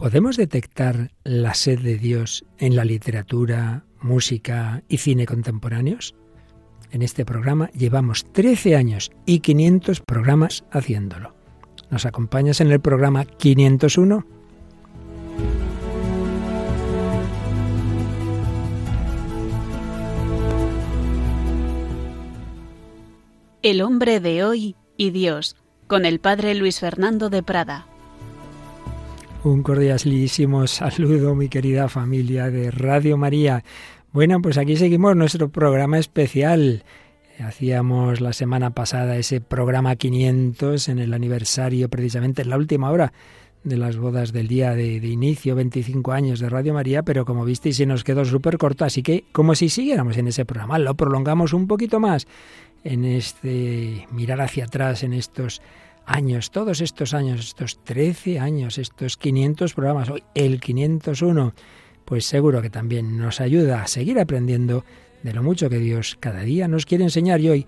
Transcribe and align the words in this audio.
¿Podemos 0.00 0.38
detectar 0.38 1.10
la 1.24 1.52
sed 1.52 1.80
de 1.80 1.98
Dios 1.98 2.46
en 2.56 2.74
la 2.74 2.86
literatura, 2.86 3.84
música 4.00 4.82
y 4.88 4.96
cine 4.96 5.26
contemporáneos? 5.26 6.14
En 6.90 7.02
este 7.02 7.26
programa 7.26 7.70
llevamos 7.72 8.24
13 8.32 8.76
años 8.76 9.10
y 9.26 9.40
500 9.40 10.00
programas 10.00 10.64
haciéndolo. 10.70 11.34
¿Nos 11.90 12.06
acompañas 12.06 12.62
en 12.62 12.72
el 12.72 12.80
programa 12.80 13.26
501? 13.26 14.24
El 23.60 23.82
hombre 23.82 24.20
de 24.20 24.44
hoy 24.44 24.76
y 24.96 25.10
Dios, 25.10 25.56
con 25.86 26.06
el 26.06 26.20
padre 26.20 26.54
Luis 26.54 26.80
Fernando 26.80 27.28
de 27.28 27.42
Prada. 27.42 27.89
Un 29.42 29.62
cordialísimo 29.62 30.66
saludo, 30.66 31.34
mi 31.34 31.48
querida 31.48 31.88
familia 31.88 32.50
de 32.50 32.70
Radio 32.70 33.16
María. 33.16 33.64
Bueno, 34.12 34.42
pues 34.42 34.58
aquí 34.58 34.76
seguimos 34.76 35.16
nuestro 35.16 35.48
programa 35.48 35.98
especial. 35.98 36.84
Hacíamos 37.38 38.20
la 38.20 38.34
semana 38.34 38.74
pasada 38.74 39.16
ese 39.16 39.40
programa 39.40 39.96
500 39.96 40.90
en 40.90 40.98
el 40.98 41.14
aniversario, 41.14 41.88
precisamente 41.88 42.42
en 42.42 42.50
la 42.50 42.58
última 42.58 42.90
hora 42.90 43.14
de 43.64 43.78
las 43.78 43.96
bodas 43.96 44.34
del 44.34 44.46
día 44.46 44.74
de, 44.74 44.96
inicio, 44.96 45.54
25 45.54 46.12
años 46.12 46.40
de 46.40 46.50
Radio 46.50 46.74
María, 46.74 47.02
pero 47.02 47.24
como 47.24 47.46
visteis 47.46 47.78
se 47.78 47.86
nos 47.86 48.04
quedó 48.04 48.26
súper 48.26 48.58
corto, 48.58 48.84
así 48.84 49.02
que 49.02 49.24
como 49.32 49.54
si 49.54 49.70
siguiéramos 49.70 50.18
en 50.18 50.28
ese 50.28 50.44
programa, 50.44 50.78
lo 50.78 50.94
prolongamos 50.96 51.54
un 51.54 51.66
poquito 51.66 51.98
más 51.98 52.26
en 52.84 53.06
este 53.06 54.06
mirar 54.10 54.42
hacia 54.42 54.64
atrás 54.64 55.02
en 55.02 55.14
estos 55.14 55.62
años, 56.10 56.50
todos 56.50 56.80
estos 56.80 57.14
años, 57.14 57.40
estos 57.40 57.82
13 57.84 58.40
años, 58.40 58.78
estos 58.78 59.16
500 59.16 59.74
programas, 59.74 60.10
hoy 60.10 60.24
el 60.34 60.60
501, 60.60 61.54
pues 62.04 62.26
seguro 62.26 62.60
que 62.60 62.70
también 62.70 63.16
nos 63.16 63.40
ayuda 63.40 63.82
a 63.82 63.86
seguir 63.86 64.18
aprendiendo 64.18 64.84
de 65.22 65.32
lo 65.32 65.42
mucho 65.42 65.70
que 65.70 65.78
Dios 65.78 66.16
cada 66.18 66.40
día 66.40 66.66
nos 66.66 66.84
quiere 66.84 67.04
enseñar 67.04 67.40
y 67.40 67.48
hoy 67.48 67.66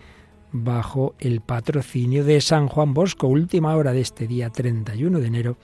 bajo 0.50 1.14
el 1.20 1.40
patrocinio 1.40 2.24
de 2.24 2.40
San 2.40 2.66
Juan 2.66 2.92
Bosco, 2.94 3.28
última 3.28 3.76
hora 3.76 3.92
de 3.92 4.00
este 4.00 4.26
día 4.26 4.50
31 4.50 5.20
de 5.20 5.26
enero, 5.26 5.56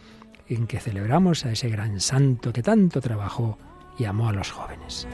en 0.48 0.67
que 0.67 0.80
celebramos 0.80 1.45
a 1.45 1.52
ese 1.52 1.69
gran 1.69 2.00
santo 2.00 2.52
que 2.52 2.62
tanto 2.62 3.00
trabajó 3.00 3.58
y 3.98 4.05
amó 4.05 4.28
a 4.28 4.33
los 4.33 4.50
jóvenes 4.50 5.06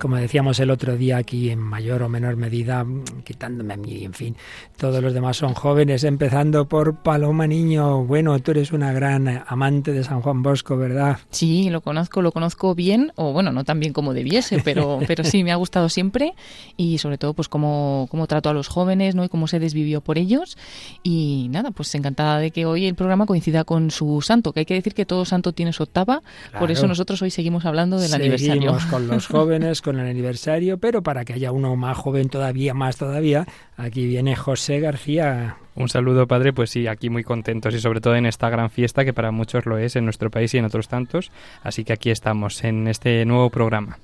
como 0.00 0.16
decíamos 0.16 0.60
el 0.60 0.70
otro 0.70 0.96
día 0.96 1.16
aquí 1.16 1.50
en 1.50 1.58
mayor 1.58 2.02
o 2.02 2.08
menor 2.08 2.36
medida, 2.36 2.86
quitándome 3.24 3.74
a 3.74 3.76
mí, 3.76 4.04
en 4.04 4.12
fin, 4.12 4.36
todos 4.76 5.02
los 5.02 5.14
demás 5.14 5.36
son 5.36 5.54
jóvenes, 5.54 6.04
empezando 6.04 6.68
por 6.68 6.96
Paloma 6.96 7.46
Niño. 7.46 8.04
Bueno, 8.04 8.38
tú 8.40 8.50
eres 8.50 8.72
una 8.72 8.92
gran 8.92 9.44
amante 9.46 9.92
de 9.92 10.04
San 10.04 10.20
Juan 10.20 10.42
Bosco, 10.42 10.76
¿verdad? 10.76 11.18
Sí, 11.30 11.70
lo 11.70 11.80
conozco, 11.80 12.22
lo 12.22 12.32
conozco 12.32 12.74
bien, 12.74 13.12
o 13.16 13.32
bueno, 13.32 13.52
no 13.52 13.64
tan 13.64 13.80
bien 13.80 13.92
como 13.92 14.14
debiese, 14.14 14.60
pero, 14.64 14.98
pero 15.06 15.24
sí, 15.24 15.44
me 15.44 15.52
ha 15.52 15.56
gustado 15.56 15.88
siempre 15.88 16.34
y 16.76 16.98
sobre 16.98 17.18
todo 17.18 17.34
pues 17.34 17.48
cómo, 17.48 18.06
cómo 18.10 18.26
trató 18.26 18.50
a 18.50 18.52
los 18.52 18.68
jóvenes, 18.68 19.14
¿no? 19.14 19.24
Y 19.24 19.28
cómo 19.28 19.48
se 19.48 19.58
desvivió 19.58 20.00
por 20.00 20.18
ellos. 20.18 20.56
Y 21.02 21.48
nada, 21.50 21.70
pues 21.70 21.94
encantada 21.94 22.38
de 22.38 22.50
que 22.50 22.66
hoy 22.66 22.86
el 22.86 22.94
programa 22.94 23.26
coincida 23.26 23.64
con 23.64 23.90
su 23.90 24.20
santo, 24.22 24.52
que 24.52 24.60
hay 24.60 24.66
que 24.66 24.74
decir 24.74 24.94
que 24.94 25.06
todo 25.06 25.24
santo 25.24 25.52
tiene 25.52 25.72
su 25.72 25.82
octava, 25.82 26.22
por 26.58 26.70
eso 26.70 26.86
nosotros 26.86 27.22
hoy 27.22 27.30
seguimos 27.30 27.64
hablando 27.64 27.98
del 27.98 28.10
seguimos 28.10 28.42
aniversario. 28.42 28.90
con 28.90 29.08
los 29.08 29.26
jóvenes, 29.26 29.80
con 29.86 30.00
el 30.00 30.08
aniversario, 30.08 30.78
pero 30.78 31.02
para 31.02 31.24
que 31.24 31.32
haya 31.32 31.52
uno 31.52 31.76
más 31.76 31.96
joven 31.96 32.28
todavía, 32.28 32.74
más 32.74 32.96
todavía, 32.96 33.46
aquí 33.76 34.04
viene 34.04 34.34
José 34.34 34.80
García. 34.80 35.56
Un 35.76 35.88
saludo, 35.88 36.26
padre. 36.26 36.52
Pues 36.52 36.70
sí, 36.70 36.88
aquí 36.88 37.08
muy 37.08 37.22
contentos 37.22 37.72
y 37.72 37.78
sobre 37.78 38.00
todo 38.00 38.16
en 38.16 38.26
esta 38.26 38.50
gran 38.50 38.68
fiesta 38.68 39.04
que 39.04 39.12
para 39.12 39.30
muchos 39.30 39.64
lo 39.64 39.78
es 39.78 39.94
en 39.94 40.04
nuestro 40.04 40.28
país 40.28 40.52
y 40.54 40.58
en 40.58 40.64
otros 40.64 40.88
tantos. 40.88 41.30
Así 41.62 41.84
que 41.84 41.92
aquí 41.92 42.10
estamos 42.10 42.64
en 42.64 42.88
este 42.88 43.24
nuevo 43.24 43.48
programa. 43.48 43.98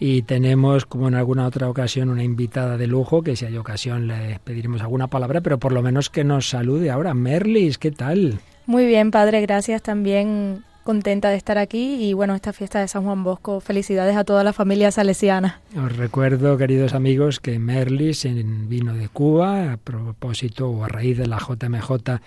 Y 0.00 0.22
tenemos, 0.22 0.84
como 0.84 1.06
en 1.06 1.14
alguna 1.14 1.46
otra 1.46 1.68
ocasión, 1.68 2.08
una 2.08 2.24
invitada 2.24 2.76
de 2.76 2.88
lujo, 2.88 3.22
que 3.22 3.36
si 3.36 3.46
hay 3.46 3.56
ocasión 3.56 4.08
le 4.08 4.40
pediremos 4.42 4.80
alguna 4.80 5.06
palabra, 5.06 5.42
pero 5.42 5.58
por 5.58 5.72
lo 5.72 5.82
menos 5.82 6.10
que 6.10 6.24
nos 6.24 6.48
salude 6.48 6.90
ahora. 6.90 7.14
Merlis, 7.14 7.78
¿qué 7.78 7.92
tal? 7.92 8.40
Muy 8.66 8.86
bien, 8.86 9.10
padre, 9.10 9.40
gracias 9.42 9.82
también 9.82 10.64
contenta 10.90 11.30
de 11.30 11.36
estar 11.36 11.56
aquí 11.56 12.04
y 12.04 12.14
bueno, 12.14 12.34
esta 12.34 12.52
fiesta 12.52 12.80
de 12.80 12.88
San 12.88 13.04
Juan 13.04 13.22
Bosco, 13.22 13.60
felicidades 13.60 14.16
a 14.16 14.24
toda 14.24 14.42
la 14.42 14.52
familia 14.52 14.90
salesiana. 14.90 15.60
Os 15.76 15.96
recuerdo, 15.96 16.58
queridos 16.58 16.94
amigos, 16.94 17.38
que 17.38 17.60
Merlis 17.60 18.26
vino 18.68 18.92
de 18.94 19.08
Cuba 19.08 19.74
a 19.74 19.76
propósito 19.76 20.68
o 20.68 20.82
a 20.82 20.88
raíz 20.88 21.16
de 21.16 21.28
la 21.28 21.38
JMJ 21.38 22.18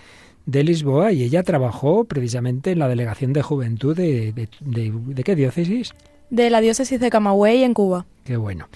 de 0.46 0.64
Lisboa 0.64 1.12
y 1.12 1.24
ella 1.24 1.42
trabajó 1.42 2.04
precisamente 2.04 2.70
en 2.70 2.78
la 2.78 2.88
delegación 2.88 3.34
de 3.34 3.42
juventud 3.42 3.94
de, 3.94 4.32
de, 4.32 4.48
de 4.60 5.24
qué 5.24 5.34
diócesis? 5.34 5.92
De 6.30 6.48
la 6.48 6.62
diócesis 6.62 6.98
de 6.98 7.10
Camagüey 7.10 7.64
en 7.64 7.74
Cuba. 7.74 8.06
Qué 8.24 8.38
bueno. 8.38 8.68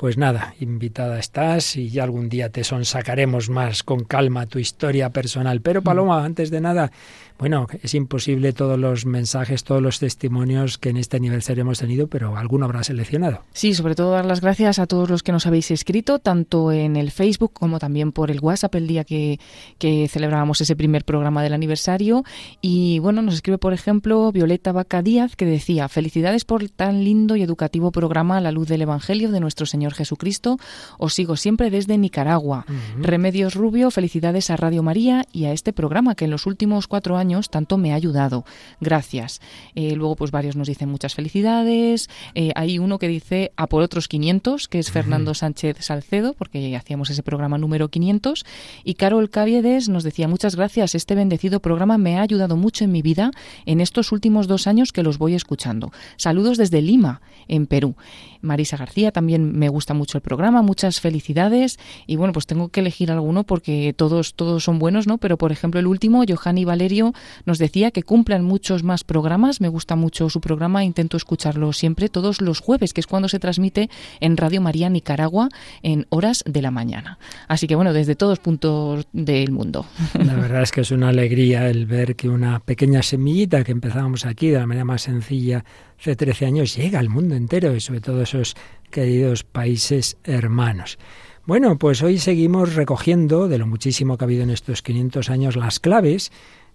Pues 0.00 0.16
nada, 0.16 0.54
invitada 0.58 1.18
estás 1.18 1.76
y 1.76 1.90
ya 1.90 2.04
algún 2.04 2.30
día 2.30 2.48
te 2.48 2.64
sonsacaremos 2.64 3.50
más 3.50 3.82
con 3.82 4.04
calma 4.04 4.46
tu 4.46 4.58
historia 4.58 5.10
personal. 5.10 5.60
Pero 5.60 5.82
Paloma, 5.82 6.24
antes 6.24 6.50
de 6.50 6.62
nada, 6.62 6.90
bueno, 7.38 7.66
es 7.82 7.94
imposible 7.94 8.54
todos 8.54 8.78
los 8.78 9.04
mensajes, 9.04 9.62
todos 9.62 9.82
los 9.82 9.98
testimonios 9.98 10.78
que 10.78 10.88
en 10.88 10.96
este 10.96 11.18
aniversario 11.18 11.62
hemos 11.62 11.78
tenido, 11.78 12.06
pero 12.06 12.38
alguno 12.38 12.64
habrá 12.64 12.82
seleccionado. 12.82 13.44
Sí, 13.52 13.74
sobre 13.74 13.94
todo 13.94 14.12
dar 14.12 14.24
las 14.24 14.40
gracias 14.40 14.78
a 14.78 14.86
todos 14.86 15.10
los 15.10 15.22
que 15.22 15.32
nos 15.32 15.46
habéis 15.46 15.70
escrito, 15.70 16.18
tanto 16.18 16.72
en 16.72 16.96
el 16.96 17.10
Facebook 17.10 17.52
como 17.52 17.78
también 17.78 18.12
por 18.12 18.30
el 18.30 18.40
WhatsApp 18.40 18.74
el 18.76 18.86
día 18.86 19.04
que, 19.04 19.38
que 19.78 20.08
celebrábamos 20.08 20.62
ese 20.62 20.76
primer 20.76 21.04
programa 21.04 21.42
del 21.42 21.52
aniversario. 21.52 22.24
Y 22.62 23.00
bueno, 23.00 23.20
nos 23.20 23.34
escribe, 23.34 23.58
por 23.58 23.74
ejemplo, 23.74 24.32
Violeta 24.32 24.72
Vaca 24.72 25.02
Díaz, 25.02 25.36
que 25.36 25.44
decía, 25.44 25.88
felicidades 25.88 26.46
por 26.46 26.66
tan 26.70 27.04
lindo 27.04 27.36
y 27.36 27.42
educativo 27.42 27.90
programa 27.90 28.38
a 28.38 28.40
la 28.40 28.50
luz 28.50 28.68
del 28.68 28.82
Evangelio 28.82 29.30
de 29.30 29.40
nuestro 29.40 29.66
Señor 29.66 29.89
Jesucristo. 29.94 30.58
Os 30.98 31.14
sigo 31.14 31.36
siempre 31.36 31.70
desde 31.70 31.98
Nicaragua. 31.98 32.66
Remedios 32.98 33.54
Rubio, 33.54 33.90
felicidades 33.90 34.50
a 34.50 34.56
Radio 34.56 34.82
María 34.82 35.26
y 35.32 35.44
a 35.44 35.52
este 35.52 35.72
programa 35.72 36.14
que 36.14 36.26
en 36.26 36.30
los 36.30 36.46
últimos 36.46 36.86
cuatro 36.86 37.16
años 37.16 37.50
tanto 37.50 37.78
me 37.78 37.92
ha 37.92 37.96
ayudado. 37.96 38.44
Gracias. 38.80 39.40
Eh, 39.74 39.94
luego, 39.96 40.16
pues 40.16 40.30
varios 40.30 40.56
nos 40.56 40.68
dicen 40.68 40.88
muchas 40.88 41.14
felicidades. 41.14 42.08
Eh, 42.34 42.52
hay 42.54 42.78
uno 42.78 42.98
que 42.98 43.08
dice 43.08 43.52
a 43.56 43.66
por 43.66 43.82
otros 43.82 44.08
500, 44.08 44.68
que 44.68 44.78
es 44.78 44.90
Fernando 44.90 45.34
Sánchez 45.34 45.78
Salcedo, 45.80 46.34
porque 46.34 46.76
hacíamos 46.76 47.10
ese 47.10 47.22
programa 47.22 47.58
número 47.58 47.88
500. 47.88 48.44
Y 48.84 48.94
Carol 48.94 49.30
Caviedes 49.30 49.88
nos 49.88 50.04
decía 50.04 50.28
muchas 50.28 50.56
gracias. 50.56 50.94
Este 50.94 51.14
bendecido 51.14 51.60
programa 51.60 51.98
me 51.98 52.18
ha 52.18 52.22
ayudado 52.22 52.56
mucho 52.56 52.84
en 52.84 52.92
mi 52.92 53.02
vida 53.02 53.30
en 53.66 53.80
estos 53.80 54.12
últimos 54.12 54.46
dos 54.46 54.66
años 54.66 54.92
que 54.92 55.02
los 55.02 55.18
voy 55.18 55.34
escuchando. 55.34 55.92
Saludos 56.16 56.58
desde 56.58 56.82
Lima, 56.82 57.20
en 57.48 57.66
Perú. 57.66 57.96
Marisa 58.42 58.76
García 58.76 59.12
también 59.12 59.58
me 59.58 59.68
gusta 59.68 59.79
mucho 59.94 60.18
el 60.18 60.22
programa. 60.22 60.62
Muchas 60.62 61.00
felicidades. 61.00 61.78
Y 62.06 62.16
bueno, 62.16 62.32
pues 62.32 62.46
tengo 62.46 62.68
que 62.68 62.80
elegir 62.80 63.10
alguno 63.10 63.44
porque 63.44 63.94
todos, 63.96 64.34
todos 64.34 64.64
son 64.64 64.78
buenos, 64.78 65.06
¿no? 65.06 65.18
Pero 65.18 65.36
por 65.36 65.52
ejemplo, 65.52 65.80
el 65.80 65.86
último, 65.86 66.22
Johanny 66.28 66.64
Valerio, 66.64 67.12
nos 67.46 67.58
decía 67.58 67.90
que 67.90 68.02
cumplan 68.02 68.44
muchos 68.44 68.82
más 68.82 69.04
programas. 69.04 69.60
Me 69.60 69.68
gusta 69.68 69.96
mucho 69.96 70.30
su 70.30 70.40
programa, 70.40 70.84
intento 70.84 71.16
escucharlo 71.16 71.72
siempre 71.72 72.08
todos 72.08 72.40
los 72.40 72.60
jueves, 72.60 72.92
que 72.92 73.00
es 73.00 73.06
cuando 73.06 73.28
se 73.28 73.38
transmite 73.38 73.90
en 74.20 74.36
Radio 74.36 74.60
María 74.60 74.88
Nicaragua 74.88 75.48
en 75.82 76.06
horas 76.10 76.44
de 76.46 76.62
la 76.62 76.70
mañana. 76.70 77.18
Así 77.48 77.66
que 77.66 77.74
bueno, 77.74 77.92
desde 77.92 78.14
todos 78.14 78.38
puntos 78.38 79.06
del 79.12 79.52
mundo. 79.52 79.86
La 80.14 80.34
verdad 80.34 80.62
es 80.62 80.72
que 80.72 80.82
es 80.82 80.90
una 80.90 81.08
alegría 81.08 81.68
el 81.68 81.86
ver 81.86 82.16
que 82.16 82.28
una 82.28 82.60
pequeña 82.60 83.02
semillita 83.02 83.64
que 83.64 83.72
empezábamos 83.72 84.26
aquí 84.26 84.48
de 84.48 84.58
la 84.58 84.66
manera 84.66 84.84
más 84.84 85.02
sencilla 85.02 85.64
hace 86.00 86.16
13 86.16 86.46
años 86.46 86.74
llega 86.74 86.98
al 86.98 87.10
mundo 87.10 87.34
entero 87.34 87.76
y 87.76 87.80
sobre 87.80 88.00
todo 88.00 88.22
esos 88.22 88.56
queridos 88.90 89.44
países 89.44 90.16
hermanos. 90.24 90.98
Bueno, 91.44 91.76
pues 91.76 92.02
hoy 92.02 92.18
seguimos 92.18 92.74
recogiendo 92.74 93.48
de 93.48 93.58
lo 93.58 93.66
muchísimo 93.66 94.16
que 94.16 94.24
ha 94.24 94.26
habido 94.26 94.42
en 94.42 94.50
estos 94.50 94.80
500 94.80 95.28
años 95.28 95.56
las 95.56 95.78
claves 95.78 96.32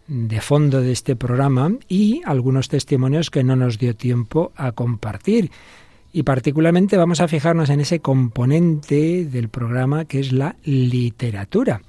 de 0.08 0.42
fondo 0.42 0.82
de 0.82 0.92
este 0.92 1.16
programa 1.16 1.72
y 1.88 2.22
algunos 2.26 2.70
testimonios 2.70 3.32
que 3.32 3.44
no 3.44 3.56
nos 3.56 3.80
dio 3.80 3.96
tiempo 3.96 4.52
a 4.56 4.74
compartir. 4.74 5.50
Y 6.14 6.22
particularmente 6.22 6.96
vamos 6.96 7.20
a 7.20 7.28
fijarnos 7.28 7.72
en 7.72 7.80
ese 7.80 8.02
componente 8.02 9.26
del 9.26 9.50
programa 9.50 10.06
que 10.06 10.20
es 10.20 10.32
la 10.32 10.56
literatura. 10.64 11.82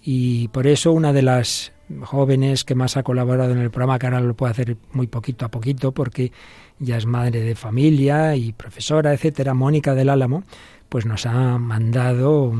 Y 0.00 0.46
por 0.48 0.68
eso 0.68 0.92
una 0.92 1.12
de 1.12 1.22
las 1.22 1.72
jóvenes 2.02 2.64
que 2.64 2.74
más 2.74 2.96
ha 2.96 3.02
colaborado 3.02 3.52
en 3.52 3.58
el 3.58 3.70
programa, 3.70 3.98
que 3.98 4.06
ahora 4.06 4.20
lo 4.20 4.34
puede 4.34 4.52
hacer 4.52 4.76
muy 4.92 5.06
poquito 5.06 5.44
a 5.44 5.50
poquito 5.50 5.92
porque 5.92 6.32
ya 6.80 6.96
es 6.96 7.06
madre 7.06 7.40
de 7.40 7.54
familia 7.54 8.36
y 8.36 8.52
profesora, 8.52 9.12
etcétera, 9.12 9.54
Mónica 9.54 9.94
del 9.94 10.08
Álamo, 10.08 10.44
pues 10.88 11.06
nos 11.06 11.26
ha 11.26 11.58
mandado, 11.58 12.52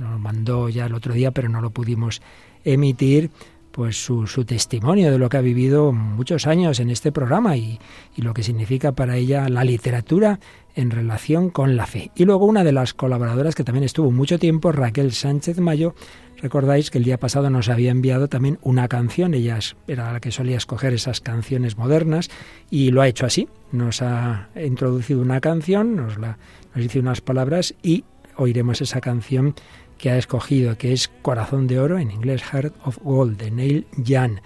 nos 0.00 0.20
mandó 0.20 0.68
ya 0.68 0.86
el 0.86 0.94
otro 0.94 1.14
día, 1.14 1.30
pero 1.30 1.48
no 1.48 1.60
lo 1.60 1.70
pudimos 1.70 2.22
emitir, 2.64 3.30
pues 3.76 4.02
su, 4.02 4.26
su, 4.26 4.46
testimonio 4.46 5.10
de 5.10 5.18
lo 5.18 5.28
que 5.28 5.36
ha 5.36 5.42
vivido 5.42 5.92
muchos 5.92 6.46
años 6.46 6.80
en 6.80 6.88
este 6.88 7.12
programa 7.12 7.58
y, 7.58 7.78
lo 8.16 8.32
que 8.32 8.42
significa 8.42 8.92
para 8.92 9.18
ella 9.18 9.50
la 9.50 9.64
literatura 9.64 10.40
en 10.74 10.90
relación 10.90 11.50
con 11.50 11.76
la 11.76 11.84
fe. 11.84 12.10
Y 12.16 12.24
luego 12.24 12.46
una 12.46 12.64
de 12.64 12.72
las 12.72 12.94
colaboradoras 12.94 13.54
que 13.54 13.64
también 13.64 13.84
estuvo 13.84 14.10
mucho 14.10 14.38
tiempo, 14.38 14.72
Raquel 14.72 15.12
Sánchez 15.12 15.58
Mayo, 15.58 15.94
recordáis 16.38 16.90
que 16.90 16.96
el 16.96 17.04
día 17.04 17.20
pasado 17.20 17.50
nos 17.50 17.68
había 17.68 17.90
enviado 17.90 18.28
también 18.28 18.58
una 18.62 18.88
canción, 18.88 19.34
ella 19.34 19.58
era 19.86 20.10
la 20.10 20.20
que 20.20 20.30
solía 20.30 20.56
escoger 20.56 20.94
esas 20.94 21.20
canciones 21.20 21.76
modernas 21.76 22.30
y 22.70 22.92
lo 22.92 23.02
ha 23.02 23.08
hecho 23.08 23.26
así, 23.26 23.46
nos 23.72 24.00
ha 24.00 24.48
introducido 24.56 25.20
una 25.20 25.42
canción, 25.42 25.96
nos, 25.96 26.16
la, 26.16 26.38
nos 26.74 26.82
dice 26.82 26.98
unas 26.98 27.20
palabras 27.20 27.74
y 27.82 28.04
oiremos 28.36 28.80
esa 28.80 29.02
canción 29.02 29.54
que 29.98 30.10
ha 30.10 30.18
escogido, 30.18 30.76
que 30.76 30.92
es 30.92 31.08
Corazón 31.22 31.66
de 31.66 31.78
Oro, 31.78 31.98
en 31.98 32.10
inglés 32.10 32.42
Heart 32.42 32.74
of 32.84 32.98
Gold, 33.02 33.38
de 33.38 33.50
Neil 33.50 33.86
Young. 33.96 34.38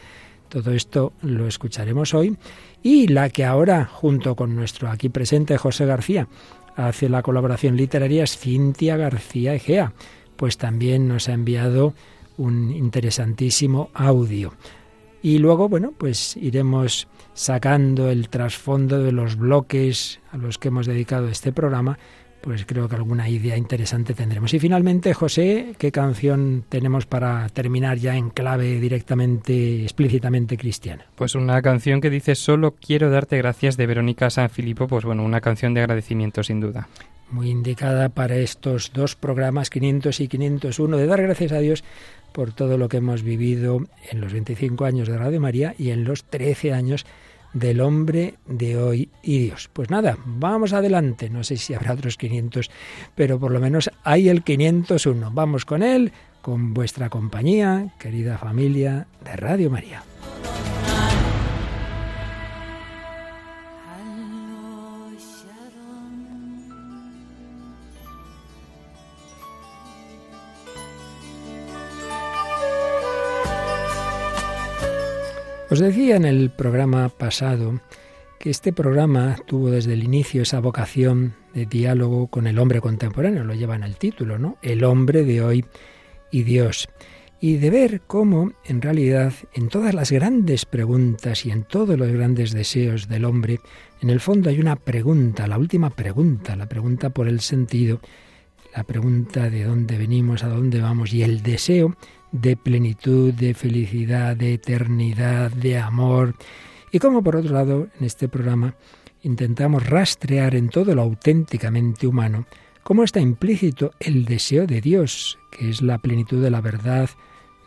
Todo 0.49 0.73
esto 0.73 1.13
lo 1.23 1.47
escucharemos 1.47 2.15
hoy. 2.15 2.37
Y 2.83 3.09
la 3.09 3.31
que 3.31 3.45
ahora, 3.45 3.85
junto 3.85 4.35
con 4.35 4.57
nuestro 4.57 4.91
aquí 4.91 5.09
presente 5.09 5.59
José 5.59 5.87
García, 5.87 6.29
hace 6.77 7.09
la 7.09 7.23
colaboración 7.23 7.77
literaria 7.77 8.25
es 8.25 8.37
Cintia 8.39 8.97
García 8.97 9.55
Egea, 9.55 9.93
pues 10.37 10.57
también 10.57 11.07
nos 11.07 11.29
ha 11.29 11.35
enviado 11.35 11.95
un 12.37 12.71
interesantísimo 12.71 13.91
audio. 13.93 14.55
Y 15.23 15.39
luego, 15.39 15.69
bueno, 15.69 15.93
pues 15.97 16.37
iremos 16.39 17.07
sacando 17.35 18.11
el 18.11 18.31
trasfondo 18.31 18.99
de 19.03 19.13
los 19.13 19.37
bloques 19.37 20.21
a 20.33 20.39
los 20.39 20.57
que 20.57 20.69
hemos 20.69 20.87
dedicado 20.87 21.29
este 21.29 21.53
programa 21.53 21.99
pues 22.41 22.65
creo 22.67 22.89
que 22.89 22.97
alguna 22.97 23.29
idea 23.29 23.57
interesante 23.57 24.15
tendremos. 24.15 24.53
Y 24.55 24.59
finalmente, 24.59 25.13
José, 25.15 25.75
¿qué 25.79 25.93
canción 25.93 26.65
tenemos 26.69 27.07
para 27.07 27.49
terminar 27.51 27.99
ya 27.99 28.17
en 28.17 28.31
clave 28.31 28.81
directamente, 28.81 29.83
explícitamente 29.83 30.57
cristiana? 30.57 31.05
Pues 31.17 31.35
una 31.35 31.61
canción 31.63 32.01
que 32.01 32.11
dice 32.11 32.35
Solo 32.35 32.75
quiero 32.75 33.11
darte 33.11 33.37
gracias 33.39 33.77
de 33.77 33.87
Verónica 33.87 34.31
San 34.31 34.51
Filipo, 34.51 34.89
pues 34.89 35.05
bueno, 35.05 35.25
una 35.25 35.41
canción 35.41 35.75
de 35.75 35.81
agradecimiento 35.81 36.43
sin 36.43 36.61
duda. 36.61 36.89
Muy 37.31 37.51
indicada 37.51 38.09
para 38.09 38.37
estos 38.37 38.93
dos 38.93 39.15
programas 39.15 39.71
500 39.71 40.19
y 40.21 40.29
501 40.29 40.97
de 40.97 41.07
dar 41.07 41.23
gracias 41.23 41.53
a 41.53 41.59
Dios 41.59 41.85
por 42.33 42.53
todo 42.53 42.79
lo 42.79 42.89
que 42.89 42.99
hemos 42.99 43.23
vivido 43.23 43.87
en 44.11 44.21
los 44.21 44.33
25 44.33 44.85
años 44.85 45.09
de 45.09 45.19
Radio 45.19 45.41
María 45.41 45.75
y 45.79 45.91
en 45.91 46.05
los 46.05 46.25
13 46.25 46.73
años 46.73 47.07
del 47.53 47.81
hombre 47.81 48.35
de 48.47 48.77
hoy 48.77 49.09
y 49.23 49.39
Dios. 49.39 49.71
Pues 49.73 49.91
nada, 49.91 50.17
vamos 50.25 50.73
adelante. 50.73 51.31
No 51.31 51.45
sé 51.45 51.57
si 51.57 51.75
habrá 51.75 51.93
otros 51.93 52.17
500, 52.17 52.71
pero 53.15 53.39
por 53.39 53.53
lo 53.53 53.61
menos 53.61 53.91
hay 54.05 54.29
el 54.29 54.43
501. 54.43 55.31
Vamos 55.33 55.65
con 55.65 55.83
él, 55.83 56.13
con 56.43 56.75
vuestra 56.75 57.11
compañía, 57.11 57.95
querida 57.99 58.39
familia 58.39 59.07
de 59.25 59.37
Radio 59.37 59.71
María. 59.71 60.03
Os 75.71 75.79
decía 75.79 76.17
en 76.17 76.25
el 76.25 76.51
programa 76.51 77.09
pasado 77.11 77.81
que 78.41 78.51
este 78.51 78.73
programa 78.73 79.37
tuvo 79.47 79.71
desde 79.71 79.93
el 79.93 80.03
inicio 80.03 80.43
esa 80.43 80.59
vocación 80.59 81.35
de 81.55 81.65
diálogo 81.65 82.27
con 82.27 82.49
el 82.49 82.59
hombre 82.59 82.81
contemporáneo, 82.81 83.45
lo 83.45 83.55
lleva 83.55 83.77
en 83.77 83.85
el 83.85 83.95
título, 83.95 84.37
¿no? 84.37 84.59
El 84.63 84.83
hombre 84.83 85.23
de 85.23 85.43
hoy 85.43 85.65
y 86.33 86.43
Dios. 86.43 86.89
Y 87.41 87.59
de 87.59 87.71
ver 87.71 88.01
cómo, 88.09 88.51
en 88.65 88.83
realidad, 88.83 89.33
en 89.55 89.69
todas 89.69 89.95
las 89.95 90.11
grandes 90.11 90.65
preguntas 90.65 91.47
y 91.47 91.53
en 91.53 91.63
todos 91.63 91.97
los 91.97 92.11
grandes 92.11 92.51
deseos 92.51 93.07
del 93.07 93.25
hombre, 93.25 93.61
en 94.03 94.11
el 94.11 94.19
fondo 94.19 94.51
hay 94.51 94.59
una 94.59 94.75
pregunta, 94.75 95.47
la 95.47 95.57
última 95.57 95.91
pregunta, 95.91 96.57
la 96.57 96.67
pregunta 96.67 97.11
por 97.11 97.29
el 97.29 97.39
sentido, 97.39 98.01
la 98.75 98.83
pregunta 98.83 99.49
de 99.49 99.63
dónde 99.63 99.99
venimos, 99.99 100.43
a 100.43 100.49
dónde 100.49 100.81
vamos 100.81 101.13
y 101.13 101.23
el 101.23 101.45
deseo 101.45 101.95
de 102.33 102.57
plenitud, 102.57 103.33
de 103.35 103.55
felicidad, 103.55 104.37
de 104.37 104.55
eternidad, 104.55 105.51
de 105.51 105.79
amor. 105.79 106.35
Y 106.93 106.99
como 106.99 107.23
por 107.23 107.37
otro 107.37 107.53
lado, 107.53 107.89
en 107.99 108.07
este 108.07 108.29
programa 108.29 108.75
intentamos 109.23 109.87
rastrear 109.87 110.55
en 110.55 110.69
todo 110.69 110.95
lo 110.95 111.03
auténticamente 111.03 112.07
humano 112.07 112.47
cómo 112.83 113.05
está 113.05 113.21
implícito 113.21 113.93
el 114.01 114.25
deseo 114.25 114.67
de 114.67 114.81
Dios, 114.81 115.39
que 115.51 115.71
es 115.71 115.83
la 115.83 115.99
plenitud 115.99 116.43
de 116.43 116.51
la 116.51 116.61
verdad, 116.61 117.11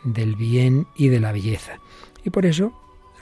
del 0.02 0.36
bien 0.36 0.86
y 0.96 1.08
de 1.08 1.20
la 1.20 1.32
belleza. 1.32 1.78
Y 2.24 2.30
por 2.30 2.46
eso 2.46 2.72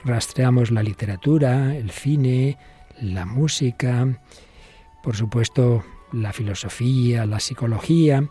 rastreamos 0.03 0.71
la 0.71 0.83
literatura, 0.83 1.75
el 1.75 1.91
cine, 1.91 2.57
la 3.01 3.25
música, 3.25 4.21
por 5.01 5.15
supuesto 5.15 5.83
la 6.11 6.33
filosofía, 6.33 7.25
la 7.25 7.39
psicología, 7.39 8.29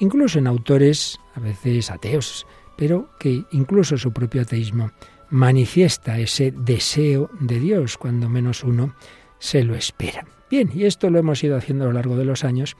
incluso 0.00 0.38
en 0.38 0.46
autores 0.46 1.18
a 1.34 1.40
veces 1.40 1.90
ateos, 1.90 2.46
pero 2.76 3.08
que 3.18 3.44
incluso 3.52 3.96
su 3.96 4.12
propio 4.12 4.42
ateísmo 4.42 4.90
manifiesta 5.30 6.18
ese 6.18 6.50
deseo 6.50 7.30
de 7.38 7.60
Dios 7.60 7.96
cuando 7.96 8.28
menos 8.28 8.64
uno 8.64 8.94
se 9.38 9.62
lo 9.62 9.74
espera. 9.74 10.26
Bien, 10.50 10.70
y 10.74 10.84
esto 10.84 11.08
lo 11.08 11.18
hemos 11.18 11.42
ido 11.44 11.56
haciendo 11.56 11.84
a 11.84 11.86
lo 11.88 11.92
largo 11.92 12.16
de 12.16 12.24
los 12.24 12.44
años. 12.44 12.76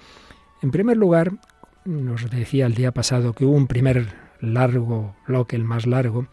En 0.61 0.73
primer 0.73 0.97
lugar, 0.97 1.33
nos 1.85 2.29
decía 2.29 2.67
el 2.67 2.75
día 2.75 2.93
pasado 2.93 3.33
que 3.33 3.45
hubo 3.45 3.55
un 3.55 3.69
primer 3.69 4.09
largo 4.41 5.15
bloque, 5.27 5.55
el 5.55 5.65
más 5.65 5.87
largo, 5.87 6.27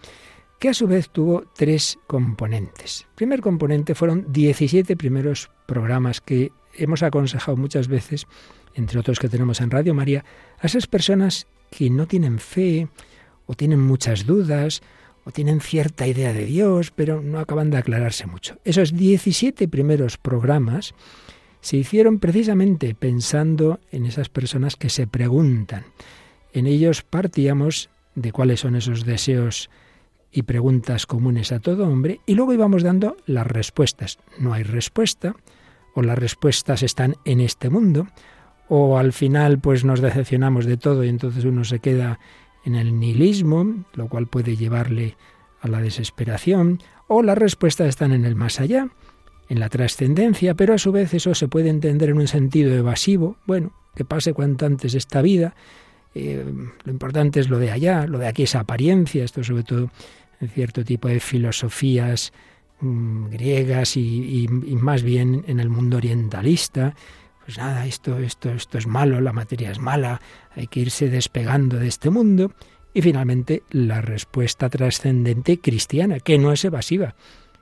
que 0.60 0.69
a 0.69 0.74
su 0.74 0.88
vez 0.88 1.10
tuvo 1.10 1.44
tres 1.56 2.00
componentes. 2.07 3.06
El 3.10 3.16
primer 3.16 3.42
componente 3.42 3.94
fueron 3.94 4.25
17 4.31 4.98
primeros 4.98 5.51
programas 5.68 6.19
que 6.19 6.51
hemos 6.74 7.04
aconsejado 7.04 7.57
muchas 7.57 7.88
veces 7.88 8.28
entre 8.77 9.00
otros 9.00 9.19
que 9.19 9.27
tenemos 9.27 9.59
en 9.59 9.71
Radio 9.71 9.94
María, 9.94 10.24
a 10.59 10.68
esas 10.68 10.88
personas 10.88 11.47
que 11.71 11.89
no 11.89 12.07
tienen 12.07 12.39
fe 12.39 12.88
o 13.45 13.56
tienen 13.56 13.81
muchas 13.81 14.25
dudas 14.25 14.81
o 15.25 15.31
tienen 15.31 15.59
cierta 15.59 16.07
idea 16.07 16.31
de 16.31 16.45
Dios, 16.45 16.91
pero 16.91 17.21
no 17.21 17.39
acaban 17.39 17.69
de 17.69 17.77
aclararse 17.77 18.27
mucho. 18.27 18.59
Esos 18.63 18.95
17 18.95 19.68
primeros 19.68 20.18
programas 20.18 20.94
se 21.59 21.75
hicieron 21.75 22.19
precisamente 22.19 22.95
pensando 22.95 23.79
en 23.91 24.06
esas 24.06 24.29
personas 24.29 24.75
que 24.75 24.89
se 24.89 25.07
preguntan. 25.07 25.85
En 26.53 26.68
ellos 26.68 27.01
partíamos 27.01 27.89
de 28.15 28.31
cuáles 28.31 28.62
son 28.62 28.75
esos 28.75 29.06
deseos 29.06 29.69
y 30.31 30.44
preguntas 30.44 31.06
comunes 31.06 31.51
a 31.51 31.59
todo 31.59 31.88
hombre 31.88 32.21
y 32.25 32.35
luego 32.35 32.53
íbamos 32.53 32.83
dando 32.83 33.18
las 33.25 33.47
respuestas. 33.47 34.19
No 34.39 34.53
hay 34.53 34.63
respuesta 34.63 35.35
o 35.94 36.03
las 36.03 36.18
respuestas 36.18 36.83
están 36.83 37.15
en 37.25 37.41
este 37.41 37.69
mundo 37.69 38.07
o 38.69 38.98
al 38.98 39.14
final 39.14 39.60
pues 39.60 39.86
nos 39.86 40.02
decepcionamos 40.02 40.66
de 40.66 40.78
todo 40.78 41.04
y 41.04 41.10
entonces 41.10 41.46
uno 41.46 41.64
se 41.64 41.80
queda 41.80 42.19
en 42.66 42.75
el 42.75 43.00
nihilismo, 43.00 43.86
lo 43.94 44.08
cual 44.08 44.28
puede 44.28 44.58
llevarle 44.58 45.16
a 45.62 45.68
la 45.68 45.81
desesperación, 45.81 46.81
o 47.08 47.24
las 47.24 47.38
respuestas 47.38 47.88
están 47.88 48.12
en 48.12 48.26
el 48.26 48.36
más 48.36 48.59
allá, 48.59 48.90
en 49.50 49.59
la 49.59 49.69
trascendencia, 49.69 50.54
pero 50.54 50.74
a 50.74 50.78
su 50.78 50.92
vez 50.92 51.14
eso 51.14 51.33
se 51.33 51.47
puede 51.47 51.69
entender 51.69 52.09
en 52.09 52.18
un 52.18 52.28
sentido 52.28 52.74
evasivo, 52.76 53.38
bueno, 53.45 53.71
que 53.95 54.04
pase 54.04 54.33
cuanto 54.33 54.66
antes 54.66 54.94
esta 54.94 55.21
vida, 55.21 55.56
eh, 56.14 56.45
lo 56.83 56.92
importante 56.92 57.40
es 57.40 57.50
lo 57.50 57.57
de 57.57 57.71
allá, 57.71 58.06
lo 58.06 58.19
de 58.19 58.28
aquí 58.28 58.44
es 58.44 58.56
apariencia, 58.56 59.24
esto 59.24 59.44
sobre 59.44 59.64
todo 59.64 59.90
en 60.42 60.50
cierto 60.50 60.83
tipo 60.83 61.07
de 61.07 61.19
filosofías 61.19 62.33
mm, 62.81 63.30
griegas 63.30 63.95
y, 63.95 64.45
y 64.45 64.76
más 64.76 65.04
bien 65.04 65.45
en 65.47 65.59
el 65.59 65.69
mundo 65.69 65.97
orientalista, 65.97 66.95
pues 67.47 67.59
nada, 67.59 67.85
esto, 67.85 68.18
esto, 68.18 68.51
esto 68.51 68.77
es 68.77 68.87
malo, 68.87 69.21
la 69.21 69.31
materia 69.31 69.71
es 69.71 69.80
mala, 69.80 70.19
hay 70.54 70.68
que 70.68 70.81
irse 70.81 71.09
despegando 71.09 71.77
de 71.77 71.87
este 71.87 72.09
mundo. 72.09 72.51
Y 72.94 73.01
finalmente 73.01 73.63
la 73.71 74.01
respuesta 74.01 74.69
trascendente 74.69 75.57
cristiana, 75.61 76.19
que 76.19 76.37
no 76.37 76.51
es 76.51 76.66
evasiva, 76.66 77.16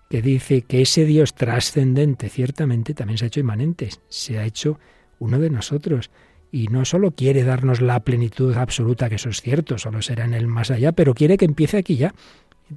que 0.10 0.24
dice 0.24 0.64
que 0.64 0.82
ese 0.82 1.06
Dios 1.06 1.36
trascendente 1.36 2.30
ciertamente 2.30 2.96
también 2.96 3.20
se 3.20 3.26
ha 3.26 3.28
hecho 3.28 3.42
inmanente, 3.42 3.90
se 4.10 4.40
ha 4.40 4.46
hecho 4.46 4.80
uno 5.20 5.38
de 5.38 5.52
nosotros. 5.52 6.10
Y 6.52 6.68
no 6.70 6.84
solo 6.84 7.12
quiere 7.12 7.44
darnos 7.44 7.80
la 7.80 8.00
plenitud 8.00 8.58
absoluta, 8.58 9.08
que 9.08 9.16
eso 9.18 9.30
es 9.30 9.40
cierto, 9.40 9.78
solo 9.78 10.02
será 10.02 10.26
en 10.26 10.34
el 10.34 10.48
más 10.48 10.72
allá, 10.72 10.94
pero 10.94 11.14
quiere 11.14 11.38
que 11.38 11.46
empiece 11.46 11.78
aquí 11.78 11.96
ya, 11.96 12.16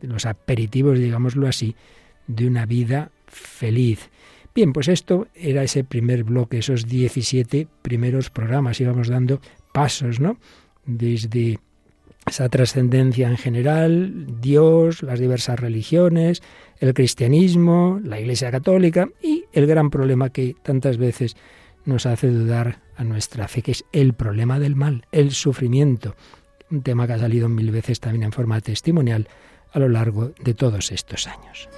los 0.02 0.26
aperitivos, 0.26 0.98
digámoslo 0.98 1.48
así, 1.48 1.74
de 2.26 2.46
una 2.46 2.66
vida 2.66 3.12
feliz. 3.28 4.10
Bien, 4.58 4.72
pues 4.72 4.88
esto 4.88 5.28
era 5.36 5.62
ese 5.62 5.84
primer 5.84 6.24
bloque, 6.24 6.58
esos 6.58 6.88
17 6.88 7.68
primeros 7.80 8.28
programas. 8.28 8.80
Íbamos 8.80 9.06
dando 9.06 9.40
pasos, 9.72 10.18
¿no? 10.18 10.36
Desde 10.84 11.60
esa 12.26 12.48
trascendencia 12.48 13.28
en 13.28 13.36
general, 13.36 14.26
Dios, 14.40 15.04
las 15.04 15.20
diversas 15.20 15.60
religiones, 15.60 16.42
el 16.80 16.92
cristianismo, 16.92 18.00
la 18.02 18.18
Iglesia 18.18 18.50
Católica 18.50 19.08
y 19.22 19.44
el 19.52 19.68
gran 19.68 19.90
problema 19.90 20.30
que 20.30 20.56
tantas 20.60 20.96
veces 20.96 21.36
nos 21.84 22.04
hace 22.04 22.26
dudar 22.26 22.80
a 22.96 23.04
nuestra 23.04 23.46
fe, 23.46 23.62
que 23.62 23.70
es 23.70 23.84
el 23.92 24.14
problema 24.14 24.58
del 24.58 24.74
mal, 24.74 25.06
el 25.12 25.30
sufrimiento. 25.30 26.16
Un 26.68 26.82
tema 26.82 27.06
que 27.06 27.12
ha 27.12 27.18
salido 27.20 27.48
mil 27.48 27.70
veces 27.70 28.00
también 28.00 28.24
en 28.24 28.32
forma 28.32 28.60
testimonial 28.60 29.28
a 29.70 29.78
lo 29.78 29.88
largo 29.88 30.32
de 30.42 30.54
todos 30.54 30.90
estos 30.90 31.28
años. 31.28 31.68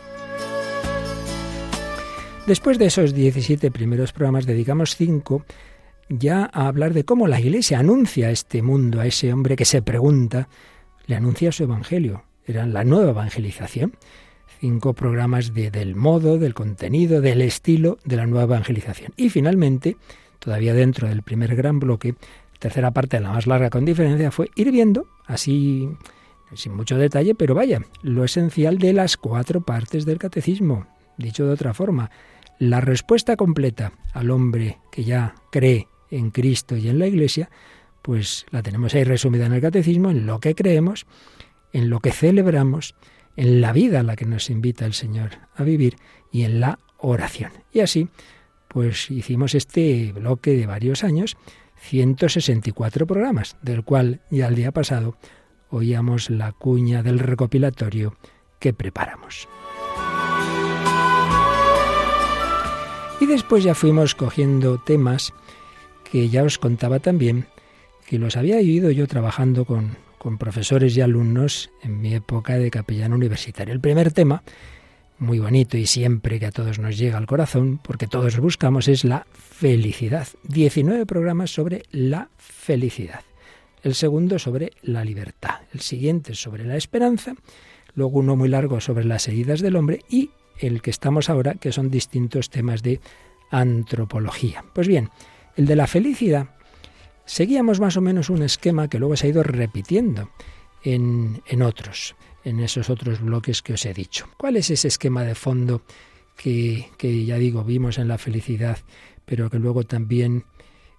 Después 2.46 2.78
de 2.78 2.86
esos 2.86 3.14
17 3.14 3.70
primeros 3.70 4.12
programas, 4.12 4.46
dedicamos 4.46 4.96
cinco 4.96 5.44
ya 6.08 6.50
a 6.52 6.66
hablar 6.66 6.94
de 6.94 7.04
cómo 7.04 7.28
la 7.28 7.40
Iglesia 7.40 7.78
anuncia 7.78 8.28
a 8.28 8.30
este 8.30 8.62
mundo, 8.62 9.00
a 9.00 9.06
ese 9.06 9.32
hombre 9.32 9.54
que 9.56 9.64
se 9.64 9.82
pregunta, 9.82 10.48
le 11.06 11.14
anuncia 11.14 11.52
su 11.52 11.62
Evangelio. 11.62 12.24
Era 12.46 12.66
la 12.66 12.82
nueva 12.82 13.10
evangelización. 13.10 13.94
Cinco 14.58 14.92
programas 14.94 15.54
de, 15.54 15.70
del 15.70 15.94
modo, 15.94 16.38
del 16.38 16.54
contenido, 16.54 17.20
del 17.20 17.42
estilo 17.42 17.98
de 18.04 18.16
la 18.16 18.26
nueva 18.26 18.44
evangelización. 18.44 19.12
Y 19.16 19.28
finalmente, 19.28 19.96
todavía 20.40 20.74
dentro 20.74 21.08
del 21.08 21.22
primer 21.22 21.54
gran 21.54 21.78
bloque, 21.78 22.14
tercera 22.58 22.90
parte, 22.90 23.20
la 23.20 23.32
más 23.32 23.46
larga 23.46 23.70
con 23.70 23.84
diferencia, 23.84 24.32
fue 24.32 24.50
ir 24.56 24.72
viendo, 24.72 25.06
así 25.26 25.88
sin 26.54 26.74
mucho 26.74 26.98
detalle, 26.98 27.36
pero 27.36 27.54
vaya, 27.54 27.80
lo 28.02 28.24
esencial 28.24 28.78
de 28.78 28.92
las 28.92 29.16
cuatro 29.16 29.60
partes 29.60 30.04
del 30.04 30.18
catecismo. 30.18 30.86
Dicho 31.16 31.46
de 31.46 31.52
otra 31.52 31.74
forma, 31.74 32.10
la 32.58 32.80
respuesta 32.80 33.36
completa 33.36 33.92
al 34.12 34.30
hombre 34.30 34.78
que 34.92 35.04
ya 35.04 35.34
cree 35.50 35.88
en 36.10 36.30
Cristo 36.30 36.76
y 36.76 36.88
en 36.88 36.98
la 36.98 37.06
Iglesia, 37.06 37.50
pues 38.02 38.46
la 38.50 38.62
tenemos 38.62 38.94
ahí 38.94 39.04
resumida 39.04 39.46
en 39.46 39.52
el 39.52 39.60
catecismo, 39.60 40.10
en 40.10 40.26
lo 40.26 40.40
que 40.40 40.54
creemos, 40.54 41.06
en 41.72 41.90
lo 41.90 42.00
que 42.00 42.12
celebramos, 42.12 42.94
en 43.36 43.60
la 43.60 43.72
vida 43.72 44.00
a 44.00 44.02
la 44.02 44.16
que 44.16 44.26
nos 44.26 44.50
invita 44.50 44.84
el 44.84 44.94
Señor 44.94 45.30
a 45.54 45.62
vivir 45.62 45.96
y 46.30 46.42
en 46.42 46.60
la 46.60 46.78
oración. 46.98 47.52
Y 47.72 47.80
así, 47.80 48.08
pues 48.68 49.10
hicimos 49.10 49.54
este 49.54 50.12
bloque 50.12 50.52
de 50.52 50.66
varios 50.66 51.04
años, 51.04 51.36
164 51.76 53.06
programas, 53.06 53.56
del 53.62 53.84
cual 53.84 54.20
ya 54.30 54.48
el 54.48 54.54
día 54.54 54.72
pasado 54.72 55.16
oíamos 55.70 56.30
la 56.30 56.52
cuña 56.52 57.02
del 57.02 57.18
recopilatorio 57.18 58.16
que 58.58 58.72
preparamos. 58.72 59.48
Y 63.20 63.26
después 63.26 63.62
ya 63.62 63.74
fuimos 63.74 64.14
cogiendo 64.14 64.78
temas 64.78 65.34
que 66.10 66.30
ya 66.30 66.42
os 66.42 66.58
contaba 66.58 67.00
también, 67.00 67.46
que 68.06 68.18
los 68.18 68.36
había 68.36 68.56
oído 68.56 68.90
yo 68.90 69.06
trabajando 69.06 69.66
con, 69.66 69.98
con 70.16 70.38
profesores 70.38 70.96
y 70.96 71.02
alumnos 71.02 71.70
en 71.82 72.00
mi 72.00 72.14
época 72.14 72.56
de 72.56 72.70
capellán 72.70 73.12
universitario. 73.12 73.74
El 73.74 73.80
primer 73.80 74.12
tema, 74.12 74.42
muy 75.18 75.38
bonito 75.38 75.76
y 75.76 75.86
siempre 75.86 76.40
que 76.40 76.46
a 76.46 76.50
todos 76.50 76.78
nos 76.78 76.96
llega 76.96 77.18
al 77.18 77.26
corazón, 77.26 77.78
porque 77.82 78.06
todos 78.06 78.38
buscamos, 78.38 78.88
es 78.88 79.04
la 79.04 79.26
felicidad. 79.32 80.26
19 80.44 81.04
programas 81.04 81.50
sobre 81.50 81.82
la 81.90 82.30
felicidad. 82.38 83.20
El 83.82 83.94
segundo 83.94 84.38
sobre 84.38 84.72
la 84.82 85.04
libertad. 85.04 85.60
El 85.74 85.80
siguiente 85.80 86.34
sobre 86.34 86.64
la 86.64 86.76
esperanza. 86.76 87.34
Luego 87.94 88.20
uno 88.20 88.34
muy 88.34 88.48
largo 88.48 88.80
sobre 88.80 89.04
las 89.04 89.28
heridas 89.28 89.60
del 89.60 89.76
hombre 89.76 90.00
y 90.08 90.30
el 90.60 90.82
que 90.82 90.90
estamos 90.90 91.30
ahora, 91.30 91.54
que 91.54 91.72
son 91.72 91.90
distintos 91.90 92.50
temas 92.50 92.82
de 92.82 93.00
antropología. 93.50 94.64
Pues 94.72 94.86
bien, 94.86 95.10
el 95.56 95.66
de 95.66 95.76
la 95.76 95.86
felicidad, 95.86 96.50
seguíamos 97.24 97.80
más 97.80 97.96
o 97.96 98.00
menos 98.00 98.30
un 98.30 98.42
esquema 98.42 98.88
que 98.88 98.98
luego 98.98 99.16
se 99.16 99.26
ha 99.26 99.30
ido 99.30 99.42
repitiendo 99.42 100.30
en, 100.84 101.42
en 101.46 101.62
otros, 101.62 102.14
en 102.44 102.60
esos 102.60 102.90
otros 102.90 103.20
bloques 103.20 103.62
que 103.62 103.74
os 103.74 103.84
he 103.86 103.94
dicho. 103.94 104.28
¿Cuál 104.36 104.56
es 104.56 104.70
ese 104.70 104.88
esquema 104.88 105.24
de 105.24 105.34
fondo 105.34 105.82
que, 106.36 106.88
que 106.96 107.24
ya 107.24 107.36
digo, 107.36 107.64
vimos 107.64 107.98
en 107.98 108.08
la 108.08 108.18
felicidad, 108.18 108.78
pero 109.24 109.50
que 109.50 109.58
luego 109.58 109.84
también 109.84 110.44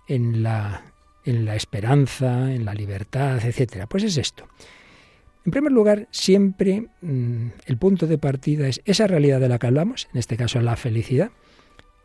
en 0.07 0.43
la, 0.43 0.83
en 1.23 1.45
la 1.45 1.55
esperanza, 1.55 2.53
en 2.53 2.65
la 2.65 2.73
libertad, 2.73 3.43
etcétera? 3.43 3.87
Pues 3.87 4.03
es 4.03 4.17
esto. 4.17 4.47
En 5.45 5.51
primer 5.51 5.71
lugar, 5.71 6.07
siempre 6.11 6.87
mm, 7.01 7.47
el 7.65 7.77
punto 7.77 8.07
de 8.07 8.17
partida 8.17 8.67
es 8.67 8.81
esa 8.85 9.07
realidad 9.07 9.39
de 9.39 9.49
la 9.49 9.57
que 9.57 9.67
hablamos, 9.67 10.07
en 10.13 10.19
este 10.19 10.37
caso 10.37 10.61
la 10.61 10.75
felicidad, 10.75 11.31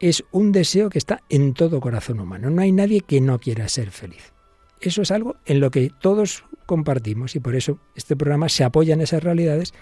es 0.00 0.25
un 0.31 0.52
deseo 0.52 0.90
que 0.90 0.99
está 0.99 1.23
en 1.28 1.55
todo 1.55 1.81
corazón 1.81 2.21
humano. 2.21 2.50
No 2.50 2.62
hay 2.62 2.73
nadie 2.73 3.00
que 3.00 3.21
no 3.21 3.38
quiera 3.38 3.69
ser 3.69 3.90
feliz. 3.90 4.33
Eso 4.81 5.02
es 5.02 5.11
algo 5.11 5.37
en 5.47 5.61
lo 5.61 5.71
que 5.71 5.90
todos 6.00 6.45
compartimos 6.66 7.35
y 7.37 7.40
por 7.40 7.57
eso 7.57 7.78
este 7.95 8.16
programa 8.16 8.49
se 8.49 8.64
apoya 8.64 8.95
en 8.95 9.00
esas 9.00 9.23
realidades 9.23 9.73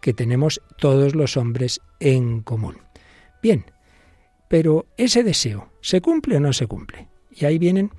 que 0.00 0.14
tenemos 0.14 0.62
todos 0.78 1.14
los 1.14 1.36
hombres 1.36 1.80
en 2.00 2.40
común. 2.40 2.78
Bien, 3.42 3.64
pero 4.48 4.86
ese 4.96 5.22
deseo, 5.22 5.70
¿se 5.80 6.00
cumple 6.00 6.36
o 6.36 6.40
no 6.40 6.52
se 6.52 6.66
cumple? 6.66 7.08
Y 7.34 7.44
ahí 7.44 7.58
vienen 7.58 7.90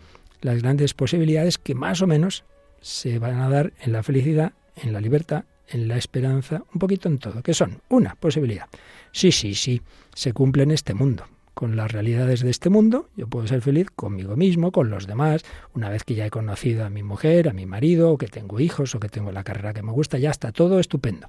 las 0.42 0.62
grandes 0.62 0.94
posibilidades 0.94 1.58
que 1.58 1.76
más 1.76 2.02
o 2.02 2.08
menos 2.08 2.46
se 2.82 3.20
van 3.20 3.40
a 3.40 3.50
dar 3.50 3.74
en 3.82 3.92
la 3.92 4.04
felicidad, 4.04 4.54
en 4.84 4.94
la 4.94 5.02
libertad, 5.02 5.46
en 5.68 5.88
la 5.88 5.98
esperanza, 5.98 6.64
un 6.74 6.80
poquito 6.80 7.08
en 7.08 7.20
todo, 7.20 7.42
que 7.42 7.54
son 7.54 7.82
una 7.90 8.16
posibilidad. 8.16 8.68
Sí, 9.12 9.32
sí, 9.32 9.54
sí, 9.54 9.82
se 10.14 10.34
cumple 10.34 10.64
en 10.64 10.72
este 10.72 10.94
mundo 10.94 11.26
con 11.60 11.76
las 11.76 11.92
realidades 11.92 12.40
de 12.40 12.52
este 12.52 12.70
mundo, 12.70 13.10
yo 13.18 13.28
puedo 13.28 13.46
ser 13.46 13.62
feliz 13.62 13.88
conmigo 13.94 14.38
mismo, 14.38 14.72
con 14.72 14.90
los 14.90 15.08
demás, 15.08 15.44
una 15.74 15.90
vez 15.90 16.06
que 16.06 16.16
ya 16.16 16.26
he 16.26 16.30
conocido 16.30 16.86
a 16.86 16.90
mi 16.90 17.04
mujer, 17.04 17.50
a 17.50 17.54
mi 17.54 17.66
marido, 17.66 18.14
o 18.14 18.18
que 18.18 18.28
tengo 18.28 18.62
hijos, 18.62 18.96
o 18.96 19.02
que 19.02 19.10
tengo 19.10 19.34
la 19.34 19.44
carrera 19.44 19.74
que 19.74 19.84
me 19.84 19.92
gusta, 19.92 20.18
ya 20.18 20.30
está 20.30 20.54
todo 20.54 20.80
estupendo. 20.80 21.28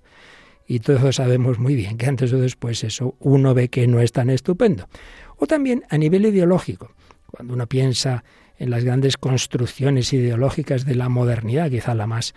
Y 0.68 0.78
todos 0.78 1.16
sabemos 1.16 1.58
muy 1.58 1.74
bien 1.74 1.98
que 1.98 2.06
antes 2.06 2.32
o 2.32 2.38
después 2.38 2.84
eso 2.84 3.16
uno 3.18 3.54
ve 3.54 3.70
que 3.70 3.88
no 3.88 3.98
es 3.98 4.12
tan 4.12 4.30
estupendo. 4.30 4.88
O 5.36 5.48
también 5.48 5.82
a 5.90 5.98
nivel 5.98 6.24
ideológico, 6.24 6.92
cuando 7.26 7.54
uno 7.54 7.66
piensa 7.66 8.22
en 8.56 8.70
las 8.70 8.84
grandes 8.84 9.16
construcciones 9.16 10.12
ideológicas 10.12 10.84
de 10.84 10.94
la 10.94 11.08
modernidad, 11.08 11.70
quizá 11.70 11.92
la 11.96 12.06
más 12.06 12.36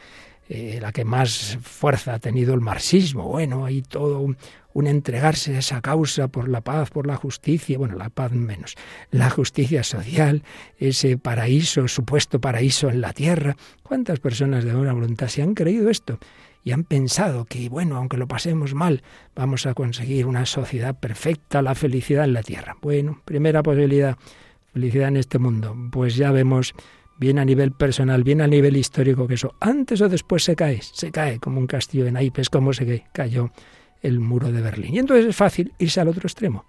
eh, 0.49 0.79
la 0.81 0.91
que 0.91 1.05
más 1.05 1.57
fuerza 1.61 2.15
ha 2.15 2.19
tenido 2.19 2.53
el 2.53 2.61
marxismo. 2.61 3.27
Bueno, 3.27 3.65
hay 3.65 3.81
todo 3.81 4.19
un, 4.19 4.37
un 4.73 4.87
entregarse 4.87 5.55
a 5.55 5.59
esa 5.59 5.81
causa 5.81 6.27
por 6.27 6.49
la 6.49 6.61
paz, 6.61 6.89
por 6.89 7.07
la 7.07 7.15
justicia, 7.15 7.77
bueno, 7.77 7.95
la 7.95 8.09
paz 8.09 8.31
menos, 8.31 8.75
la 9.11 9.29
justicia 9.29 9.83
social, 9.83 10.43
ese 10.77 11.17
paraíso, 11.17 11.87
supuesto 11.87 12.41
paraíso 12.41 12.89
en 12.89 13.01
la 13.01 13.13
tierra. 13.13 13.55
¿Cuántas 13.83 14.19
personas 14.19 14.63
de 14.63 14.73
buena 14.73 14.93
voluntad 14.93 15.27
se 15.27 15.41
han 15.41 15.53
creído 15.53 15.89
esto? 15.89 16.19
y 16.63 16.71
han 16.71 16.83
pensado 16.83 17.45
que, 17.45 17.67
bueno, 17.69 17.97
aunque 17.97 18.17
lo 18.17 18.27
pasemos 18.27 18.73
mal, 18.73 19.03
vamos 19.35 19.65
a 19.65 19.73
conseguir 19.73 20.25
una 20.25 20.45
sociedad 20.45 20.97
perfecta, 20.97 21.61
la 21.61 21.75
felicidad 21.75 22.23
en 22.23 22.33
la 22.33 22.41
tierra. 22.41 22.77
Bueno, 22.81 23.21
primera 23.25 23.61
posibilidad, 23.61 24.17
felicidad 24.71 25.09
en 25.09 25.17
este 25.17 25.39
mundo. 25.39 25.75
Pues 25.91 26.15
ya 26.15 26.31
vemos, 26.31 26.73
bien 27.23 27.39
a 27.39 27.45
nivel 27.45 27.71
personal, 27.71 28.21
bien 28.21 28.41
a 28.41 28.47
nivel 28.47 28.75
histórico, 28.75 29.27
que 29.29 29.35
eso 29.35 29.55
antes 29.61 30.01
o 30.01 30.09
después 30.09 30.43
se 30.43 30.57
cae, 30.57 30.81
se 30.81 31.09
cae 31.09 31.39
como 31.39 31.57
un 31.57 31.67
castillo 31.67 32.05
en 32.05 32.15
naipes, 32.15 32.49
como 32.49 32.73
se 32.73 33.05
cayó 33.13 33.49
el 34.01 34.19
muro 34.19 34.51
de 34.51 34.61
Berlín. 34.61 34.95
Y 34.95 34.99
entonces 34.99 35.27
es 35.27 35.35
fácil 35.35 35.71
irse 35.79 36.01
al 36.01 36.09
otro 36.09 36.27
extremo. 36.27 36.65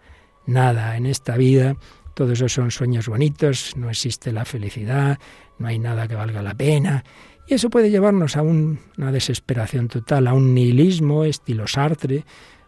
Nada 0.46 0.96
en 0.96 1.06
esta 1.06 1.36
vida, 1.36 1.76
todos 2.14 2.34
esos 2.34 2.52
son 2.52 2.70
sueños 2.70 3.08
bonitos, 3.08 3.76
no 3.76 3.90
existe 3.90 4.30
la 4.30 4.44
felicidad, 4.44 5.18
no 5.58 5.66
hay 5.66 5.80
nada 5.80 6.06
que 6.06 6.14
valga 6.14 6.40
la 6.40 6.54
pena. 6.54 7.02
Y 7.48 7.54
eso 7.54 7.68
puede 7.68 7.90
llevarnos 7.90 8.36
a 8.36 8.42
una 8.42 9.10
desesperación 9.10 9.88
total, 9.88 10.28
a 10.28 10.34
un 10.34 10.54
nihilismo 10.54 11.24
estilo 11.24 11.66
Sartre, 11.66 12.24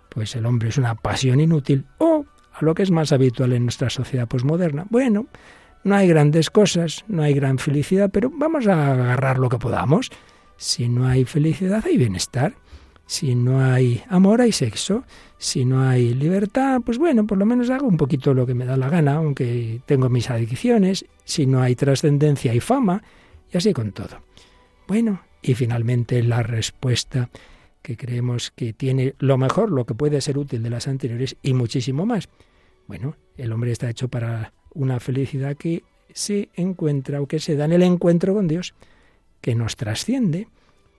pues 0.09 0.35
el 0.35 0.45
hombre 0.45 0.71
es 0.71 0.77
una 0.77 0.97
pasión 0.97 1.39
inútil, 1.39 1.87
o 1.99 2.25
a 2.53 2.65
lo 2.65 2.75
que 2.75 2.83
es 2.83 2.91
más 2.91 3.13
habitual 3.13 3.53
en 3.53 3.63
nuestra 3.63 3.91
sociedad 3.91 4.27
posmoderna. 4.27 4.87
Bueno, 4.91 5.29
no 5.87 5.95
hay 5.95 6.09
grandes 6.09 6.51
cosas, 6.51 7.05
no 7.07 7.23
hay 7.23 7.33
gran 7.33 7.59
felicidad, 7.59 8.11
pero 8.13 8.29
vamos 8.35 8.67
a 8.67 8.93
agarrar 8.93 9.39
lo 9.39 9.49
que 9.49 9.57
podamos. 9.57 10.11
Si 10.57 10.89
no 10.89 11.07
hay 11.07 11.25
felicidad, 11.25 11.85
hay 11.87 11.97
bienestar. 11.97 12.55
Si 13.07 13.37
no 13.37 13.65
hay 13.65 14.03
amor, 14.09 14.41
hay 14.41 14.51
sexo. 14.51 15.05
Si 15.39 15.65
no 15.65 15.89
hay 15.89 16.13
libertad, 16.13 16.81
pues 16.85 16.99
bueno, 16.99 17.25
por 17.25 17.39
lo 17.39 17.47
menos 17.47 17.71
hago 17.71 17.87
un 17.87 17.97
poquito 17.99 18.35
lo 18.35 18.47
que 18.47 18.55
me 18.55 18.65
da 18.65 18.77
la 18.77 18.89
gana, 18.89 19.15
aunque 19.15 19.81
tengo 19.87 20.09
mis 20.09 20.29
adicciones. 20.29 21.07
Si 21.25 21.47
no 21.47 21.63
hay 21.63 21.77
trascendencia, 21.77 22.51
hay 22.51 22.59
fama. 22.59 23.05
Y 23.53 23.57
así 23.57 23.73
con 23.73 23.93
todo. 23.93 24.23
Bueno, 24.89 25.21
y 25.41 25.55
finalmente 25.55 26.21
la 26.25 26.43
respuesta 26.43 27.31
que 27.83 27.97
creemos 27.97 28.51
que 28.51 28.73
tiene 28.73 29.15
lo 29.21 29.39
mejor, 29.39 29.71
lo 29.71 29.87
que 29.87 29.95
puede 29.95 30.21
ser 30.21 30.37
útil 30.37 30.65
de 30.65 30.71
las 30.71 30.89
anteriores 30.89 31.37
y 31.43 31.55
muchísimo 31.55 32.07
más. 32.07 32.29
Bueno, 32.89 33.15
el 33.37 33.53
hombre 33.53 33.71
está 33.71 33.89
hecho 33.89 34.09
para 34.09 34.53
una 34.77 35.01
felicidad 35.01 35.57
que 35.57 35.83
se 36.13 36.49
encuentra 36.55 37.21
o 37.21 37.27
que 37.27 37.41
se 37.41 37.57
da 37.57 37.65
en 37.65 37.73
el 37.73 37.83
encuentro 37.83 38.35
con 38.35 38.47
Dios, 38.47 38.75
que 39.41 39.55
nos 39.55 39.77
trasciende, 39.77 40.49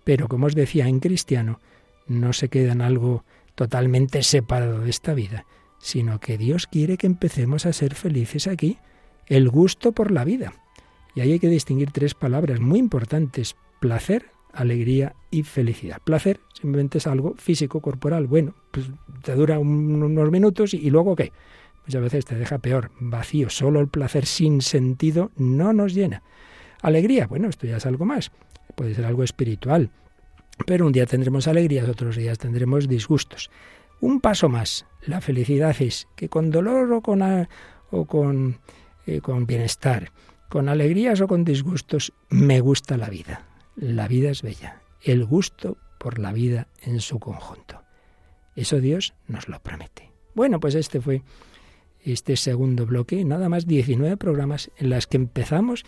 pero 0.04 0.28
como 0.28 0.48
os 0.48 0.56
decía 0.56 0.88
en 0.88 1.00
cristiano, 1.00 1.60
no 2.08 2.34
se 2.34 2.50
queda 2.50 2.74
en 2.74 2.82
algo 2.82 3.24
totalmente 3.56 4.24
separado 4.24 4.82
de 4.82 4.90
esta 4.90 5.14
vida, 5.14 5.46
sino 5.80 6.20
que 6.20 6.38
Dios 6.38 6.68
quiere 6.68 6.98
que 6.98 7.08
empecemos 7.08 7.66
a 7.66 7.74
ser 7.74 7.96
felices 7.96 8.48
aquí, 8.48 8.78
el 9.28 9.50
gusto 9.50 9.92
por 9.92 10.12
la 10.12 10.24
vida. 10.24 10.54
Y 11.16 11.22
ahí 11.22 11.34
hay 11.34 11.40
que 11.40 11.50
distinguir 11.50 11.92
tres 11.92 12.14
palabras 12.14 12.60
muy 12.60 12.80
importantes, 12.80 13.56
placer, 13.80 14.28
alegría 14.54 15.16
y 15.32 15.44
felicidad. 15.44 16.02
Placer 16.04 16.40
simplemente 16.54 16.98
es 16.98 17.08
algo 17.08 17.36
físico, 17.38 17.82
corporal, 17.82 18.28
bueno, 18.28 18.56
pues 18.72 18.88
te 19.24 19.36
dura 19.36 19.60
unos 19.60 20.32
minutos 20.32 20.74
y, 20.74 20.90
luego 20.90 21.16
qué. 21.16 21.32
Muchas 21.88 22.02
veces 22.02 22.26
te 22.26 22.36
deja 22.36 22.58
peor, 22.58 22.92
vacío, 23.00 23.50
solo 23.50 23.80
el 23.80 23.88
placer 23.88 24.26
sin 24.26 24.62
sentido 24.62 25.32
no 25.38 25.72
nos 25.72 25.94
llena. 25.94 26.22
Alegría, 26.82 27.28
bueno, 27.28 27.48
esto 27.48 27.66
ya 27.66 27.78
es 27.78 27.86
algo 27.86 28.04
más, 28.04 28.30
puede 28.76 28.94
ser 28.94 29.06
algo 29.06 29.24
espiritual, 29.24 29.90
Pero 30.66 30.88
un 30.88 30.92
día 30.92 31.06
tendremos 31.06 31.48
alegrías, 31.48 31.88
otros 31.88 32.18
días 32.18 32.40
tendremos 32.40 32.88
disgustos. 32.88 33.52
Un 34.02 34.20
paso 34.20 34.50
más. 34.50 34.86
La 35.06 35.22
felicidad 35.22 35.76
es 35.80 36.08
que 36.16 36.30
con 36.30 36.50
dolor 36.50 36.92
o 36.92 37.02
con, 37.02 37.22
o 37.92 38.06
con, 38.06 38.60
eh, 39.06 39.22
con 39.22 39.46
bienestar, 39.46 40.12
con 40.50 40.68
alegrías 40.68 41.22
o 41.22 41.28
con 41.28 41.46
disgustos, 41.46 42.12
me 42.30 42.60
gusta 42.60 42.98
la 42.98 43.10
vida. 43.10 43.46
La 43.76 44.08
vida 44.08 44.32
es 44.32 44.42
bella. 44.42 44.82
El 45.02 45.26
gusto 45.26 45.78
por 46.00 46.18
la 46.20 46.34
vida 46.34 46.68
en 46.82 47.00
su 47.00 47.20
conjunto. 47.20 47.84
Eso 48.56 48.82
Dios 48.82 49.14
nos 49.28 49.48
lo 49.48 49.60
promete. 49.62 50.12
Bueno, 50.34 50.60
pues 50.60 50.76
este 50.76 51.00
fue 51.00 51.22
este 52.14 52.38
segundo 52.38 52.86
bloque, 52.86 53.24
nada 53.26 53.50
más 53.50 53.68
19 53.68 54.18
programas 54.18 54.72
en 54.78 54.90
las 54.90 55.08
que 55.08 55.18
empezamos 55.18 55.86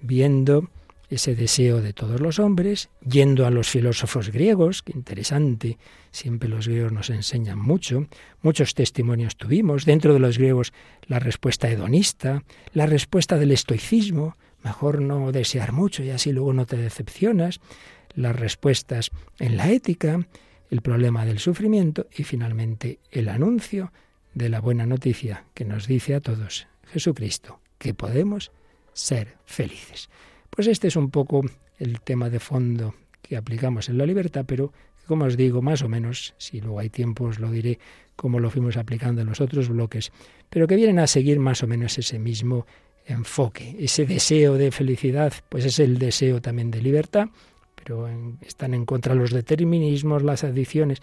viendo 0.00 0.70
ese 1.10 1.34
deseo 1.34 1.82
de 1.82 1.92
todos 1.92 2.20
los 2.20 2.38
hombres, 2.38 2.88
yendo 3.04 3.44
a 3.44 3.50
los 3.50 3.68
filósofos 3.68 4.30
griegos, 4.30 4.82
que 4.82 4.92
interesante, 4.92 5.76
siempre 6.12 6.48
los 6.48 6.68
griegos 6.68 6.92
nos 6.92 7.10
enseñan 7.10 7.58
mucho, 7.58 8.06
muchos 8.42 8.74
testimonios 8.74 9.36
tuvimos, 9.36 9.84
dentro 9.84 10.14
de 10.14 10.20
los 10.20 10.38
griegos 10.38 10.72
la 11.06 11.18
respuesta 11.18 11.68
hedonista, 11.68 12.44
la 12.72 12.86
respuesta 12.86 13.38
del 13.38 13.50
estoicismo, 13.50 14.36
mejor 14.62 15.00
no 15.02 15.32
desear 15.32 15.72
mucho 15.72 16.04
y 16.04 16.10
así 16.10 16.32
luego 16.32 16.52
no 16.52 16.64
te 16.64 16.76
decepcionas, 16.76 17.60
las 18.14 18.36
respuestas 18.36 19.10
en 19.40 19.56
la 19.56 19.70
ética, 19.70 20.26
el 20.70 20.80
problema 20.80 21.24
del 21.26 21.40
sufrimiento 21.40 22.06
y 22.16 22.22
finalmente 22.22 23.00
el 23.10 23.28
anuncio 23.28 23.92
de 24.34 24.48
la 24.48 24.60
buena 24.60 24.86
noticia 24.86 25.44
que 25.54 25.64
nos 25.64 25.86
dice 25.86 26.14
a 26.14 26.20
todos 26.20 26.66
Jesucristo, 26.86 27.60
que 27.78 27.94
podemos 27.94 28.52
ser 28.92 29.36
felices. 29.44 30.08
Pues 30.50 30.66
este 30.66 30.88
es 30.88 30.96
un 30.96 31.10
poco 31.10 31.42
el 31.78 32.00
tema 32.00 32.30
de 32.30 32.40
fondo 32.40 32.94
que 33.22 33.36
aplicamos 33.36 33.88
en 33.88 33.98
la 33.98 34.06
libertad, 34.06 34.44
pero 34.46 34.72
como 35.06 35.24
os 35.24 35.36
digo, 35.36 35.62
más 35.62 35.82
o 35.82 35.88
menos, 35.88 36.34
si 36.38 36.60
luego 36.60 36.78
hay 36.78 36.88
tiempo 36.88 37.24
os 37.24 37.40
lo 37.40 37.50
diré 37.50 37.78
como 38.14 38.38
lo 38.38 38.50
fuimos 38.50 38.76
aplicando 38.76 39.22
en 39.22 39.28
los 39.28 39.40
otros 39.40 39.68
bloques, 39.68 40.12
pero 40.50 40.66
que 40.66 40.76
vienen 40.76 40.98
a 40.98 41.06
seguir 41.06 41.40
más 41.40 41.62
o 41.62 41.66
menos 41.66 41.98
ese 41.98 42.18
mismo 42.18 42.66
enfoque. 43.06 43.76
Ese 43.78 44.06
deseo 44.06 44.54
de 44.54 44.70
felicidad, 44.70 45.32
pues 45.48 45.64
es 45.64 45.78
el 45.78 45.98
deseo 45.98 46.40
también 46.40 46.70
de 46.70 46.82
libertad, 46.82 47.28
pero 47.74 48.08
están 48.42 48.74
en 48.74 48.84
contra 48.84 49.14
los 49.14 49.30
determinismos, 49.30 50.22
las 50.22 50.44
adicciones, 50.44 51.00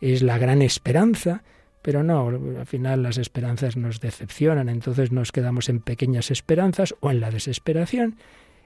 es 0.00 0.22
la 0.22 0.38
gran 0.38 0.60
esperanza, 0.60 1.44
pero 1.86 2.02
no, 2.02 2.26
al 2.26 2.66
final 2.66 3.04
las 3.04 3.16
esperanzas 3.16 3.76
nos 3.76 4.00
decepcionan, 4.00 4.68
entonces 4.68 5.12
nos 5.12 5.30
quedamos 5.30 5.68
en 5.68 5.78
pequeñas 5.78 6.32
esperanzas 6.32 6.96
o 6.98 7.12
en 7.12 7.20
la 7.20 7.30
desesperación 7.30 8.16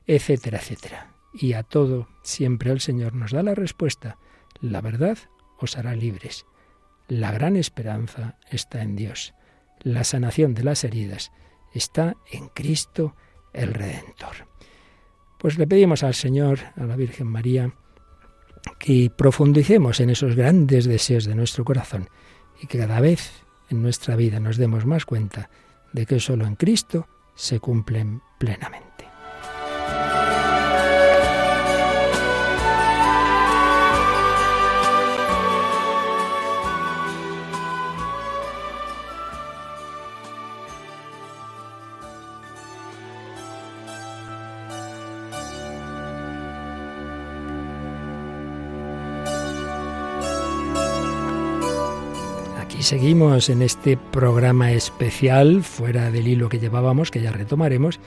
etcétera, 0.07 0.57
etcétera. 0.57 1.13
Y 1.35 1.53
a 1.53 1.63
todo 1.63 2.09
siempre 2.23 2.71
el 2.71 2.81
Señor 2.81 3.15
nos 3.15 3.33
da 3.33 3.43
la 3.43 3.55
respuesta. 3.55 4.17
La 4.63 4.81
verdad 4.81 5.19
os 5.59 5.77
hará 5.77 5.95
libres. 5.95 6.47
La 7.09 7.31
gran 7.31 7.57
esperanza 7.57 8.39
está 8.51 8.81
en 8.81 8.97
Dios. 8.97 9.35
La 9.83 10.03
sanación 10.03 10.55
de 10.55 10.65
las 10.65 10.83
heridas 10.83 11.31
está 11.75 12.17
en 12.33 12.49
Cristo 12.49 13.15
el 13.53 13.75
Redentor. 13.75 14.49
Pues 15.39 15.59
le 15.59 15.67
pedimos 15.67 16.03
al 16.05 16.15
Señor, 16.15 16.61
a 16.75 16.85
la 16.85 16.97
Virgen 16.97 17.27
María, 17.27 17.75
que 18.79 19.13
profundicemos 19.15 20.01
en 20.01 20.09
esos 20.09 20.37
grandes 20.37 20.87
deseos 20.87 21.27
de 21.27 21.35
nuestro 21.35 21.67
corazón 21.67 22.09
y 22.61 22.67
que 22.67 22.79
cada 22.79 23.01
vez 23.01 23.31
en 23.71 23.83
nuestra 23.83 24.17
vida 24.17 24.41
nos 24.41 24.57
demos 24.57 24.87
más 24.87 25.07
cuenta 25.07 25.51
de 25.93 26.07
que 26.07 26.21
solo 26.21 26.47
en 26.47 26.57
Cristo 26.57 27.09
se 27.35 27.61
cumplen 27.61 28.21
plenamente. 28.39 28.90
Seguimos 52.91 53.49
en 53.51 53.63
este 53.63 53.97
programa 53.97 54.73
especial, 54.73 55.63
fuera 55.63 56.11
del 56.11 56.27
hilo 56.27 56.49
que 56.49 56.59
llevábamos, 56.59 57.13
que 57.13 57.23
ya 57.23 57.31
retomaremos, 57.31 58.01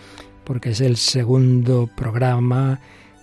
porque 0.43 0.71
es 0.71 0.81
el 0.81 0.97
segundo 0.97 1.89
programa 1.95 2.81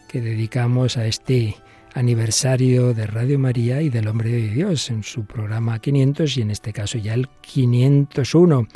que 0.09 0.23
dedicamos 0.23 0.97
a 0.97 1.05
este 1.05 1.57
aniversario 1.93 2.95
de 2.95 3.07
Radio 3.07 3.39
María 3.39 3.83
y 3.83 3.91
del 3.91 4.09
Hombre 4.09 4.31
de 4.31 4.49
Dios, 4.49 4.89
en 4.89 5.03
su 5.03 5.27
programa 5.27 5.79
500 5.81 6.35
y 6.39 6.41
en 6.41 6.51
este 6.51 6.73
caso 6.73 6.97
ya 6.97 7.13
el 7.13 7.29
501, 7.43 8.67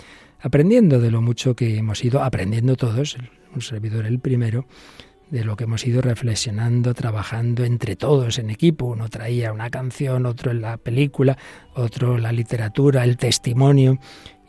aprendiendo 0.42 1.00
de 1.00 1.10
lo 1.10 1.22
mucho 1.22 1.56
que 1.56 1.78
hemos 1.78 2.04
ido 2.04 2.22
aprendiendo 2.22 2.76
todos, 2.76 3.16
un 3.54 3.62
servidor 3.62 4.04
el 4.04 4.18
primero, 4.18 4.66
de 5.30 5.44
lo 5.44 5.56
que 5.56 5.64
hemos 5.64 5.86
ido 5.86 6.00
reflexionando, 6.00 6.94
trabajando 6.94 7.64
entre 7.64 7.96
todos 7.96 8.38
en 8.38 8.50
equipo. 8.50 8.86
Uno 8.86 9.08
traía 9.08 9.52
una 9.52 9.70
canción, 9.70 10.26
otro 10.26 10.50
en 10.50 10.60
la 10.60 10.76
película, 10.76 11.36
otro 11.74 12.18
la 12.18 12.32
literatura, 12.32 13.04
el 13.04 13.16
testimonio, 13.16 13.98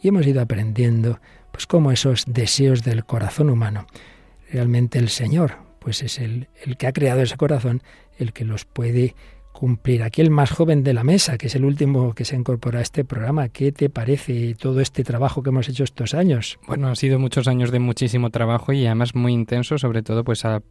y 0.01 0.09
hemos 0.09 0.27
ido 0.27 0.41
aprendiendo 0.41 1.19
pues 1.51 1.67
cómo 1.67 1.91
esos 1.91 2.25
deseos 2.27 2.83
del 2.83 3.05
corazón 3.05 3.49
humano, 3.49 3.87
realmente 4.51 4.99
el 4.99 5.09
Señor, 5.09 5.57
pues 5.79 6.03
es 6.03 6.19
el, 6.19 6.49
el 6.63 6.77
que 6.77 6.87
ha 6.87 6.93
creado 6.93 7.21
ese 7.21 7.37
corazón, 7.37 7.81
el 8.17 8.33
que 8.33 8.43
los 8.43 8.65
puede 8.65 9.15
cumplir. 9.55 10.03
Aquí 10.03 10.21
el 10.21 10.29
más 10.29 10.51
joven 10.51 10.83
de 10.83 10.93
la 10.93 11.03
mesa, 11.03 11.37
que 11.37 11.47
es 11.47 11.55
el 11.55 11.63
último 11.63 12.13
que 12.13 12.25
se 12.25 12.35
incorpora 12.35 12.79
a 12.79 12.81
este 12.81 13.05
programa. 13.05 13.47
¿Qué 13.47 13.71
te 13.71 13.89
parece 13.89 14.53
todo 14.55 14.81
este 14.81 15.03
trabajo 15.03 15.41
que 15.41 15.49
hemos 15.49 15.69
hecho 15.69 15.85
estos 15.85 16.13
años? 16.13 16.59
Bueno, 16.67 16.89
ha 16.89 16.95
sido 16.95 17.19
muchos 17.19 17.47
años 17.47 17.71
de 17.71 17.79
muchísimo 17.79 18.29
trabajo 18.29 18.73
y 18.73 18.85
además 18.85 19.15
muy 19.15 19.31
intenso, 19.31 19.77
sobre 19.77 20.03
todo 20.03 20.25
pues 20.25 20.43
al 20.43 20.61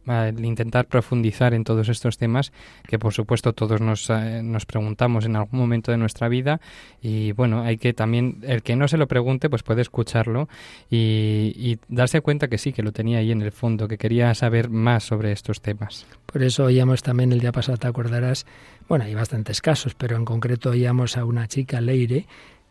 intentar 0.45 0.85
profundizar 0.85 1.55
en 1.55 1.63
todos 1.63 1.89
estos 1.89 2.17
temas 2.17 2.53
que 2.87 2.99
por 2.99 3.11
supuesto 3.11 3.53
todos 3.53 3.81
nos, 3.81 4.09
eh, 4.11 4.41
nos 4.43 4.67
preguntamos 4.67 5.25
en 5.25 5.35
algún 5.35 5.59
momento 5.59 5.91
de 5.91 5.97
nuestra 5.97 6.29
vida 6.29 6.61
y 7.01 7.31
bueno, 7.31 7.61
hay 7.61 7.77
que 7.77 7.93
también, 7.93 8.37
el 8.43 8.61
que 8.61 8.75
no 8.75 8.87
se 8.87 8.97
lo 8.97 9.07
pregunte 9.07 9.49
pues 9.49 9.63
puede 9.63 9.81
escucharlo 9.81 10.47
y, 10.91 11.53
y 11.55 11.79
darse 11.87 12.21
cuenta 12.21 12.47
que 12.47 12.59
sí, 12.59 12.71
que 12.71 12.83
lo 12.83 12.91
tenía 12.91 13.17
ahí 13.17 13.31
en 13.31 13.41
el 13.41 13.51
fondo, 13.51 13.87
que 13.87 13.97
quería 13.97 14.33
saber 14.35 14.69
más 14.69 15.03
sobre 15.03 15.31
estos 15.31 15.59
temas. 15.61 16.05
Por 16.27 16.43
eso 16.43 16.65
oíamos 16.65 17.01
también 17.01 17.31
el 17.31 17.39
día 17.39 17.51
pasado, 17.51 17.77
te 17.77 17.87
acordarás, 17.87 18.45
bueno, 18.87 19.05
hay 19.05 19.15
bastantes 19.15 19.61
casos, 19.61 19.95
pero 19.95 20.15
en 20.15 20.25
concreto 20.25 20.71
oíamos 20.71 21.17
a 21.17 21.25
una 21.25 21.47
chica, 21.47 21.81
Leire, 21.81 22.25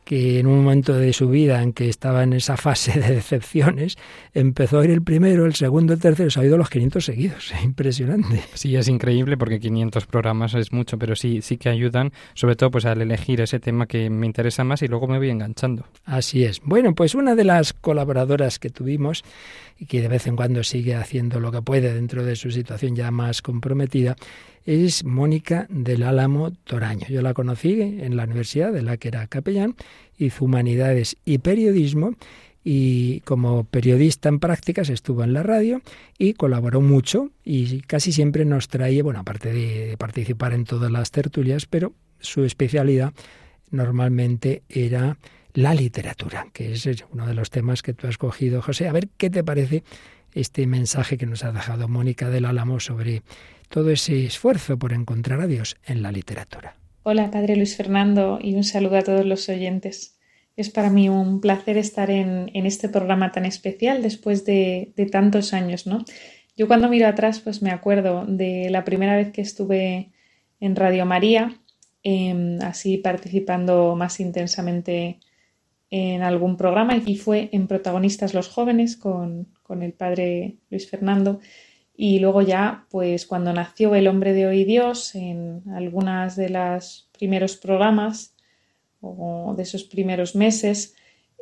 que 0.04 0.38
en 0.38 0.46
un 0.46 0.62
momento 0.62 0.94
de 0.94 1.12
su 1.12 1.28
vida 1.28 1.62
en 1.62 1.72
que 1.72 1.88
estaba 1.88 2.22
en 2.22 2.34
esa 2.34 2.56
fase 2.56 3.00
de 3.00 3.14
decepciones, 3.14 3.96
empezó 4.34 4.80
a 4.80 4.84
ir 4.84 4.90
el 4.90 5.02
primero, 5.02 5.46
el 5.46 5.54
segundo, 5.54 5.94
el 5.94 6.00
tercero, 6.00 6.30
se 6.30 6.40
ha 6.40 6.44
ido 6.44 6.58
los 6.58 6.68
500 6.68 7.04
seguidos. 7.04 7.52
Impresionante. 7.64 8.42
Sí, 8.52 8.76
es 8.76 8.88
increíble 8.88 9.36
porque 9.36 9.58
500 9.58 10.06
programas 10.06 10.54
es 10.54 10.72
mucho, 10.72 10.98
pero 10.98 11.16
sí, 11.16 11.40
sí 11.42 11.56
que 11.56 11.70
ayudan, 11.70 12.12
sobre 12.34 12.54
todo 12.54 12.70
pues 12.70 12.84
al 12.84 13.00
elegir 13.00 13.40
ese 13.40 13.60
tema 13.60 13.86
que 13.86 14.10
me 14.10 14.26
interesa 14.26 14.62
más 14.62 14.82
y 14.82 14.88
luego 14.88 15.08
me 15.08 15.18
voy 15.18 15.30
enganchando. 15.30 15.86
Así 16.04 16.44
es. 16.44 16.60
Bueno, 16.62 16.94
pues 16.94 17.14
una 17.14 17.34
de 17.34 17.44
las 17.44 17.72
colaboradoras 17.72 18.58
que 18.58 18.70
tuvimos 18.70 19.24
y 19.78 19.86
que 19.86 20.02
de 20.02 20.08
vez 20.08 20.26
en 20.26 20.36
cuando 20.36 20.62
sigue 20.62 20.94
haciendo 20.94 21.40
lo 21.40 21.50
que 21.50 21.62
puede 21.62 21.92
dentro 21.94 22.24
de 22.24 22.36
su 22.36 22.50
situación 22.50 22.94
ya 22.94 23.10
más 23.10 23.42
comprometida, 23.42 24.16
es 24.64 25.04
Mónica 25.04 25.66
del 25.68 26.02
Álamo 26.02 26.50
Toraño. 26.50 27.06
Yo 27.08 27.22
la 27.22 27.34
conocí 27.34 27.80
en 27.80 28.16
la 28.16 28.24
universidad 28.24 28.72
de 28.72 28.82
la 28.82 28.96
que 28.96 29.08
era 29.08 29.26
capellán, 29.26 29.76
hizo 30.16 30.44
humanidades 30.44 31.16
y 31.24 31.38
periodismo 31.38 32.14
y 32.64 33.20
como 33.20 33.64
periodista 33.64 34.30
en 34.30 34.40
prácticas 34.40 34.88
estuvo 34.88 35.22
en 35.22 35.34
la 35.34 35.42
radio 35.42 35.82
y 36.18 36.32
colaboró 36.32 36.80
mucho 36.80 37.30
y 37.44 37.82
casi 37.82 38.10
siempre 38.10 38.46
nos 38.46 38.68
traía, 38.68 39.02
bueno, 39.02 39.20
aparte 39.20 39.52
de 39.52 39.96
participar 39.98 40.54
en 40.54 40.64
todas 40.64 40.90
las 40.90 41.10
tertulias, 41.10 41.66
pero 41.66 41.92
su 42.20 42.44
especialidad 42.44 43.12
normalmente 43.70 44.62
era 44.68 45.18
la 45.52 45.74
literatura, 45.74 46.48
que 46.52 46.72
es 46.72 46.88
uno 47.12 47.26
de 47.26 47.34
los 47.34 47.50
temas 47.50 47.82
que 47.82 47.92
tú 47.92 48.06
has 48.06 48.18
cogido, 48.18 48.62
José. 48.62 48.88
A 48.88 48.92
ver 48.92 49.08
qué 49.16 49.30
te 49.30 49.44
parece 49.44 49.84
este 50.34 50.66
mensaje 50.66 51.16
que 51.16 51.26
nos 51.26 51.44
ha 51.44 51.52
dejado 51.52 51.88
Mónica 51.88 52.28
del 52.28 52.44
Álamo 52.44 52.80
sobre 52.80 53.22
todo 53.68 53.90
ese 53.90 54.26
esfuerzo 54.26 54.78
por 54.78 54.92
encontrar 54.92 55.40
a 55.40 55.46
Dios 55.46 55.76
en 55.86 56.02
la 56.02 56.12
literatura. 56.12 56.76
Hola, 57.02 57.30
Padre 57.30 57.56
Luis 57.56 57.76
Fernando, 57.76 58.38
y 58.40 58.54
un 58.54 58.64
saludo 58.64 58.96
a 58.96 59.02
todos 59.02 59.24
los 59.26 59.48
oyentes. 59.48 60.18
Es 60.56 60.70
para 60.70 60.90
mí 60.90 61.08
un 61.08 61.40
placer 61.40 61.76
estar 61.76 62.10
en, 62.10 62.48
este 62.54 62.88
programa 62.88 63.32
tan 63.32 63.44
especial 63.44 64.02
después 64.02 64.44
de, 64.44 64.92
tantos 65.10 65.52
años, 65.52 65.86
¿no? 65.86 66.04
Yo 66.56 66.68
cuando 66.68 66.88
miro 66.88 67.08
atrás, 67.08 67.40
pues 67.40 67.60
me 67.62 67.70
acuerdo 67.70 68.24
de 68.26 68.70
la 68.70 68.84
primera 68.84 69.16
vez 69.16 69.32
que 69.32 69.42
estuve 69.42 70.12
en 70.60 70.76
Radio 70.76 71.04
María, 71.04 71.60
em, 72.02 72.60
así 72.62 72.96
participando 72.96 73.96
más 73.96 74.20
intensamente 74.20 75.18
en 75.90 76.22
algún 76.22 76.56
programa, 76.56 76.96
y 77.04 77.16
fue 77.16 77.48
en 77.52 77.66
Protagonistas 77.66 78.34
los 78.34 78.48
Jóvenes 78.48 78.96
con, 78.96 79.48
con 79.62 79.82
el 79.82 79.92
Padre 79.92 80.56
Luis 80.70 80.88
Fernando 80.88 81.40
Y 81.96 82.18
luego 82.18 82.42
ya, 82.42 82.86
pues 82.90 83.26
cuando 83.26 83.52
nació 83.52 83.94
El 83.94 84.08
hombre 84.08 84.32
de 84.32 84.46
hoy 84.46 84.64
Dios, 84.64 85.14
en 85.14 85.62
algunas 85.72 86.36
de 86.36 86.48
los 86.50 87.08
primeros 87.16 87.56
programas 87.56 88.34
o 89.00 89.54
de 89.56 89.62
esos 89.62 89.84
primeros 89.84 90.34
meses, 90.34 90.94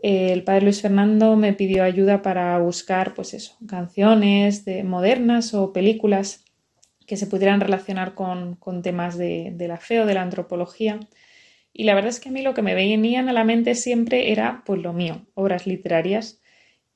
el 0.02 0.42
padre 0.42 0.62
Luis 0.62 0.82
Fernando 0.82 1.36
me 1.36 1.52
pidió 1.52 1.84
ayuda 1.84 2.22
para 2.22 2.58
buscar, 2.58 3.14
pues 3.14 3.34
eso, 3.34 3.56
canciones 3.68 4.64
de, 4.64 4.82
modernas 4.82 5.54
o 5.54 5.72
películas 5.72 6.44
que 7.06 7.16
se 7.16 7.28
pudieran 7.28 7.60
relacionar 7.60 8.14
con, 8.14 8.58
temas 8.82 9.16
de, 9.16 9.52
de, 9.54 9.68
la 9.68 9.76
fe 9.76 10.00
o 10.00 10.06
de 10.06 10.14
la 10.14 10.22
antropología. 10.22 10.98
Y 11.72 11.84
la 11.84 11.94
verdad 11.94 12.10
es 12.10 12.20
que 12.20 12.28
a 12.28 12.32
mí 12.32 12.42
lo 12.42 12.54
que 12.54 12.62
me 12.62 12.74
venían 12.74 13.28
a 13.28 13.32
la 13.32 13.44
mente 13.44 13.74
siempre 13.74 14.32
era, 14.32 14.62
pues 14.66 14.80
lo 14.82 14.92
mío, 14.92 15.26
obras 15.34 15.66
literarias. 15.66 16.40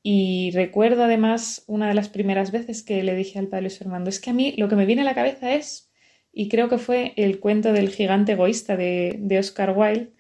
Y 0.02 0.50
recuerdo 0.52 1.04
además 1.04 1.64
una 1.66 1.88
de 1.88 1.94
las 1.94 2.08
primeras 2.08 2.52
veces 2.52 2.82
que 2.82 3.02
le 3.02 3.14
dije 3.14 3.38
al 3.38 3.48
padre 3.48 3.62
Luis 3.62 3.78
Fernando, 3.78 4.10
es 4.10 4.20
que 4.20 4.30
a 4.30 4.34
mí 4.34 4.54
lo 4.56 4.68
que 4.68 4.76
me 4.76 4.86
viene 4.86 5.02
a 5.02 5.06
la 5.06 5.14
cabeza 5.14 5.54
es, 5.54 5.90
y 6.32 6.48
creo 6.48 6.68
que 6.68 6.78
fue 6.78 7.12
el 7.16 7.40
cuento 7.40 7.72
del 7.72 7.88
gigante 7.88 8.32
egoísta 8.32 8.76
de, 8.76 9.16
de 9.18 9.38
Oscar 9.38 9.74
Wilde, 9.76 10.12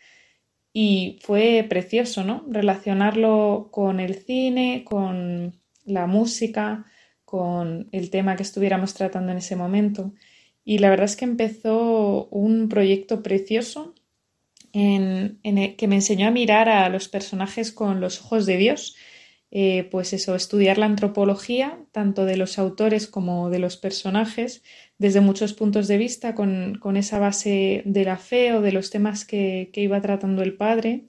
y 0.72 1.18
fue 1.22 1.64
precioso, 1.68 2.24
¿no? 2.24 2.44
Relacionarlo 2.48 3.70
con 3.72 4.00
el 4.00 4.14
cine, 4.16 4.84
con 4.84 5.58
la 5.84 6.06
música, 6.06 6.84
con 7.24 7.88
el 7.92 8.10
tema 8.10 8.36
que 8.36 8.42
estuviéramos 8.42 8.94
tratando 8.94 9.32
en 9.32 9.38
ese 9.38 9.56
momento. 9.56 10.12
Y 10.64 10.78
la 10.78 10.90
verdad 10.90 11.06
es 11.06 11.16
que 11.16 11.24
empezó 11.24 12.28
un 12.30 12.68
proyecto 12.68 13.22
precioso 13.22 13.94
en, 14.72 15.38
que 15.76 15.88
me 15.88 15.96
enseñó 15.96 16.28
a 16.28 16.30
mirar 16.30 16.68
a 16.68 16.88
los 16.88 17.08
personajes 17.08 17.72
con 17.72 18.00
los 18.00 18.20
ojos 18.20 18.46
de 18.46 18.56
Dios. 18.56 18.96
Eh, 19.50 19.88
pues 19.90 20.12
eso, 20.12 20.34
estudiar 20.34 20.76
la 20.76 20.86
antropología, 20.86 21.78
tanto 21.92 22.24
de 22.24 22.36
los 22.36 22.58
autores 22.58 23.06
como 23.06 23.48
de 23.48 23.58
los 23.60 23.76
personajes, 23.76 24.62
desde 24.98 25.20
muchos 25.20 25.54
puntos 25.54 25.88
de 25.88 25.98
vista, 25.98 26.34
con, 26.34 26.80
esa 26.96 27.18
base 27.18 27.82
de 27.86 28.04
la 28.04 28.16
fe 28.18 28.52
o 28.54 28.60
de 28.60 28.72
los 28.72 28.90
temas 28.90 29.24
que, 29.24 29.70
iba 29.74 30.02
tratando 30.02 30.42
el 30.42 30.56
padre, 30.56 31.04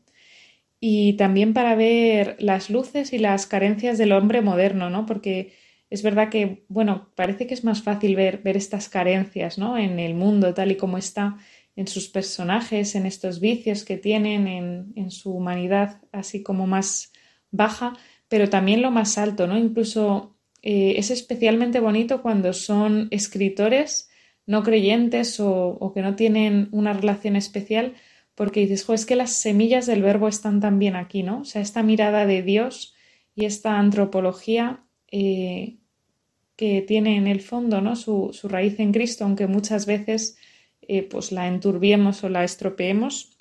y 0.80 1.14
también 1.14 1.54
para 1.54 1.76
ver 1.76 2.38
las 2.40 2.70
luces 2.70 3.12
y 3.14 3.18
las 3.18 3.48
carencias 3.48 3.98
del 3.98 4.12
hombre 4.12 4.42
moderno, 4.42 4.90
¿no? 4.90 5.06
Porque 5.06 5.54
es 5.90 6.04
verdad 6.04 6.30
que, 6.30 6.64
bueno, 6.70 7.10
parece 7.16 7.48
que 7.48 7.54
es 7.54 7.64
más 7.64 7.82
fácil 7.82 8.16
ver, 8.16 8.40
ver 8.44 8.58
estas 8.58 8.90
carencias, 8.90 9.58
¿no? 9.58 9.78
En 9.78 10.00
el 10.00 10.14
mundo 10.14 10.54
tal 10.54 10.72
y 10.72 10.78
como 10.78 10.98
está, 10.98 11.38
en 11.78 11.88
sus 11.88 12.10
personajes, 12.10 12.96
en 12.96 13.06
estos 13.06 13.40
vicios 13.40 13.86
que 13.86 13.96
tienen, 13.96 14.48
en, 14.48 14.92
en 14.98 15.10
su 15.10 15.32
humanidad 15.32 16.02
así 16.12 16.44
como 16.44 16.68
más 16.68 17.14
baja, 17.52 17.94
pero 18.28 18.50
también 18.50 18.82
lo 18.82 18.92
más 18.92 19.18
alto, 19.18 19.48
¿no? 19.48 19.58
Incluso 19.58 20.38
eh, 20.62 20.96
es 20.98 21.12
especialmente 21.12 21.80
bonito 21.80 22.22
cuando 22.22 22.52
son 22.52 23.08
escritores 23.12 24.10
no 24.46 24.64
creyentes 24.64 25.40
o, 25.40 25.92
que 25.94 26.02
no 26.02 26.16
tienen 26.16 26.70
una 26.72 26.94
relación 26.94 27.36
especial, 27.36 27.96
porque 28.34 28.62
dices, 28.62 28.86
jo, 28.86 28.94
es 28.94 29.06
que 29.06 29.16
las 29.16 29.34
semillas 29.34 29.86
del 29.86 30.02
verbo 30.02 30.28
están 30.28 30.62
también 30.62 30.96
aquí, 30.96 31.22
¿no? 31.24 31.42
O 31.42 31.46
sea, 31.46 31.62
esta 31.62 31.84
mirada 31.84 32.26
de 32.26 32.44
Dios 32.44 32.96
y 33.36 33.46
esta 33.46 33.78
antropología 33.78 34.84
eh, 35.12 35.78
que 36.56 36.82
tiene 36.82 37.18
en 37.18 37.28
el 37.28 37.42
fondo, 37.42 37.82
¿no? 37.82 37.96
Su, 37.96 38.32
raíz 38.44 38.80
en 38.80 38.94
Cristo, 38.94 39.26
aunque 39.26 39.48
muchas 39.48 39.86
veces 39.86 40.38
pues 41.10 41.32
la 41.32 41.48
enturbiemos 41.48 42.24
o 42.24 42.30
la 42.30 42.44
estropeemos, 42.44 43.38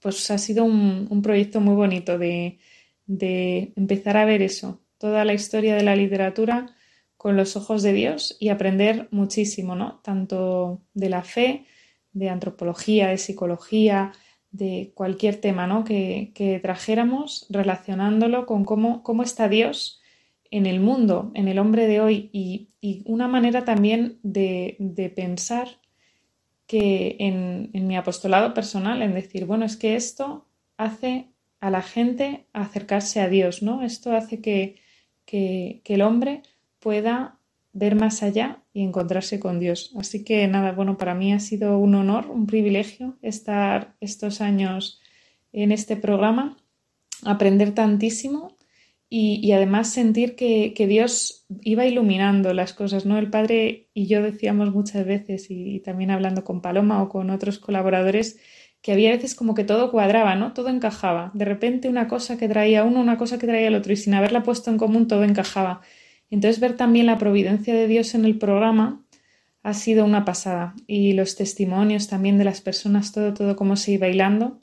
pues 0.00 0.30
ha 0.30 0.38
sido 0.38 0.64
un, 0.64 1.20
proyecto 1.22 1.60
muy 1.60 1.74
bonito 1.74 2.18
de, 2.18 2.58
de 3.06 3.72
empezar 3.76 4.16
a 4.16 4.24
ver 4.24 4.42
eso, 4.42 4.80
toda 4.98 5.24
la 5.24 5.34
historia 5.34 5.74
de 5.74 5.82
la 5.82 5.96
literatura 5.96 6.74
con 7.16 7.36
los 7.36 7.54
ojos 7.54 7.82
de 7.82 7.92
Dios 7.92 8.36
y 8.40 8.48
aprender 8.48 9.08
muchísimo, 9.10 9.74
¿no? 9.74 10.00
Tanto 10.02 10.80
de 10.94 11.10
la 11.10 11.22
fe, 11.22 11.66
de 12.12 12.30
antropología, 12.30 13.08
de 13.08 13.18
psicología, 13.18 14.12
de 14.50 14.92
cualquier 14.94 15.36
tema, 15.36 15.66
¿no? 15.66 15.84
Que, 15.84 16.60
trajéramos 16.62 17.46
relacionándolo 17.50 18.46
con 18.46 18.64
cómo, 18.64 19.02
cómo, 19.02 19.22
está 19.22 19.48
Dios 19.48 20.00
en 20.50 20.66
el 20.66 20.80
mundo, 20.80 21.30
en 21.34 21.48
el 21.48 21.58
hombre 21.58 21.86
de 21.86 22.00
hoy 22.00 22.30
y, 22.32 22.68
una 23.04 23.28
manera 23.28 23.66
también 23.66 24.18
de, 24.22 25.12
pensar 25.14 25.68
que 26.70 27.16
en, 27.18 27.70
en 27.72 27.88
mi 27.88 27.96
apostolado 27.96 28.54
personal, 28.54 29.02
en 29.02 29.12
decir, 29.12 29.44
bueno, 29.44 29.64
es 29.64 29.76
que 29.76 29.96
esto 29.96 30.46
hace 30.76 31.32
a 31.58 31.68
la 31.68 31.82
gente 31.82 32.46
acercarse 32.52 33.20
a 33.20 33.28
Dios, 33.28 33.60
¿no? 33.60 33.82
Esto 33.82 34.14
hace 34.14 34.40
que, 34.40 34.76
que, 35.24 35.82
el 35.84 36.00
hombre 36.00 36.42
pueda 36.78 37.40
ver 37.72 37.96
más 37.96 38.22
allá 38.22 38.62
y 38.72 38.84
encontrarse 38.84 39.40
con 39.40 39.58
Dios. 39.58 39.92
Así 39.98 40.22
que 40.22 40.46
nada, 40.46 40.70
bueno, 40.70 40.96
para 40.96 41.16
mí 41.16 41.32
ha 41.32 41.40
sido 41.40 41.76
un 41.76 41.96
honor, 41.96 42.30
un 42.30 42.46
privilegio 42.46 43.18
estar 43.20 43.96
estos 44.00 44.40
años 44.40 45.00
en 45.52 45.72
este 45.72 45.96
programa, 45.96 46.56
aprender 47.24 47.74
tantísimo 47.74 48.56
y, 49.12 49.50
además 49.52 49.92
sentir 49.92 50.36
que, 50.36 50.72
Dios 50.88 51.44
iba 51.62 51.84
iluminando 51.84 52.54
las 52.54 52.72
cosas, 52.72 53.06
¿no? 53.06 53.18
El 53.18 53.28
Padre 53.28 53.88
y 53.92 54.06
yo 54.06 54.22
decíamos 54.22 54.72
muchas 54.72 55.04
veces, 55.04 55.50
y, 55.50 55.80
también 55.80 56.12
hablando 56.12 56.44
con 56.44 56.62
Paloma 56.62 57.02
o 57.02 57.08
con 57.08 57.30
otros 57.30 57.58
colaboradores, 57.58 58.38
que 58.82 58.92
había 58.92 59.10
veces 59.10 59.34
como 59.34 59.54
que 59.54 59.64
todo 59.64 59.90
cuadraba, 59.90 60.36
¿no? 60.36 60.52
Todo 60.54 60.68
encajaba. 60.68 61.32
De 61.34 61.44
repente 61.44 61.88
una 61.88 62.06
cosa 62.08 62.38
que 62.38 62.48
traía 62.48 62.84
uno, 62.84 63.00
una 63.00 63.18
cosa 63.18 63.38
que 63.38 63.48
traía 63.48 63.68
el 63.68 63.74
otro, 63.74 63.92
y 63.92 63.96
sin 63.96 64.14
haberla 64.14 64.44
puesto 64.44 64.70
en 64.70 64.78
común 64.78 65.08
todo 65.08 65.24
encajaba. 65.24 65.80
Entonces 66.30 66.60
ver 66.60 66.76
también 66.76 67.06
la 67.06 67.18
providencia 67.18 67.74
de 67.74 67.88
Dios 67.88 68.14
en 68.14 68.24
el 68.24 68.38
programa 68.38 69.04
ha 69.64 69.74
sido 69.74 70.04
una 70.04 70.24
pasada. 70.24 70.74
Y 70.86 71.14
los 71.14 71.36
testimonios 71.36 72.08
también 72.08 72.38
de 72.38 72.44
las 72.44 72.60
personas, 72.60 73.12
todo, 73.12 73.34
todo 73.34 73.56
como 73.56 73.76
se 73.76 73.92
iba 73.92 74.06
bailando. 74.06 74.60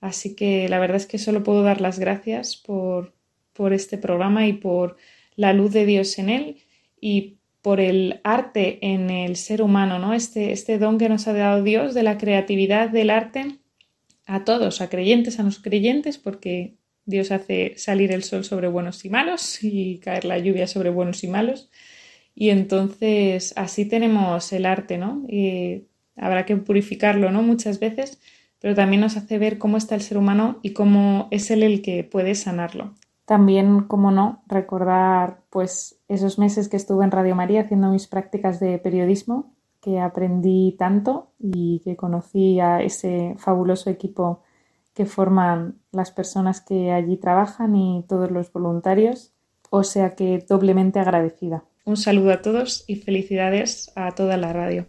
Así 0.00 0.34
que 0.34 0.68
la 0.68 0.80
verdad 0.80 0.96
es 0.96 1.06
que 1.06 1.18
solo 1.18 1.42
puedo 1.44 1.62
dar 1.62 1.80
las 1.80 1.98
gracias 1.98 2.56
por, 2.56 3.14
por 3.62 3.72
este 3.72 3.96
programa 3.96 4.48
y 4.48 4.54
por 4.54 4.96
la 5.36 5.52
luz 5.52 5.72
de 5.72 5.86
Dios 5.86 6.18
en 6.18 6.30
él 6.30 6.56
y 7.00 7.36
por 7.60 7.78
el 7.78 8.20
arte 8.24 8.80
en 8.82 9.08
el 9.08 9.36
ser 9.36 9.62
humano, 9.62 10.00
¿no? 10.00 10.14
Este, 10.14 10.50
este 10.50 10.78
don 10.78 10.98
que 10.98 11.08
nos 11.08 11.28
ha 11.28 11.32
dado 11.32 11.62
Dios 11.62 11.94
de 11.94 12.02
la 12.02 12.18
creatividad 12.18 12.90
del 12.90 13.10
arte 13.10 13.60
a 14.26 14.42
todos, 14.42 14.80
a 14.80 14.90
creyentes, 14.90 15.38
a 15.38 15.44
no 15.44 15.50
creyentes, 15.62 16.18
porque 16.18 16.74
Dios 17.06 17.30
hace 17.30 17.74
salir 17.76 18.10
el 18.10 18.24
sol 18.24 18.42
sobre 18.42 18.66
buenos 18.66 19.04
y 19.04 19.10
malos 19.10 19.62
y 19.62 19.98
caer 19.98 20.24
la 20.24 20.38
lluvia 20.38 20.66
sobre 20.66 20.90
buenos 20.90 21.22
y 21.22 21.28
malos. 21.28 21.70
Y 22.34 22.50
entonces 22.50 23.52
así 23.54 23.84
tenemos 23.84 24.52
el 24.52 24.66
arte, 24.66 24.98
¿no? 24.98 25.24
Y 25.28 25.84
habrá 26.16 26.46
que 26.46 26.56
purificarlo, 26.56 27.30
¿no? 27.30 27.42
Muchas 27.42 27.78
veces, 27.78 28.18
pero 28.58 28.74
también 28.74 29.02
nos 29.02 29.16
hace 29.16 29.38
ver 29.38 29.58
cómo 29.58 29.76
está 29.76 29.94
el 29.94 30.02
ser 30.02 30.18
humano 30.18 30.58
y 30.64 30.70
cómo 30.70 31.28
es 31.30 31.52
él 31.52 31.62
el 31.62 31.80
que 31.80 32.02
puede 32.02 32.34
sanarlo. 32.34 32.96
También, 33.24 33.82
como 33.82 34.10
no, 34.10 34.42
recordar 34.46 35.42
pues 35.50 36.00
esos 36.08 36.38
meses 36.38 36.68
que 36.68 36.76
estuve 36.76 37.04
en 37.04 37.10
Radio 37.10 37.36
María 37.36 37.62
haciendo 37.62 37.90
mis 37.90 38.06
prácticas 38.06 38.58
de 38.60 38.78
periodismo, 38.78 39.54
que 39.80 40.00
aprendí 40.00 40.76
tanto 40.78 41.32
y 41.38 41.80
que 41.84 41.96
conocí 41.96 42.60
a 42.60 42.80
ese 42.82 43.34
fabuloso 43.38 43.90
equipo 43.90 44.42
que 44.94 45.06
forman 45.06 45.78
las 45.90 46.10
personas 46.10 46.60
que 46.60 46.92
allí 46.92 47.16
trabajan 47.16 47.74
y 47.74 48.04
todos 48.08 48.30
los 48.30 48.52
voluntarios, 48.52 49.32
o 49.70 49.82
sea 49.82 50.14
que 50.14 50.44
doblemente 50.48 51.00
agradecida. 51.00 51.64
Un 51.84 51.96
saludo 51.96 52.32
a 52.32 52.42
todos 52.42 52.84
y 52.86 52.96
felicidades 52.96 53.90
a 53.96 54.12
toda 54.12 54.36
la 54.36 54.52
radio. 54.52 54.86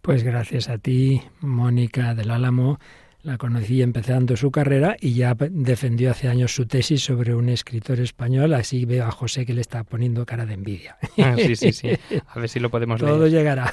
Pues 0.00 0.22
gracias 0.22 0.68
a 0.68 0.78
ti, 0.78 1.22
Mónica 1.40 2.14
del 2.14 2.30
Álamo 2.30 2.78
la 3.22 3.38
conocí 3.38 3.82
empezando 3.82 4.36
su 4.36 4.50
carrera 4.50 4.96
y 5.00 5.14
ya 5.14 5.36
defendió 5.50 6.10
hace 6.10 6.28
años 6.28 6.54
su 6.54 6.66
tesis 6.66 7.04
sobre 7.04 7.34
un 7.34 7.48
escritor 7.48 8.00
español. 8.00 8.52
Así 8.54 8.84
veo 8.84 9.04
a 9.04 9.12
José 9.12 9.46
que 9.46 9.54
le 9.54 9.60
está 9.60 9.84
poniendo 9.84 10.26
cara 10.26 10.44
de 10.44 10.54
envidia. 10.54 10.96
Ah, 11.18 11.36
sí, 11.36 11.54
sí, 11.54 11.72
sí. 11.72 11.90
A 12.26 12.40
ver 12.40 12.48
si 12.48 12.58
lo 12.58 12.70
podemos 12.70 13.00
leer. 13.00 13.12
Todo 13.12 13.28
llegará. 13.28 13.72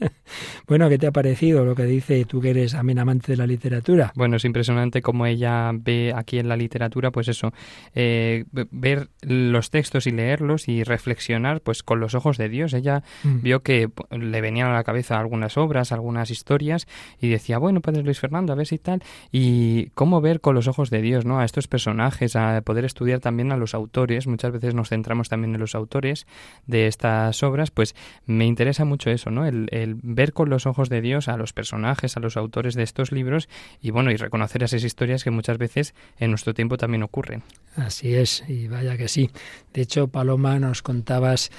bueno, 0.66 0.88
¿qué 0.88 0.96
te 0.96 1.06
ha 1.06 1.12
parecido 1.12 1.64
lo 1.64 1.74
que 1.74 1.84
dice 1.84 2.24
tú 2.24 2.40
que 2.40 2.50
eres 2.50 2.74
amenamante 2.74 3.32
de 3.32 3.36
la 3.36 3.46
literatura? 3.46 4.12
Bueno, 4.14 4.36
es 4.36 4.44
impresionante 4.44 5.02
cómo 5.02 5.26
ella 5.26 5.70
ve 5.74 6.14
aquí 6.16 6.38
en 6.38 6.48
la 6.48 6.56
literatura, 6.56 7.10
pues 7.10 7.28
eso, 7.28 7.52
eh, 7.94 8.44
ver 8.70 9.08
los 9.20 9.70
textos 9.70 10.06
y 10.06 10.12
leerlos 10.12 10.68
y 10.68 10.82
reflexionar 10.82 11.60
pues 11.60 11.82
con 11.82 12.00
los 12.00 12.14
ojos 12.14 12.38
de 12.38 12.48
Dios. 12.48 12.72
Ella 12.72 13.02
mm. 13.22 13.42
vio 13.42 13.62
que 13.62 13.90
le 14.10 14.40
venían 14.40 14.68
a 14.68 14.74
la 14.74 14.84
cabeza 14.84 15.18
algunas 15.18 15.58
obras, 15.58 15.92
algunas 15.92 16.30
historias 16.30 16.86
y 17.20 17.28
decía, 17.28 17.58
bueno, 17.58 17.80
Padre 17.80 18.02
Luis 18.02 18.18
Fernando, 18.18 18.52
a 18.52 18.56
ver 18.56 18.66
si 18.66 18.77
y 18.78 18.80
tal, 18.80 19.02
y 19.32 19.90
cómo 19.90 20.20
ver 20.20 20.40
con 20.40 20.54
los 20.54 20.68
ojos 20.68 20.90
de 20.90 21.02
Dios, 21.02 21.24
¿no? 21.24 21.40
A 21.40 21.44
estos 21.44 21.68
personajes, 21.68 22.36
a 22.36 22.62
poder 22.62 22.84
estudiar 22.84 23.20
también 23.20 23.52
a 23.52 23.56
los 23.56 23.74
autores, 23.74 24.26
muchas 24.26 24.52
veces 24.52 24.74
nos 24.74 24.88
centramos 24.88 25.28
también 25.28 25.54
en 25.54 25.60
los 25.60 25.74
autores 25.74 26.26
de 26.66 26.86
estas 26.86 27.42
obras, 27.42 27.70
pues 27.70 27.94
me 28.26 28.46
interesa 28.46 28.84
mucho 28.84 29.10
eso, 29.10 29.30
¿no? 29.30 29.46
El, 29.46 29.68
ver 30.02 30.32
con 30.32 30.48
los 30.48 30.66
ojos 30.66 30.88
de 30.88 31.00
Dios 31.00 31.28
a 31.28 31.36
los 31.36 31.52
personajes, 31.52 32.16
a 32.16 32.20
los 32.20 32.36
autores 32.36 32.74
de 32.74 32.82
estos 32.82 33.12
libros 33.12 33.48
y 33.80 33.90
bueno, 33.90 34.10
y 34.10 34.16
reconocer 34.16 34.62
esas 34.62 34.84
historias 34.84 35.24
que 35.24 35.30
muchas 35.30 35.58
veces 35.58 35.94
en 36.18 36.30
nuestro 36.30 36.54
tiempo 36.54 36.76
también 36.76 37.02
ocurren. 37.02 37.42
Así 37.76 38.14
es, 38.14 38.44
y 38.48 38.68
vaya 38.68 38.96
que 38.96 39.08
sí. 39.08 39.30
De 39.72 39.82
hecho, 39.82 40.08
Paloma, 40.08 40.58
nos 40.58 40.82
contabas 40.82 41.50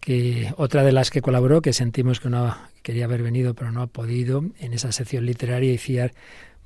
que 0.00 0.52
otra 0.56 0.84
de 0.84 0.92
las 0.92 1.10
que 1.10 1.20
colaboró, 1.20 1.62
que 1.62 1.72
sentimos 1.72 2.20
que 2.20 2.28
no 2.28 2.56
quería 2.82 3.06
haber 3.06 3.22
venido 3.22 3.54
pero 3.54 3.72
no 3.72 3.82
ha 3.82 3.86
podido, 3.88 4.44
en 4.60 4.72
esa 4.72 4.92
sección 4.92 5.26
literaria, 5.26 5.72
Iciar 5.72 6.12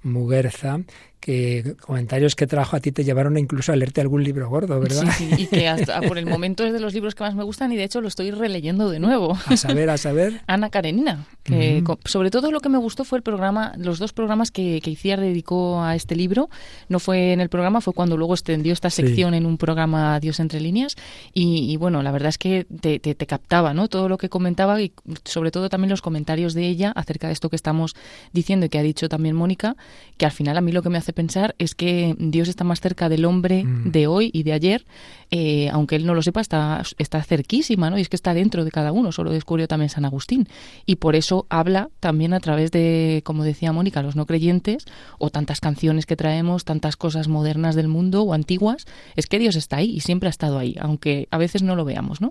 Muguerza, 0.03 0.81
que 1.21 1.77
comentarios 1.81 2.35
que 2.35 2.47
trajo 2.47 2.77
a 2.77 2.81
ti 2.81 2.93
te 2.93 3.05
llevaron 3.05 3.37
incluso 3.37 3.73
a 3.73 3.77
leerte 3.77 4.01
algún 4.01 4.25
libro 4.25 4.49
gordo, 4.49 4.81
¿verdad? 4.81 5.05
Sí, 5.17 5.29
sí, 5.37 5.43
y 5.43 5.47
que 5.47 5.69
hasta 5.69 6.01
por 6.01 6.19
el 6.19 6.27
momento 6.27 6.65
es 6.65 6.73
de 6.73 6.81
los 6.81 6.95
libros 6.95 7.15
que 7.15 7.23
más 7.23 7.35
me 7.35 7.45
gustan 7.45 7.71
y 7.73 7.77
de 7.77 7.85
hecho 7.85 8.01
lo 8.01 8.09
estoy 8.09 8.31
releyendo 8.31 8.91
de 8.91 8.99
nuevo. 8.99 9.39
A 9.47 9.57
saber, 9.57 9.91
a 9.91 9.99
saber. 9.99 10.41
Ana 10.47 10.71
Karenina, 10.71 11.27
que 11.43 11.85
sobre 12.07 12.31
todo 12.31 12.51
lo 12.51 12.61
que 12.61 12.69
me 12.69 12.79
gustó 12.79 13.05
fue 13.05 13.19
el 13.19 13.23
programa, 13.23 13.75
los 13.77 13.99
dos 13.99 14.13
programas 14.13 14.51
que, 14.51 14.81
que 14.83 14.91
Iciar 14.91 15.21
dedicó 15.21 15.83
a 15.83 15.95
este 15.95 16.17
libro. 16.17 16.49
No 16.89 16.99
fue 16.99 17.33
en 17.33 17.41
el 17.41 17.49
programa, 17.49 17.81
fue 17.81 17.93
cuando 17.93 18.17
luego 18.17 18.35
extendió 18.35 18.73
esta 18.73 18.91
sección 18.91 19.35
en 19.35 19.47
un 19.47 19.59
programa 19.59 20.19
Dios 20.21 20.41
entre 20.41 20.61
líneas 20.61 20.97
y, 21.35 21.77
bueno, 21.77 22.03
la 22.03 22.13
verdad 22.13 22.31
es 22.31 22.39
que 22.39 22.67
te, 22.81 22.99
te, 22.99 23.15
te, 23.15 23.27
captaba, 23.27 23.75
¿no? 23.75 23.89
Todo 23.89 24.09
lo 24.09 24.19
que 24.19 24.29
comentaba 24.29 24.81
y 24.81 24.93
sobre 25.25 25.51
todo 25.51 25.69
también 25.69 25.91
los 25.91 26.03
comentarios 26.03 26.55
de 26.55 26.67
ella 26.67 26.93
acerca 26.95 27.27
de 27.27 27.35
esto 27.35 27.51
que 27.51 27.57
estamos 27.57 27.95
diciendo 28.33 28.67
y 28.67 28.69
que 28.69 28.79
ha 28.79 28.83
dicho 28.83 29.09
también 29.09 29.37
Mónica, 29.37 29.77
que 30.17 30.27
al 30.27 30.33
final 30.33 30.57
a 30.57 30.61
mí 30.61 30.73
lo 30.73 30.83
que 30.83 30.89
me 30.89 30.99
hace 30.99 31.10
pensar 31.13 31.55
es 31.59 31.75
que 31.75 32.15
Dios 32.19 32.49
está 32.49 32.65
más 32.65 32.81
cerca 32.81 33.09
del 33.09 33.25
hombre 33.25 33.65
mm. 33.65 33.91
de 33.91 34.07
hoy 34.07 34.31
y 34.33 34.43
de 34.43 34.53
ayer, 34.53 34.85
eh, 35.31 35.69
aunque 35.71 35.97
él 35.97 36.07
no 36.07 36.15
lo 36.15 36.23
sepa, 36.23 36.41
está, 36.41 36.83
está 36.99 37.23
cerquísima, 37.23 37.91
¿no? 37.91 37.99
Y 37.99 38.03
es 38.03 38.09
que 38.09 38.17
está 38.17 38.35
dentro 38.35 38.65
de 38.65 38.71
cada 38.71 38.93
uno, 38.93 39.13
solo 39.13 39.31
descubrió 39.33 39.69
también 39.69 39.89
San 39.89 40.05
Agustín. 40.05 40.49
Y 40.87 40.97
por 40.97 41.17
eso 41.17 41.47
habla 41.49 41.91
también 42.01 42.35
a 42.35 42.41
través 42.41 42.71
de, 42.71 43.23
como 43.25 43.45
decía 43.45 43.73
Mónica, 43.73 44.03
los 44.03 44.17
no 44.17 44.27
creyentes, 44.27 44.85
o 45.19 45.31
tantas 45.31 45.61
canciones 45.61 46.07
que 46.07 46.17
traemos, 46.17 46.65
tantas 46.65 46.97
cosas 46.97 47.29
modernas 47.29 47.75
del 47.75 47.89
mundo 47.89 48.23
o 48.23 48.35
antiguas, 48.35 48.87
es 49.17 49.27
que 49.27 49.39
Dios 49.39 49.57
está 49.57 49.77
ahí 49.77 49.91
y 49.91 50.01
siempre 50.01 50.29
ha 50.29 50.31
estado 50.31 50.59
ahí, 50.59 50.77
aunque 50.81 51.29
a 51.31 51.39
veces 51.39 51.63
no 51.63 51.77
lo 51.77 51.85
veamos, 51.85 52.21
¿no? 52.21 52.31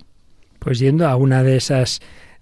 Pues 0.60 0.80
yendo 0.80 1.08
a 1.08 1.16
una 1.16 1.42
de 1.42 1.56
esas 1.56 2.02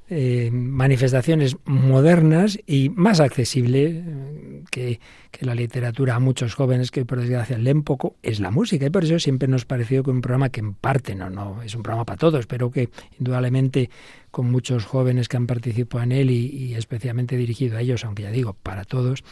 eh, 0.10 0.50
manifestaciones 0.52 1.58
modernas 1.66 2.58
y 2.66 2.90
más 2.90 3.20
accesible 3.20 4.04
eh, 4.06 4.64
que, 4.72 5.00
la 5.42 5.54
literatura 5.54 6.16
a 6.16 6.20
muchos 6.20 6.56
jóvenes 6.56 6.90
que 6.90 7.06
por 7.06 7.20
desgracia 7.20 7.58
leen 7.58 7.84
poco 7.84 8.16
es 8.24 8.40
la 8.40 8.50
música. 8.50 8.86
Y 8.86 8.90
por 8.90 9.04
eso 9.04 9.20
siempre 9.20 9.48
nos 9.48 9.66
pareció 9.66 10.04
que 10.04 10.12
un 10.12 10.22
programa 10.22 10.50
que 10.50 10.62
en 10.62 10.74
parte 10.74 11.14
no 11.14 11.30
no 11.30 11.62
es 11.62 11.76
un 11.76 11.84
programa 11.84 12.06
para 12.06 12.18
todos 12.18 12.48
pero 12.48 12.72
que 12.72 12.90
indudablemente 13.20 13.90
con 14.32 14.50
muchos 14.50 14.86
jóvenes 14.86 15.28
que 15.28 15.38
han 15.38 15.46
participado 15.46 16.04
en 16.04 16.12
él 16.12 16.32
y 16.32 16.74
especialmente 16.74 17.38
dirigido 17.38 17.78
a 17.78 17.82
ellos 17.82 18.04
aunque 18.04 18.24
ya 18.24 18.32
digo 18.32 18.54
para 18.54 18.84
todos 18.84 19.24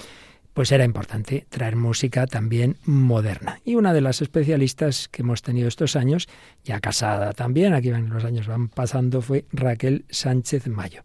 pues 0.56 0.72
era 0.72 0.86
importante 0.86 1.46
traer 1.50 1.76
música 1.76 2.28
también 2.28 2.78
moderna. 2.86 3.60
Y 3.65 3.76
una 3.76 3.94
de 3.94 4.00
las 4.00 4.22
especialistas 4.22 5.10
que 5.10 5.22
hemos 5.22 5.41
tenido 5.41 5.68
estos 5.68 5.98
años, 5.98 6.30
ya 6.63 6.80
casada 6.80 7.34
también, 7.34 7.74
aquí 7.74 7.91
van 7.91 8.08
los 8.08 8.24
años 8.24 8.48
van 8.48 8.70
pasando, 8.70 9.22
fue 9.22 9.44
Raquel 9.52 10.06
Sánchez 10.10 10.68
Mayo. 10.68 11.04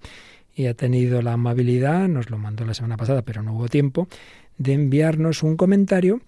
Y 0.54 0.66
ha 0.66 0.74
tenido 0.74 1.20
la 1.20 1.32
amabilidad, 1.32 2.06
nos 2.06 2.30
lo 2.30 2.38
mandó 2.38 2.64
la 2.64 2.74
semana 2.74 2.96
pasada, 2.96 3.22
pero 3.22 3.42
no 3.42 3.54
hubo 3.54 3.66
tiempo, 3.66 4.06
de 4.56 4.74
enviarnos 4.74 5.42
un 5.42 5.56
comentario 5.56 6.20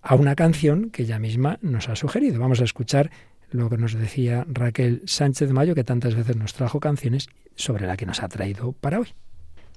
a 0.00 0.14
una 0.14 0.34
canción 0.34 0.88
que 0.88 1.02
ella 1.02 1.18
misma 1.18 1.58
nos 1.60 1.90
ha 1.90 1.94
sugerido. 1.94 2.40
Vamos 2.40 2.62
a 2.62 2.64
escuchar 2.64 3.10
lo 3.50 3.68
que 3.68 3.76
nos 3.76 3.92
decía 3.92 4.46
Raquel 4.48 5.02
Sánchez 5.04 5.50
Mayo, 5.50 5.74
que 5.74 5.84
tantas 5.84 6.14
veces 6.14 6.36
nos 6.36 6.54
trajo 6.54 6.80
canciones 6.80 7.28
sobre 7.54 7.86
la 7.86 7.98
que 7.98 8.06
nos 8.06 8.22
ha 8.22 8.28
traído 8.28 8.72
para 8.72 8.98
hoy. 8.98 9.08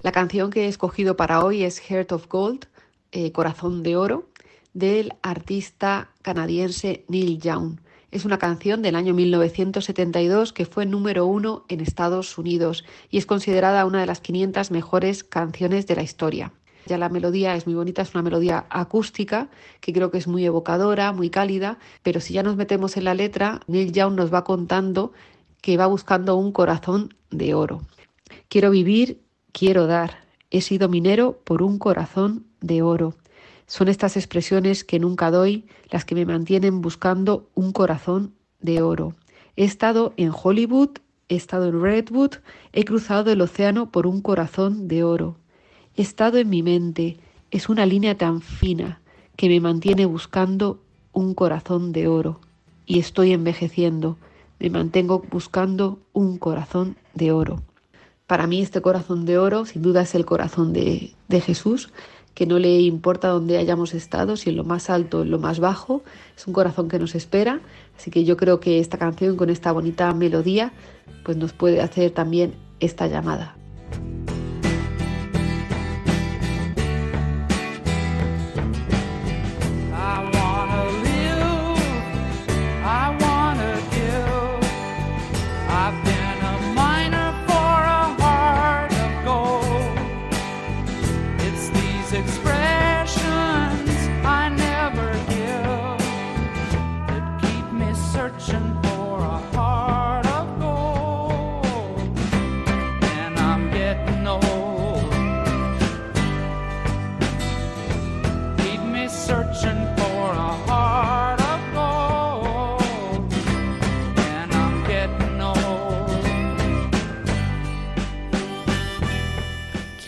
La 0.00 0.12
canción 0.12 0.50
que 0.50 0.64
he 0.64 0.68
escogido 0.68 1.14
para 1.18 1.44
hoy 1.44 1.62
es 1.62 1.78
Heart 1.78 2.12
of 2.12 2.28
Gold 2.28 2.68
eh, 3.16 3.32
Corazón 3.32 3.82
de 3.82 3.96
Oro 3.96 4.28
del 4.74 5.14
artista 5.22 6.10
canadiense 6.20 7.06
Neil 7.08 7.40
Young. 7.40 7.80
Es 8.10 8.26
una 8.26 8.36
canción 8.36 8.82
del 8.82 8.94
año 8.94 9.14
1972 9.14 10.52
que 10.52 10.66
fue 10.66 10.84
número 10.84 11.24
uno 11.24 11.64
en 11.68 11.80
Estados 11.80 12.36
Unidos 12.36 12.84
y 13.08 13.16
es 13.16 13.24
considerada 13.24 13.86
una 13.86 14.00
de 14.00 14.06
las 14.06 14.20
500 14.20 14.70
mejores 14.70 15.24
canciones 15.24 15.86
de 15.86 15.96
la 15.96 16.02
historia. 16.02 16.52
Ya 16.84 16.98
la 16.98 17.08
melodía 17.08 17.56
es 17.56 17.66
muy 17.66 17.74
bonita, 17.74 18.02
es 18.02 18.14
una 18.14 18.20
melodía 18.20 18.66
acústica 18.68 19.48
que 19.80 19.94
creo 19.94 20.10
que 20.10 20.18
es 20.18 20.28
muy 20.28 20.44
evocadora, 20.44 21.10
muy 21.12 21.30
cálida, 21.30 21.78
pero 22.02 22.20
si 22.20 22.34
ya 22.34 22.42
nos 22.42 22.56
metemos 22.56 22.98
en 22.98 23.04
la 23.04 23.14
letra, 23.14 23.60
Neil 23.66 23.92
Young 23.92 24.14
nos 24.14 24.32
va 24.32 24.44
contando 24.44 25.14
que 25.62 25.78
va 25.78 25.86
buscando 25.86 26.36
un 26.36 26.52
corazón 26.52 27.14
de 27.30 27.54
oro. 27.54 27.80
Quiero 28.50 28.70
vivir, 28.70 29.22
quiero 29.52 29.86
dar. 29.86 30.25
He 30.56 30.62
sido 30.62 30.88
minero 30.88 31.38
por 31.44 31.60
un 31.60 31.78
corazón 31.78 32.46
de 32.62 32.80
oro. 32.80 33.14
Son 33.66 33.88
estas 33.88 34.16
expresiones 34.16 34.84
que 34.84 34.98
nunca 34.98 35.30
doy 35.30 35.66
las 35.90 36.06
que 36.06 36.14
me 36.14 36.24
mantienen 36.24 36.80
buscando 36.80 37.50
un 37.54 37.72
corazón 37.72 38.32
de 38.60 38.80
oro. 38.80 39.14
He 39.56 39.64
estado 39.64 40.14
en 40.16 40.32
Hollywood, 40.32 40.92
he 41.28 41.36
estado 41.36 41.66
en 41.66 41.82
Redwood, 41.82 42.36
he 42.72 42.86
cruzado 42.86 43.30
el 43.30 43.42
océano 43.42 43.90
por 43.90 44.06
un 44.06 44.22
corazón 44.22 44.88
de 44.88 45.04
oro. 45.04 45.36
He 45.94 46.00
estado 46.00 46.38
en 46.38 46.48
mi 46.48 46.62
mente, 46.62 47.18
es 47.50 47.68
una 47.68 47.84
línea 47.84 48.16
tan 48.16 48.40
fina 48.40 49.02
que 49.36 49.50
me 49.50 49.60
mantiene 49.60 50.06
buscando 50.06 50.80
un 51.12 51.34
corazón 51.34 51.92
de 51.92 52.08
oro. 52.08 52.40
Y 52.86 52.98
estoy 52.98 53.34
envejeciendo, 53.34 54.16
me 54.58 54.70
mantengo 54.70 55.22
buscando 55.30 55.98
un 56.14 56.38
corazón 56.38 56.96
de 57.12 57.32
oro. 57.32 57.62
Para 58.26 58.46
mí 58.46 58.60
este 58.60 58.80
corazón 58.80 59.24
de 59.24 59.38
oro 59.38 59.66
sin 59.66 59.82
duda 59.82 60.02
es 60.02 60.14
el 60.14 60.24
corazón 60.24 60.72
de, 60.72 61.12
de 61.28 61.40
Jesús, 61.40 61.90
que 62.34 62.44
no 62.44 62.58
le 62.58 62.80
importa 62.80 63.28
dónde 63.28 63.56
hayamos 63.56 63.94
estado, 63.94 64.36
si 64.36 64.50
en 64.50 64.56
lo 64.56 64.64
más 64.64 64.90
alto 64.90 65.20
o 65.20 65.22
en 65.22 65.30
lo 65.30 65.38
más 65.38 65.60
bajo, 65.60 66.02
es 66.36 66.46
un 66.46 66.52
corazón 66.52 66.88
que 66.88 66.98
nos 66.98 67.14
espera, 67.14 67.60
así 67.96 68.10
que 68.10 68.24
yo 68.24 68.36
creo 68.36 68.60
que 68.60 68.78
esta 68.78 68.98
canción 68.98 69.36
con 69.36 69.48
esta 69.48 69.72
bonita 69.72 70.12
melodía 70.12 70.72
pues 71.24 71.36
nos 71.36 71.52
puede 71.52 71.80
hacer 71.80 72.10
también 72.10 72.54
esta 72.80 73.06
llamada. 73.06 73.56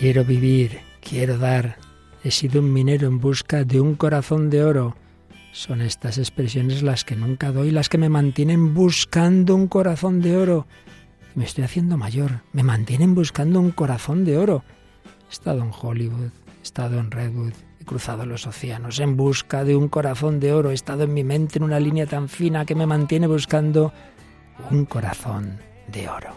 Quiero 0.08 0.24
vivir, 0.24 0.80
quiero 1.02 1.36
dar. 1.36 1.76
He 2.24 2.30
sido 2.30 2.62
un 2.62 2.72
minero 2.72 3.06
en 3.06 3.18
busca 3.18 3.64
de 3.64 3.78
un 3.78 3.94
corazón 3.94 4.48
de 4.48 4.64
oro. 4.64 4.96
Son 5.52 5.82
estas 5.82 6.16
expresiones 6.16 6.82
las 6.82 7.04
que 7.04 7.14
nunca 7.14 7.52
doy, 7.52 7.70
las 7.72 7.90
que 7.90 7.98
me 7.98 8.08
mantienen 8.08 8.72
buscando 8.72 9.54
un 9.54 9.66
corazón 9.66 10.22
de 10.22 10.38
oro. 10.38 10.66
Me 11.34 11.44
estoy 11.44 11.64
haciendo 11.64 11.98
mayor, 11.98 12.40
me 12.54 12.62
mantienen 12.62 13.14
buscando 13.14 13.60
un 13.60 13.70
corazón 13.70 14.24
de 14.24 14.38
oro. 14.38 14.64
He 15.28 15.30
estado 15.30 15.62
en 15.62 15.72
Hollywood, 15.78 16.30
he 16.58 16.62
estado 16.62 16.98
en 17.00 17.10
Redwood, 17.10 17.52
he 17.78 17.84
cruzado 17.84 18.24
los 18.24 18.46
océanos 18.46 19.00
en 19.00 19.14
busca 19.14 19.62
de 19.62 19.76
un 19.76 19.88
corazón 19.88 20.40
de 20.40 20.54
oro. 20.54 20.70
He 20.70 20.74
estado 20.74 21.02
en 21.02 21.12
mi 21.12 21.22
mente 21.22 21.58
en 21.58 21.64
una 21.64 21.80
línea 21.80 22.06
tan 22.06 22.30
fina 22.30 22.64
que 22.64 22.74
me 22.74 22.86
mantiene 22.86 23.26
buscando 23.26 23.92
un 24.70 24.86
corazón 24.86 25.58
de 25.92 26.08
oro. 26.08 26.32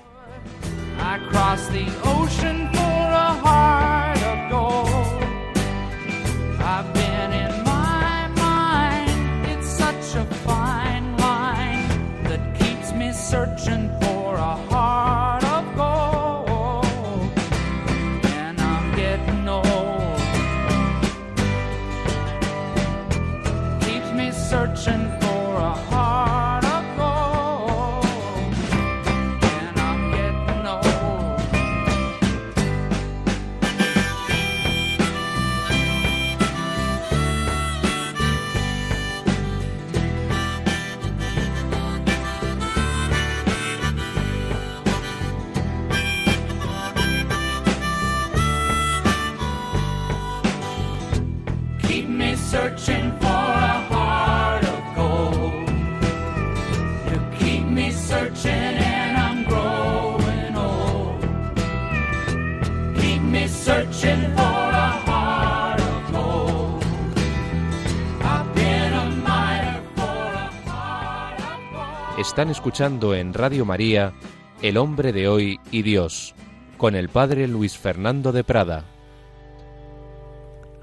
Están 72.31 72.49
escuchando 72.49 73.13
en 73.13 73.33
Radio 73.33 73.65
María 73.65 74.13
El 74.61 74.77
hombre 74.77 75.11
de 75.11 75.27
hoy 75.27 75.59
y 75.69 75.81
Dios, 75.81 76.33
con 76.77 76.95
el 76.95 77.09
Padre 77.09 77.45
Luis 77.45 77.77
Fernando 77.77 78.31
de 78.31 78.45
Prada 78.45 78.85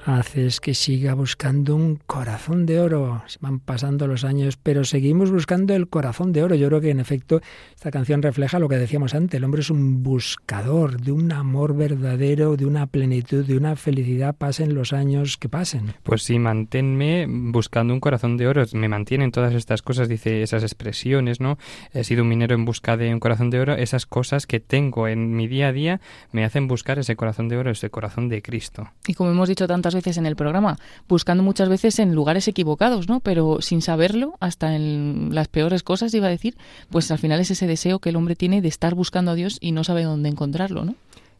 haces 0.08 0.60
que 0.60 0.72
siga 0.72 1.12
buscando 1.12 1.76
un 1.76 2.00
corazón 2.06 2.64
de 2.64 2.80
oro. 2.80 3.22
Van 3.40 3.60
pasando 3.60 4.06
los 4.06 4.24
años, 4.24 4.56
pero 4.56 4.84
seguimos 4.84 5.30
buscando 5.30 5.74
el 5.74 5.88
corazón 5.88 6.32
de 6.32 6.42
oro. 6.42 6.54
Yo 6.54 6.68
creo 6.68 6.80
que 6.80 6.90
en 6.90 7.00
efecto 7.00 7.42
esta 7.74 7.90
canción 7.90 8.22
refleja 8.22 8.58
lo 8.58 8.68
que 8.68 8.76
decíamos 8.76 9.14
antes. 9.14 9.36
El 9.36 9.44
hombre 9.44 9.60
es 9.60 9.68
un 9.68 10.02
buscador 10.02 10.98
de 11.00 11.12
un 11.12 11.30
amor 11.32 11.76
verdadero, 11.76 12.56
de 12.56 12.64
una 12.64 12.86
plenitud, 12.86 13.44
de 13.44 13.56
una 13.56 13.76
felicidad, 13.76 14.34
pasen 14.34 14.74
los 14.74 14.94
años 14.94 15.36
que 15.36 15.50
pasen. 15.50 15.92
Pues 16.04 16.22
sí, 16.22 16.38
manténme 16.38 17.26
buscando 17.28 17.92
un 17.92 18.00
corazón 18.00 18.38
de 18.38 18.48
oro. 18.48 18.64
Me 18.72 18.88
mantienen 18.88 19.30
todas 19.30 19.52
estas 19.52 19.82
cosas, 19.82 20.08
dice 20.08 20.42
esas 20.42 20.62
expresiones, 20.62 21.40
¿no? 21.40 21.58
He 21.92 22.04
sido 22.04 22.22
un 22.22 22.30
minero 22.30 22.54
en 22.54 22.64
busca 22.64 22.96
de 22.96 23.12
un 23.12 23.20
corazón 23.20 23.50
de 23.50 23.60
oro. 23.60 23.74
Esas 23.74 24.06
cosas 24.06 24.46
que 24.46 24.58
tengo 24.58 25.06
en 25.06 25.36
mi 25.36 25.48
día 25.48 25.68
a 25.68 25.72
día 25.72 26.00
me 26.32 26.46
hacen 26.46 26.66
buscar 26.66 26.98
ese 26.98 27.14
corazón 27.14 27.48
de 27.48 27.58
oro, 27.58 27.70
ese 27.70 27.90
corazón 27.90 28.30
de 28.30 28.40
Cristo. 28.40 28.88
Y 29.06 29.12
como 29.12 29.30
hemos 29.30 29.50
dicho 29.50 29.66
tantas 29.66 29.94
veces 29.94 29.97
en 30.06 30.26
el 30.26 30.36
programa, 30.36 30.78
buscando 31.08 31.42
muchas 31.42 31.68
veces 31.68 31.98
en 31.98 32.14
lugares 32.14 32.48
equivocados, 32.48 33.08
¿no? 33.08 33.20
Pero 33.20 33.60
sin 33.60 33.82
saberlo, 33.82 34.34
hasta 34.40 34.74
en 34.74 35.30
las 35.32 35.48
peores 35.48 35.82
cosas, 35.82 36.14
iba 36.14 36.28
a 36.28 36.30
decir, 36.30 36.56
pues 36.90 37.10
al 37.10 37.18
final 37.18 37.40
es 37.40 37.50
ese 37.50 37.66
deseo 37.66 37.98
que 37.98 38.10
el 38.10 38.16
hombre 38.16 38.36
tiene 38.36 38.62
de 38.62 38.68
estar 38.68 38.94
buscando 38.94 39.32
a 39.32 39.34
Dios 39.34 39.58
y 39.60 39.72
no 39.72 39.84
sabe 39.84 40.04
dónde 40.04 40.28
encontrarlo, 40.28 40.84
¿no? 40.84 40.94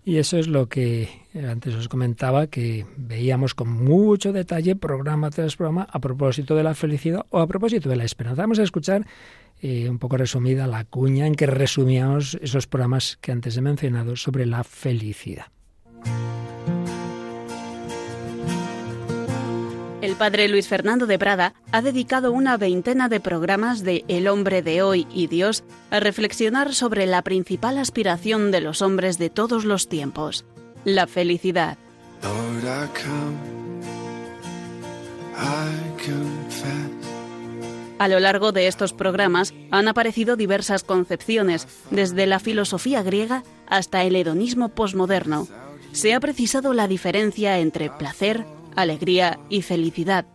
Y 0.04 0.16
eso 0.16 0.38
es 0.38 0.48
lo 0.48 0.68
que 0.68 1.08
antes 1.34 1.74
os 1.74 1.88
comentaba, 1.88 2.46
que 2.46 2.86
veíamos 2.96 3.54
con 3.54 3.68
mucho 3.70 4.32
detalle 4.32 4.74
programa 4.74 5.28
tras 5.30 5.56
programa 5.56 5.86
a 5.90 5.98
propósito 5.98 6.54
de 6.54 6.62
la 6.62 6.74
felicidad 6.74 7.26
o 7.28 7.40
a 7.40 7.46
propósito 7.46 7.90
de 7.90 7.96
la 7.96 8.04
esperanza. 8.04 8.42
Vamos 8.42 8.58
a 8.58 8.62
escuchar 8.62 9.06
eh, 9.60 9.88
un 9.90 9.98
poco 9.98 10.16
resumida 10.16 10.66
la 10.66 10.84
cuña 10.84 11.26
en 11.26 11.34
que 11.34 11.46
resumíamos 11.46 12.38
esos 12.40 12.66
programas 12.66 13.18
que 13.20 13.32
antes 13.32 13.56
he 13.56 13.60
mencionado 13.60 14.16
sobre 14.16 14.46
la 14.46 14.64
felicidad. 14.64 15.46
El 20.00 20.14
padre 20.14 20.46
Luis 20.46 20.68
Fernando 20.68 21.06
de 21.06 21.18
Prada 21.18 21.54
ha 21.72 21.82
dedicado 21.82 22.30
una 22.30 22.56
veintena 22.56 23.08
de 23.08 23.18
programas 23.18 23.82
de 23.82 24.04
El 24.06 24.28
hombre 24.28 24.62
de 24.62 24.80
hoy 24.80 25.08
y 25.12 25.26
Dios 25.26 25.64
a 25.90 25.98
reflexionar 25.98 26.72
sobre 26.72 27.04
la 27.06 27.22
principal 27.22 27.78
aspiración 27.78 28.52
de 28.52 28.60
los 28.60 28.80
hombres 28.80 29.18
de 29.18 29.28
todos 29.28 29.64
los 29.64 29.88
tiempos, 29.88 30.44
la 30.84 31.08
felicidad. 31.08 31.78
A 37.98 38.06
lo 38.06 38.20
largo 38.20 38.52
de 38.52 38.68
estos 38.68 38.92
programas 38.92 39.52
han 39.72 39.88
aparecido 39.88 40.36
diversas 40.36 40.84
concepciones, 40.84 41.66
desde 41.90 42.28
la 42.28 42.38
filosofía 42.38 43.02
griega 43.02 43.42
hasta 43.66 44.04
el 44.04 44.14
hedonismo 44.14 44.68
posmoderno. 44.68 45.48
Se 45.90 46.14
ha 46.14 46.20
precisado 46.20 46.72
la 46.72 46.86
diferencia 46.86 47.58
entre 47.58 47.90
placer, 47.90 48.46
alegría 48.80 49.38
y 49.48 49.62
felicidad, 49.62 50.26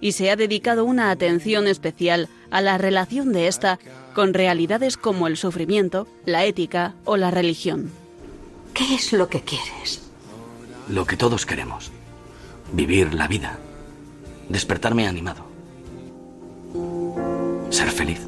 y 0.00 0.12
se 0.12 0.30
ha 0.30 0.36
dedicado 0.36 0.84
una 0.84 1.10
atención 1.10 1.66
especial 1.66 2.28
a 2.50 2.60
la 2.60 2.78
relación 2.78 3.32
de 3.32 3.48
esta 3.48 3.78
con 4.14 4.34
realidades 4.34 4.96
como 4.96 5.26
el 5.26 5.36
sufrimiento, 5.36 6.06
la 6.24 6.44
ética 6.44 6.94
o 7.04 7.16
la 7.16 7.30
religión. 7.30 7.90
¿Qué 8.74 8.94
es 8.94 9.12
lo 9.12 9.28
que 9.28 9.40
quieres? 9.40 10.02
Lo 10.88 11.06
que 11.06 11.16
todos 11.16 11.44
queremos. 11.44 11.90
Vivir 12.72 13.14
la 13.14 13.26
vida. 13.26 13.58
Despertarme 14.48 15.06
animado. 15.08 15.44
Ser 17.70 17.90
feliz. 17.90 18.27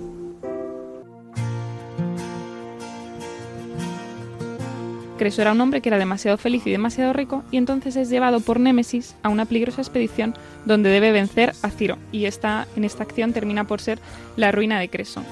Creso 5.21 5.43
era 5.43 5.53
un 5.53 5.61
hombre 5.61 5.83
que 5.83 5.91
era 5.91 5.99
demasiado 5.99 6.39
feliz 6.39 6.67
y 6.67 6.71
demasiado 6.71 7.13
rico 7.13 7.45
y 7.51 7.59
entonces 7.59 7.95
es 7.97 8.09
llevado 8.09 8.41
por 8.41 8.59
Némesis 8.59 9.17
a 9.23 9.29
una 9.29 9.45
peligrosa 9.45 9.83
expedición 9.83 10.35
donde 10.65 10.89
debe 10.89 11.13
vencer 11.13 11.53
a 11.61 11.69
Ciro 11.69 11.99
y 12.11 12.25
esta, 12.25 12.67
en 12.75 12.85
esta 12.85 13.03
acción 13.03 13.35
termina 13.35 13.67
por 13.67 13.83
ser 13.83 13.99
la 14.37 14.51
ruina 14.51 14.81
de 14.81 14.89
Creso. 14.89 15.23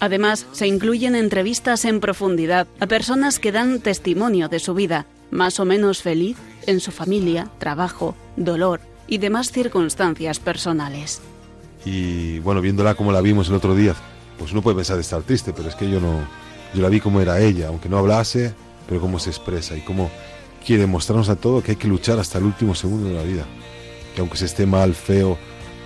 Además, 0.00 0.46
se 0.52 0.66
incluyen 0.66 1.14
entrevistas 1.14 1.84
en 1.84 2.00
profundidad 2.00 2.66
a 2.80 2.86
personas 2.86 3.38
que 3.38 3.52
dan 3.52 3.80
testimonio 3.80 4.48
de 4.48 4.58
su 4.58 4.72
vida, 4.72 5.04
más 5.30 5.60
o 5.60 5.66
menos 5.66 6.00
feliz 6.00 6.38
en 6.66 6.80
su 6.80 6.90
familia, 6.90 7.48
trabajo, 7.58 8.14
dolor 8.36 8.80
y 9.06 9.18
demás 9.18 9.50
circunstancias 9.50 10.38
personales. 10.38 11.20
Y 11.84 12.38
bueno, 12.40 12.60
viéndola 12.60 12.94
como 12.94 13.12
la 13.12 13.20
vimos 13.20 13.48
el 13.48 13.54
otro 13.54 13.74
día, 13.74 13.94
pues 14.38 14.52
uno 14.52 14.62
puede 14.62 14.76
pensar 14.76 14.96
de 14.96 15.02
estar 15.02 15.22
triste, 15.22 15.52
pero 15.52 15.68
es 15.68 15.74
que 15.74 15.90
yo 15.90 16.00
no, 16.00 16.20
yo 16.74 16.82
la 16.82 16.88
vi 16.88 17.00
como 17.00 17.20
era 17.20 17.40
ella, 17.40 17.68
aunque 17.68 17.88
no 17.88 17.98
hablase, 17.98 18.54
pero 18.88 19.00
cómo 19.00 19.18
se 19.18 19.30
expresa 19.30 19.76
y 19.76 19.80
cómo 19.80 20.10
quiere 20.64 20.86
mostrarnos 20.86 21.28
a 21.28 21.36
todo 21.36 21.62
que 21.62 21.72
hay 21.72 21.76
que 21.76 21.88
luchar 21.88 22.18
hasta 22.18 22.38
el 22.38 22.44
último 22.44 22.74
segundo 22.74 23.08
de 23.08 23.14
la 23.14 23.22
vida. 23.22 23.44
Que 24.14 24.20
aunque 24.20 24.36
se 24.36 24.46
esté 24.46 24.66
mal, 24.66 24.94
feo, 24.94 25.38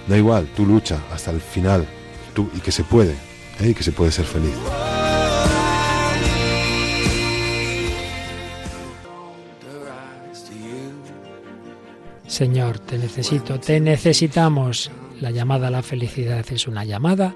da 0.07 0.17
igual, 0.17 0.49
tú 0.57 0.65
lucha 0.67 1.01
hasta 1.13 1.31
el 1.31 1.41
final 1.41 1.87
tú, 2.35 2.49
y 2.55 2.61
que 2.61 2.73
se 2.73 2.85
puede, 2.85 3.13
¿eh? 3.61 3.71
y 3.71 3.75
que 3.75 3.83
se 3.83 3.93
puede 3.93 4.13
ser 4.13 4.25
feliz. 4.25 4.55
Señor, 12.29 12.79
te 12.79 12.99
necesito, 12.99 13.59
te 13.59 13.81
necesitamos. 13.81 14.91
La 15.21 15.31
llamada 15.31 15.69
a 15.69 15.71
la 15.71 15.83
felicidad 15.83 16.45
es 16.51 16.69
una 16.69 16.85
llamada 16.85 17.35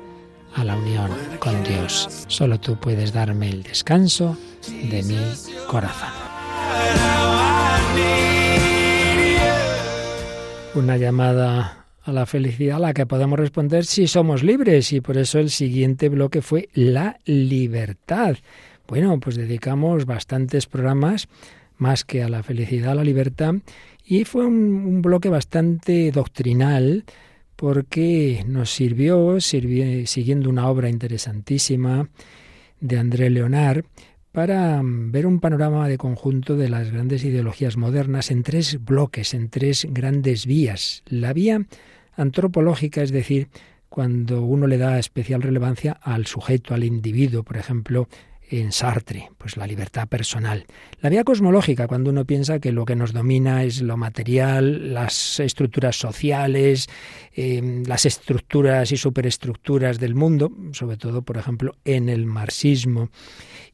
a 0.55 0.65
la 0.65 0.77
unión 0.77 1.11
con 1.39 1.65
Dios. 1.65 2.27
Solo 2.29 2.61
tú 2.61 2.77
puedes 2.79 3.13
darme 3.13 3.49
el 3.49 3.63
descanso 3.63 4.37
de 4.91 5.03
mi 5.03 5.19
corazón. 5.67 6.11
Una 10.75 10.99
llamada 10.99 11.87
a 12.05 12.13
la 12.13 12.27
felicidad 12.27 12.77
a 12.77 12.81
la 12.81 12.95
que 12.95 13.07
podemos 13.07 13.39
responder 13.39 13.87
si 13.87 14.07
somos 14.07 14.43
libres 14.43 14.93
y 14.93 15.01
por 15.01 15.17
eso 15.17 15.39
el 15.39 15.49
siguiente 15.49 16.11
bloque 16.11 16.43
fue 16.43 16.69
la 16.75 17.19
libertad. 17.25 18.37
Bueno, 18.87 19.19
pues 19.21 19.37
dedicamos 19.37 20.05
bastantes 20.05 20.67
programas 20.67 21.29
más 21.79 22.05
que 22.05 22.23
a 22.23 22.29
la 22.29 22.43
felicidad, 22.43 22.93
a 22.93 22.97
la 22.97 23.05
libertad 23.05 23.55
y 24.05 24.25
fue 24.25 24.47
un, 24.47 25.03
bloque 25.03 25.29
bastante 25.29 26.11
doctrinal 26.11 27.05
porque 27.57 28.45
nos 28.47 28.71
sirvió, 28.71 29.41
siguiendo 29.41 30.51
una 30.51 30.69
obra 30.69 30.89
interesantísima 30.89 32.09
de 32.81 32.99
André 32.99 33.31
Leonard, 33.31 33.85
para 34.33 34.83
mm, 34.83 35.13
ver 35.13 35.27
un 35.27 35.39
panorama 35.39 35.89
de 35.89 35.99
conjunto 35.99 36.57
de 36.57 36.69
las 36.69 36.91
grandes 36.91 37.23
ideologías 37.25 37.77
modernas 37.77 38.31
en 38.31 38.43
tres 38.43 38.83
bloques, 38.83 39.35
en 39.35 39.51
tres 39.51 39.87
grandes 39.91 40.47
vías. 40.47 41.03
La 41.07 41.33
vía 41.33 41.67
antropológica, 42.17 43.03
es 43.03 43.13
decir, 43.13 43.49
cuando 43.89 44.43
uno 44.43 44.67
le 44.67 44.79
da 44.79 44.99
especial 44.99 45.43
relevancia 45.43 45.93
al 45.93 46.27
sujeto, 46.27 46.75
al 46.75 46.83
individuo, 46.83 47.43
por 47.43 47.59
ejemplo, 47.59 48.09
en 48.61 48.73
Sartre, 48.73 49.31
pues 49.39 49.57
la 49.57 49.67
libertad 49.67 50.09
personal. 50.09 50.67
La 51.01 51.09
vía 51.09 51.25
cosmológica, 51.25 51.89
cuando 51.89 52.11
uno 52.11 52.27
piensa 52.27 52.59
que 52.59 52.71
lo 52.71 52.85
que 52.85 52.97
nos 52.97 53.13
domina 53.13 53.65
es 53.65 53.81
lo 53.81 53.97
material, 53.97 54.93
las 54.93 55.41
estructuras 55.41 55.97
sociales, 55.97 56.89
em, 57.35 57.83
las 57.87 58.05
estructuras 58.05 58.93
y 58.93 58.97
superestructuras 58.97 59.99
del 59.99 60.15
mundo, 60.15 60.53
sobre 60.73 60.97
todo, 60.99 61.23
por 61.23 61.39
ejemplo, 61.39 61.75
en 61.85 62.09
el 62.09 62.27
marxismo. 62.27 63.09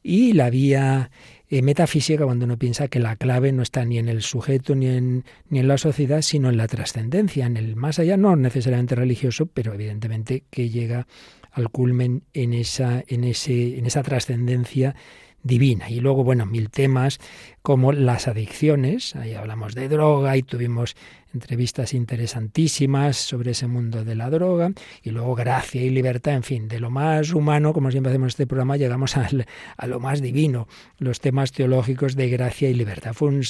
Y 0.01 0.31
la 0.33 0.49
vía 0.49 1.11
eh, 1.49 1.61
metafísica, 1.61 2.25
cuando 2.25 2.45
uno 2.45 2.57
piensa 2.57 2.87
que 2.87 2.99
la 2.99 3.15
clave 3.15 3.51
no 3.51 3.63
está 3.63 3.83
ni 3.83 3.97
en 3.97 4.07
el 4.07 4.21
sujeto 4.21 4.75
ni 4.75 4.87
en, 4.87 5.25
ni 5.49 5.59
en 5.59 5.67
la 5.67 5.77
sociedad, 5.77 6.21
sino 6.21 6.49
en 6.49 6.57
la 6.57 6.67
trascendencia, 6.67 7.47
en 7.47 7.57
el 7.57 7.75
más 7.75 7.99
allá, 7.99 8.17
no 8.17 8.35
necesariamente 8.35 8.95
religioso, 8.95 9.47
pero 9.47 9.73
evidentemente 9.73 10.43
que 10.51 10.69
llega 10.69 11.07
al 11.51 11.69
culmen 11.69 12.23
en 12.33 12.53
esa, 12.53 13.03
en 13.07 13.23
ese, 13.23 13.77
en 13.77 13.85
esa 13.85 14.03
trascendencia 14.03 14.95
divina. 15.43 15.89
Y 15.89 15.99
luego, 15.99 16.23
bueno, 16.23 16.45
mil 16.45 16.69
temas 16.69 17.19
como 17.61 17.91
las 17.91 18.27
adicciones, 18.27 19.15
ahí 19.15 19.33
hablamos 19.33 19.75
de 19.75 19.87
droga 19.87 20.35
y 20.37 20.43
tuvimos 20.43 20.95
entrevistas 21.33 21.93
interesantísimas 21.93 23.15
sobre 23.15 23.51
ese 23.51 23.67
mundo 23.67 24.03
de 24.03 24.15
la 24.15 24.29
droga, 24.29 24.71
y 25.03 25.11
luego 25.11 25.35
gracia 25.35 25.81
y 25.81 25.89
libertad, 25.91 26.33
en 26.33 26.43
fin, 26.43 26.67
de 26.67 26.79
lo 26.79 26.89
más 26.89 27.33
humano, 27.33 27.71
como 27.71 27.91
siempre 27.91 28.11
hacemos 28.11 28.33
este 28.33 28.47
programa, 28.47 28.77
llegamos 28.77 29.15
a 29.15 29.87
lo 29.87 29.99
más 29.99 30.21
divino, 30.21 30.67
los 30.97 31.19
temas 31.19 31.51
teológicos 31.51 32.15
de 32.15 32.29
gracia 32.29 32.69
y 32.69 32.73
libertad. 32.73 33.13
Fue 33.13 33.29
un, 33.29 33.43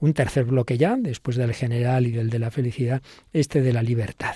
un 0.00 0.14
tercer 0.14 0.44
bloque 0.44 0.78
ya, 0.78 0.96
después 0.96 1.36
del 1.36 1.52
general 1.52 2.06
y 2.06 2.12
del 2.12 2.30
de 2.30 2.38
la 2.38 2.50
felicidad, 2.50 3.02
este 3.32 3.60
de 3.60 3.72
la 3.74 3.82
libertad. 3.82 4.34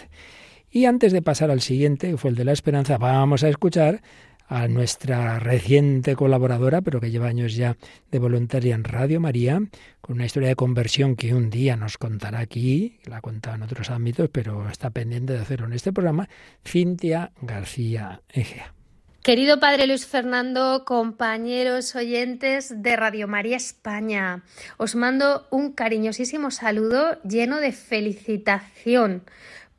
Y 0.74 0.86
antes 0.86 1.12
de 1.12 1.20
pasar 1.20 1.50
al 1.50 1.60
siguiente, 1.60 2.10
que 2.10 2.16
fue 2.16 2.30
el 2.30 2.36
de 2.36 2.46
la 2.46 2.52
esperanza, 2.52 2.96
vamos 2.96 3.44
a 3.44 3.50
escuchar 3.50 4.00
a 4.48 4.68
nuestra 4.68 5.38
reciente 5.38 6.16
colaboradora, 6.16 6.80
pero 6.80 6.98
que 6.98 7.10
lleva 7.10 7.26
años 7.26 7.54
ya 7.54 7.76
de 8.10 8.18
voluntaria 8.18 8.74
en 8.74 8.84
Radio 8.84 9.20
María, 9.20 9.60
con 10.00 10.16
una 10.16 10.24
historia 10.24 10.48
de 10.48 10.56
conversión 10.56 11.14
que 11.14 11.34
un 11.34 11.50
día 11.50 11.76
nos 11.76 11.98
contará 11.98 12.40
aquí, 12.40 13.00
la 13.04 13.20
cuenta 13.20 13.54
en 13.54 13.62
otros 13.62 13.90
ámbitos, 13.90 14.30
pero 14.32 14.68
está 14.70 14.88
pendiente 14.88 15.34
de 15.34 15.40
hacerlo 15.40 15.66
en 15.66 15.74
este 15.74 15.92
programa, 15.92 16.30
Cintia 16.66 17.32
García 17.42 18.22
Egea. 18.30 18.74
Querido 19.22 19.60
Padre 19.60 19.86
Luis 19.86 20.06
Fernando, 20.06 20.84
compañeros 20.84 21.94
oyentes 21.94 22.82
de 22.82 22.96
Radio 22.96 23.28
María 23.28 23.56
España, 23.56 24.42
os 24.78 24.96
mando 24.96 25.46
un 25.50 25.72
cariñosísimo 25.72 26.50
saludo 26.50 27.22
lleno 27.22 27.60
de 27.60 27.70
felicitación 27.70 29.22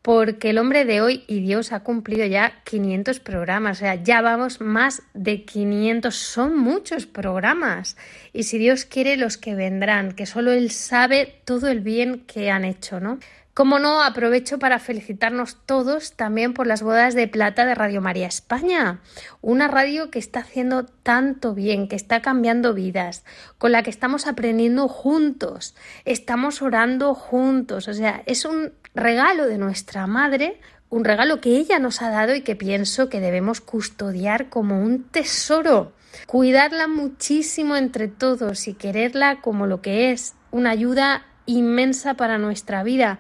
porque 0.03 0.49
el 0.49 0.57
hombre 0.57 0.83
de 0.83 0.99
hoy 0.99 1.23
y 1.27 1.39
Dios 1.39 1.71
ha 1.71 1.79
cumplido 1.79 2.25
ya 2.25 2.61
500 2.65 3.21
programas, 3.21 3.77
o 3.77 3.79
sea, 3.79 3.95
ya 3.95 4.21
vamos 4.21 4.59
más 4.59 5.01
de 5.13 5.45
500, 5.45 6.13
son 6.13 6.57
muchos 6.57 7.05
programas. 7.05 7.95
Y 8.33 8.43
si 8.43 8.57
Dios 8.57 8.83
quiere, 8.83 9.15
los 9.15 9.37
que 9.37 9.55
vendrán, 9.55 10.11
que 10.11 10.25
solo 10.25 10.51
Él 10.51 10.71
sabe 10.71 11.41
todo 11.45 11.69
el 11.69 11.79
bien 11.79 12.19
que 12.27 12.51
han 12.51 12.65
hecho, 12.65 12.99
¿no? 12.99 13.17
Como 13.53 13.79
no, 13.79 14.01
aprovecho 14.01 14.59
para 14.59 14.79
felicitarnos 14.79 15.57
todos 15.65 16.13
también 16.13 16.53
por 16.53 16.67
las 16.67 16.81
bodas 16.81 17.13
de 17.13 17.27
plata 17.27 17.65
de 17.65 17.75
Radio 17.75 18.01
María 18.01 18.27
España, 18.27 18.99
una 19.41 19.67
radio 19.69 20.09
que 20.09 20.19
está 20.19 20.39
haciendo 20.39 20.85
tanto 20.85 21.53
bien, 21.53 21.87
que 21.87 21.95
está 21.95 22.21
cambiando 22.21 22.73
vidas, 22.73 23.23
con 23.59 23.71
la 23.71 23.83
que 23.83 23.91
estamos 23.91 24.27
aprendiendo 24.27 24.87
juntos, 24.87 25.75
estamos 26.03 26.61
orando 26.61 27.13
juntos, 27.13 27.87
o 27.87 27.93
sea, 27.93 28.23
es 28.25 28.43
un 28.43 28.73
regalo 28.95 29.47
de 29.47 29.57
nuestra 29.57 30.07
madre, 30.07 30.59
un 30.89 31.03
regalo 31.03 31.41
que 31.41 31.57
ella 31.57 31.79
nos 31.79 32.01
ha 32.01 32.09
dado 32.09 32.35
y 32.35 32.41
que 32.41 32.55
pienso 32.55 33.09
que 33.09 33.19
debemos 33.19 33.61
custodiar 33.61 34.49
como 34.49 34.81
un 34.81 35.03
tesoro, 35.03 35.93
cuidarla 36.27 36.87
muchísimo 36.87 37.75
entre 37.75 38.07
todos 38.07 38.67
y 38.67 38.73
quererla 38.73 39.41
como 39.41 39.65
lo 39.65 39.81
que 39.81 40.11
es, 40.11 40.35
una 40.51 40.69
ayuda 40.69 41.25
inmensa 41.45 42.13
para 42.13 42.37
nuestra 42.37 42.83
vida. 42.83 43.19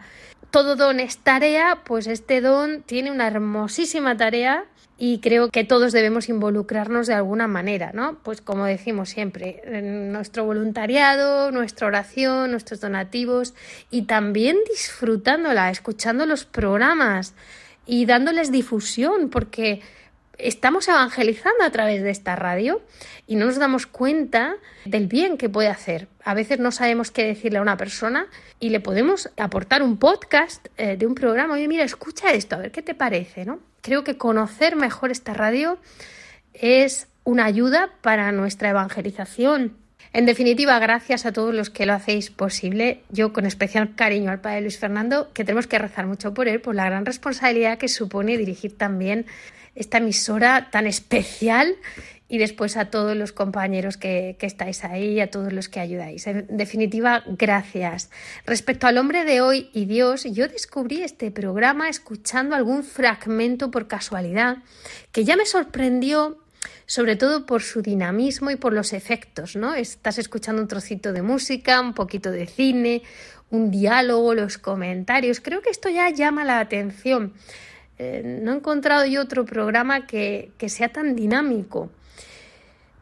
Todo 0.51 0.75
don 0.75 0.99
es 0.99 1.17
tarea, 1.17 1.81
pues 1.83 2.05
este 2.05 2.41
don 2.41 2.83
tiene 2.83 3.09
una 3.09 3.25
hermosísima 3.25 4.15
tarea 4.15 4.65
y 4.97 5.19
creo 5.19 5.49
que 5.49 5.63
todos 5.63 5.91
debemos 5.91 6.29
involucrarnos 6.29 7.07
de 7.07 7.15
alguna 7.15 7.47
manera, 7.47 7.91
¿no? 7.93 8.19
Pues 8.23 8.41
como 8.41 8.65
decimos 8.65 9.09
siempre, 9.09 9.61
nuestro 10.11 10.45
voluntariado, 10.45 11.51
nuestra 11.51 11.87
oración, 11.87 12.51
nuestros 12.51 12.79
donativos 12.79 13.53
y 13.89 14.03
también 14.03 14.57
disfrutándola, 14.69 15.71
escuchando 15.71 16.25
los 16.25 16.45
programas 16.45 17.33
y 17.85 18.05
dándoles 18.05 18.51
difusión, 18.51 19.29
porque 19.29 19.81
estamos 20.37 20.87
evangelizando 20.87 21.63
a 21.63 21.69
través 21.71 22.01
de 22.03 22.09
esta 22.09 22.35
radio 22.35 22.81
y 23.27 23.35
no 23.35 23.45
nos 23.45 23.57
damos 23.57 23.85
cuenta 23.85 24.55
del 24.85 25.07
bien 25.07 25.37
que 25.37 25.49
puede 25.49 25.69
hacer. 25.69 26.07
A 26.23 26.33
veces 26.33 26.59
no 26.59 26.71
sabemos 26.71 27.11
qué 27.11 27.25
decirle 27.25 27.59
a 27.59 27.61
una 27.61 27.77
persona 27.77 28.27
y 28.59 28.69
le 28.69 28.79
podemos 28.79 29.29
aportar 29.37 29.83
un 29.83 29.97
podcast 29.97 30.67
eh, 30.77 30.97
de 30.97 31.05
un 31.05 31.15
programa. 31.15 31.53
Oye, 31.53 31.67
mira, 31.67 31.83
escucha 31.83 32.31
esto, 32.31 32.55
a 32.55 32.59
ver 32.59 32.71
qué 32.71 32.81
te 32.81 32.95
parece, 32.95 33.45
¿no? 33.45 33.59
Creo 33.81 34.03
que 34.03 34.17
conocer 34.17 34.75
mejor 34.75 35.11
esta 35.11 35.33
radio 35.33 35.77
es 36.53 37.07
una 37.23 37.45
ayuda 37.45 37.91
para 38.01 38.31
nuestra 38.31 38.69
evangelización. 38.69 39.77
En 40.11 40.27
definitiva, 40.27 40.77
gracias 40.77 41.25
a 41.25 41.31
todos 41.31 41.55
los 41.55 41.71
que 41.71 41.87
lo 41.87 41.93
hacéis 41.93 42.29
posible. 42.29 43.01
Yo 43.09 43.33
con 43.33 43.47
especial 43.47 43.95
cariño 43.95 44.29
al 44.29 44.41
padre 44.41 44.61
Luis 44.61 44.77
Fernando, 44.77 45.31
que 45.33 45.43
tenemos 45.43 45.65
que 45.65 45.79
rezar 45.79 46.05
mucho 46.05 46.35
por 46.35 46.47
él, 46.47 46.61
por 46.61 46.75
la 46.75 46.85
gran 46.85 47.05
responsabilidad 47.05 47.79
que 47.79 47.87
supone 47.87 48.37
dirigir 48.37 48.77
también 48.77 49.25
esta 49.75 49.97
emisora 49.97 50.69
tan 50.71 50.87
especial 50.87 51.75
y 52.27 52.39
después 52.39 52.77
a 52.77 52.85
todos 52.85 53.15
los 53.15 53.31
compañeros 53.31 53.97
que, 53.97 54.37
estáis 54.41 54.83
ahí, 54.83 55.19
a 55.19 55.29
todos 55.29 55.53
los 55.53 55.69
que 55.69 55.79
ayudáis. 55.79 56.25
En 56.25 56.47
definitiva, 56.57 57.23
gracias. 57.27 58.09
Respecto 58.45 58.87
al 58.87 58.97
hombre 58.97 59.23
de 59.23 59.41
hoy 59.41 59.69
y 59.73 59.85
Dios, 59.85 60.23
yo 60.23 60.47
descubrí 60.47 61.03
este 61.03 61.29
programa 61.29 61.89
escuchando 61.89 62.55
algún 62.55 62.83
fragmento 62.83 63.69
por 63.69 63.87
casualidad 63.87 64.57
que 65.11 65.25
ya 65.25 65.35
me 65.35 65.45
sorprendió 65.45 66.39
sobre 66.85 67.15
todo 67.15 67.45
por 67.45 67.61
su 67.61 67.81
dinamismo 67.81 68.51
y 68.51 68.55
por 68.55 68.73
los 68.73 68.93
efectos, 68.93 69.55
¿no? 69.55 69.73
Estás 69.73 70.17
escuchando 70.17 70.61
un 70.61 70.67
trocito 70.67 71.13
de 71.13 71.21
música, 71.21 71.79
un 71.81 71.93
poquito 71.93 72.31
de 72.31 72.45
cine, 72.47 73.03
un 73.49 73.71
diálogo, 73.71 74.33
los 74.33 74.57
comentarios. 74.57 75.39
Creo 75.39 75.61
que 75.61 75.69
esto 75.69 75.89
ya 75.89 76.09
llama 76.09 76.43
la 76.43 76.59
atención. 76.59 77.33
Eh, 77.99 78.21
no 78.23 78.51
he 78.51 78.55
encontrado 78.55 79.05
yo 79.05 79.21
otro 79.21 79.45
programa 79.45 80.07
que, 80.07 80.51
que 80.57 80.69
sea 80.69 80.89
tan 80.89 81.15
dinámico. 81.15 81.91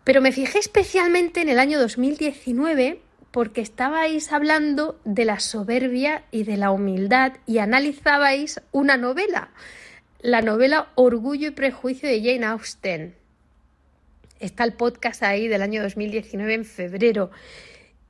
Pero 0.03 0.21
me 0.21 0.31
fijé 0.31 0.59
especialmente 0.59 1.41
en 1.41 1.49
el 1.49 1.59
año 1.59 1.79
2019 1.79 3.01
porque 3.31 3.61
estabais 3.61 4.31
hablando 4.33 4.99
de 5.05 5.25
la 5.25 5.39
soberbia 5.39 6.23
y 6.31 6.43
de 6.43 6.57
la 6.57 6.71
humildad 6.71 7.33
y 7.45 7.59
analizabais 7.59 8.61
una 8.71 8.97
novela, 8.97 9.51
la 10.19 10.41
novela 10.41 10.89
Orgullo 10.95 11.47
y 11.47 11.51
Prejuicio 11.51 12.09
de 12.09 12.21
Jane 12.21 12.45
Austen. 12.45 13.15
Está 14.39 14.63
el 14.63 14.73
podcast 14.73 15.23
ahí 15.23 15.47
del 15.47 15.61
año 15.61 15.81
2019 15.81 16.53
en 16.53 16.65
febrero. 16.65 17.31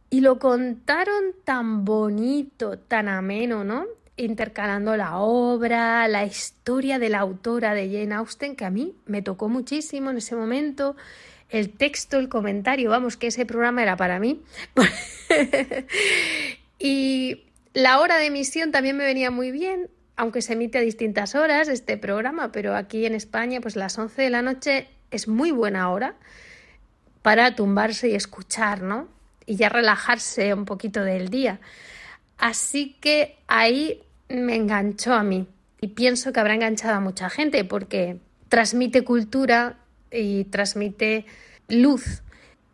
Y 0.10 0.22
lo 0.22 0.40
contaron 0.40 1.36
tan 1.44 1.86
bonito, 1.86 2.80
tan 2.80 3.08
ameno, 3.08 3.64
¿no? 3.64 3.86
Intercalando 4.24 4.96
la 4.98 5.18
obra, 5.18 6.08
la 6.08 6.26
historia 6.26 7.00
de 7.00 7.10
la 7.10 7.20
autora 7.20 7.74
de 7.74 7.88
Jane 7.88 8.14
Austen, 8.16 8.56
que 8.56 8.66
a 8.66 8.70
mí 8.70 8.96
me 9.06 9.22
tocó 9.22 9.50
muchísimo 9.50 10.12
en 10.12 10.18
ese 10.18 10.36
momento, 10.36 10.96
el 11.50 11.70
texto, 11.72 12.18
el 12.18 12.30
comentario, 12.30 12.90
vamos, 12.90 13.18
que 13.18 13.28
ese 13.28 13.46
programa 13.46 13.82
era 13.82 13.98
para 13.98 14.20
mí. 14.20 14.42
y 16.80 17.44
la 17.74 18.00
hora 18.00 18.18
de 18.18 18.28
emisión 18.28 18.72
también 18.72 18.96
me 18.96 19.06
venía 19.06 19.32
muy 19.32 19.52
bien, 19.52 19.90
aunque 20.16 20.42
se 20.42 20.54
emite 20.54 20.78
a 20.78 20.82
distintas 20.82 21.36
horas 21.36 21.68
este 21.68 21.98
programa, 21.98 22.52
pero 22.52 22.76
aquí 22.76 23.06
en 23.06 23.16
España, 23.16 23.60
pues 23.60 23.76
las 23.76 23.98
11 23.98 24.22
de 24.22 24.30
la 24.30 24.42
noche 24.42 24.88
es 25.10 25.28
muy 25.28 25.52
buena 25.52 25.90
hora 25.90 26.16
para 27.22 27.56
tumbarse 27.56 28.10
y 28.10 28.16
escuchar, 28.16 28.82
¿no? 28.82 29.08
Y 29.46 29.56
ya 29.56 29.70
relajarse 29.70 30.54
un 30.54 30.66
poquito 30.66 31.04
del 31.04 31.30
día. 31.30 31.60
Así 32.38 32.98
que 33.02 33.38
ahí 33.48 34.02
me 34.34 34.56
enganchó 34.56 35.14
a 35.14 35.24
mí 35.24 35.48
y 35.80 35.88
pienso 35.88 36.32
que 36.32 36.40
habrá 36.40 36.56
enganchado 36.56 36.96
a 36.96 37.00
mucha 37.00 37.30
gente 37.30 37.64
porque 37.64 38.18
transmite 38.50 39.04
cultura 39.04 39.78
y 40.12 40.46
transmite 40.46 41.26
luz. 41.68 42.22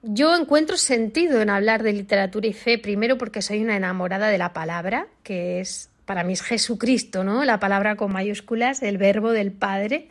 Yo 0.01 0.35
encuentro 0.35 0.77
sentido 0.77 1.41
en 1.41 1.49
hablar 1.49 1.83
de 1.83 1.93
literatura 1.93 2.47
y 2.47 2.53
fe, 2.53 2.77
primero 2.77 3.17
porque 3.17 3.41
soy 3.41 3.63
una 3.63 3.75
enamorada 3.75 4.27
de 4.27 4.37
la 4.37 4.53
palabra, 4.53 5.07
que 5.23 5.59
es 5.59 5.89
para 6.05 6.23
mí 6.23 6.33
es 6.33 6.41
Jesucristo, 6.41 7.23
¿no? 7.23 7.43
La 7.43 7.59
palabra 7.59 7.97
con 7.97 8.13
mayúsculas, 8.13 8.81
el 8.81 8.97
verbo 8.97 9.31
del 9.31 9.51
Padre. 9.51 10.07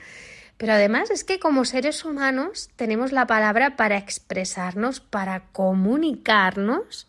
Pero 0.59 0.75
además 0.75 1.11
es 1.11 1.25
que 1.25 1.39
como 1.39 1.65
seres 1.65 2.05
humanos 2.05 2.71
tenemos 2.77 3.13
la 3.13 3.27
palabra 3.27 3.77
para 3.77 3.97
expresarnos, 3.97 5.01
para 5.01 5.45
comunicarnos 5.53 7.09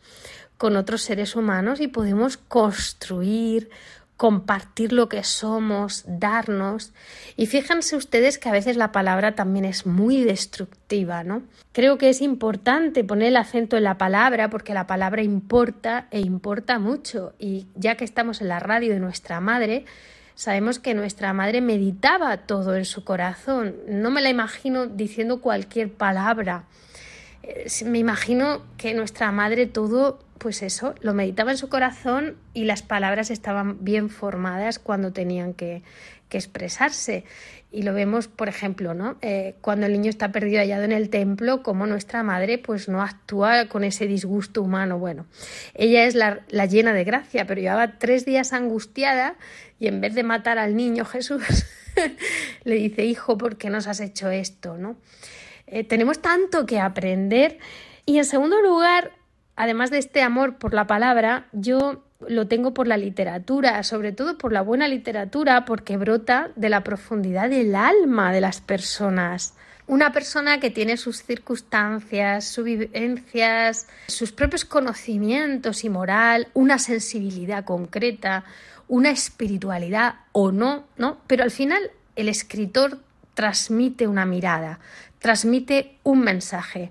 con 0.57 0.75
otros 0.75 1.01
seres 1.01 1.35
humanos 1.35 1.79
y 1.81 1.87
podemos 1.87 2.37
construir, 2.37 3.69
compartir 4.17 4.93
lo 4.93 5.07
que 5.09 5.23
somos, 5.23 6.03
darnos. 6.07 6.91
Y 7.35 7.45
fíjense 7.45 7.95
ustedes 7.95 8.39
que 8.39 8.49
a 8.49 8.51
veces 8.51 8.75
la 8.75 8.91
palabra 8.91 9.35
también 9.35 9.63
es 9.63 9.85
muy 9.85 10.23
destructiva, 10.23 11.23
¿no? 11.23 11.43
Creo 11.71 11.99
que 11.99 12.09
es 12.09 12.21
importante 12.21 13.03
poner 13.03 13.29
el 13.29 13.37
acento 13.37 13.77
en 13.77 13.83
la 13.83 13.99
palabra 13.99 14.49
porque 14.49 14.73
la 14.73 14.87
palabra 14.87 15.21
importa 15.21 16.07
e 16.09 16.19
importa 16.19 16.79
mucho. 16.79 17.33
Y 17.37 17.67
ya 17.75 17.95
que 17.95 18.05
estamos 18.05 18.41
en 18.41 18.49
la 18.49 18.59
radio 18.59 18.91
de 18.91 18.99
nuestra 18.99 19.39
madre, 19.39 19.85
sabemos 20.33 20.79
que 20.79 20.95
nuestra 20.95 21.31
madre 21.33 21.61
meditaba 21.61 22.37
todo 22.37 22.75
en 22.75 22.85
su 22.85 23.03
corazón. 23.03 23.75
No 23.87 24.09
me 24.09 24.21
la 24.21 24.29
imagino 24.29 24.87
diciendo 24.87 25.41
cualquier 25.41 25.93
palabra. 25.93 26.65
Me 27.85 27.99
imagino 27.99 28.61
que 28.77 28.93
nuestra 28.93 29.31
madre 29.31 29.65
todo 29.65 30.19
pues 30.37 30.61
eso, 30.61 30.95
lo 31.01 31.13
meditaba 31.13 31.51
en 31.51 31.57
su 31.57 31.69
corazón 31.69 32.37
y 32.53 32.65
las 32.65 32.81
palabras 32.81 33.31
estaban 33.31 33.83
bien 33.83 34.09
formadas 34.09 34.79
cuando 34.79 35.11
tenían 35.11 35.53
que, 35.53 35.83
expresarse. 36.29 37.23
Y 37.71 37.83
lo 37.83 37.93
vemos, 37.93 38.27
por 38.27 38.49
ejemplo, 38.49 38.93
¿no? 38.93 39.17
Eh, 39.21 39.55
cuando 39.61 39.85
el 39.85 39.93
niño 39.93 40.09
está 40.09 40.33
perdido 40.33 40.59
hallado 40.59 40.83
en 40.83 40.91
el 40.91 41.09
templo, 41.09 41.63
como 41.63 41.87
nuestra 41.87 42.21
madre 42.21 42.57
pues 42.57 42.89
no 42.89 43.01
actúa 43.01 43.69
con 43.69 43.85
ese 43.85 44.07
disgusto 44.07 44.61
humano. 44.61 44.99
Bueno, 44.99 45.25
ella 45.73 46.03
es 46.03 46.15
la, 46.15 46.43
llena 46.65 46.93
de 46.93 47.05
gracia, 47.05 47.47
pero 47.47 47.61
llevaba 47.61 47.97
tres 47.97 48.25
días 48.25 48.51
angustiada 48.51 49.35
y 49.79 49.87
en 49.87 50.01
vez 50.01 50.15
de 50.15 50.23
matar 50.23 50.57
al 50.57 50.75
niño 50.75 51.05
Jesús, 51.05 51.65
le 52.65 52.75
dice, 52.75 53.05
hijo, 53.05 53.37
¿por 53.37 53.57
qué 53.57 53.69
nos 53.69 53.87
has 53.87 54.01
hecho 54.01 54.29
esto? 54.29 54.77
¿no? 54.77 54.97
Eh, 55.67 55.83
tenemos 55.83 56.19
tanto 56.21 56.65
que 56.65 56.79
aprender. 56.79 57.59
Y 58.05 58.17
en 58.17 58.25
segundo 58.25 58.61
lugar, 58.61 59.11
además 59.55 59.91
de 59.91 59.99
este 59.99 60.21
amor 60.21 60.57
por 60.57 60.73
la 60.73 60.87
palabra, 60.87 61.47
yo 61.51 62.03
lo 62.27 62.47
tengo 62.47 62.73
por 62.73 62.87
la 62.87 62.97
literatura, 62.97 63.83
sobre 63.83 64.11
todo 64.11 64.37
por 64.37 64.51
la 64.51 64.61
buena 64.61 64.87
literatura, 64.87 65.65
porque 65.65 65.97
brota 65.97 66.51
de 66.55 66.69
la 66.69 66.83
profundidad 66.83 67.49
del 67.49 67.75
alma 67.75 68.31
de 68.31 68.41
las 68.41 68.61
personas. 68.61 69.53
Una 69.85 70.11
persona 70.11 70.59
que 70.59 70.69
tiene 70.69 70.97
sus 70.97 71.23
circunstancias, 71.23 72.45
sus 72.45 72.65
vivencias, 72.65 73.87
sus 74.07 74.31
propios 74.31 74.65
conocimientos 74.65 75.83
y 75.85 75.89
moral, 75.89 76.47
una 76.53 76.77
sensibilidad 76.77 77.63
concreta, 77.63 78.43
una 78.89 79.11
espiritualidad 79.11 80.15
o 80.31 80.51
no, 80.51 80.85
¿no? 80.97 81.19
Pero 81.27 81.43
al 81.43 81.51
final 81.51 81.91
el 82.15 82.27
escritor 82.27 82.99
transmite 83.33 84.07
una 84.07 84.25
mirada, 84.25 84.79
transmite 85.27 85.97
un 86.03 86.21
mensaje. 86.21 86.89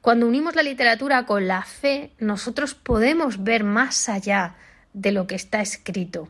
Cuando 0.00 0.28
unimos 0.28 0.54
la 0.54 0.62
literatura 0.62 1.26
con 1.26 1.48
la 1.48 1.62
fe, 1.62 2.12
nosotros 2.20 2.76
podemos 2.76 3.42
ver 3.42 3.64
más 3.64 4.08
allá 4.08 4.54
de 4.92 5.10
lo 5.10 5.26
que 5.26 5.34
está 5.34 5.60
escrito. 5.60 6.28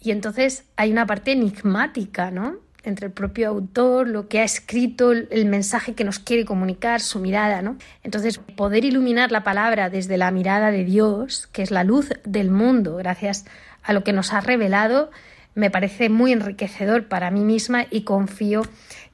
Y 0.00 0.12
entonces 0.12 0.64
hay 0.76 0.90
una 0.90 1.04
parte 1.04 1.32
enigmática, 1.32 2.30
¿no? 2.30 2.56
Entre 2.84 3.08
el 3.08 3.12
propio 3.12 3.48
autor, 3.48 4.08
lo 4.08 4.28
que 4.28 4.40
ha 4.40 4.44
escrito, 4.44 5.12
el 5.12 5.44
mensaje 5.44 5.92
que 5.92 6.04
nos 6.04 6.18
quiere 6.18 6.46
comunicar, 6.46 7.02
su 7.02 7.18
mirada, 7.18 7.60
¿no? 7.60 7.76
Entonces, 8.02 8.38
poder 8.38 8.86
iluminar 8.86 9.32
la 9.32 9.44
palabra 9.44 9.90
desde 9.90 10.16
la 10.16 10.30
mirada 10.30 10.70
de 10.70 10.84
Dios, 10.84 11.48
que 11.52 11.60
es 11.60 11.70
la 11.70 11.84
luz 11.84 12.08
del 12.24 12.50
mundo, 12.50 12.96
gracias 12.96 13.44
a 13.82 13.92
lo 13.92 14.04
que 14.04 14.14
nos 14.14 14.32
ha 14.32 14.40
revelado, 14.40 15.10
me 15.54 15.70
parece 15.70 16.08
muy 16.08 16.32
enriquecedor 16.32 17.08
para 17.08 17.30
mí 17.30 17.40
misma 17.40 17.86
y 17.90 18.04
confío 18.04 18.62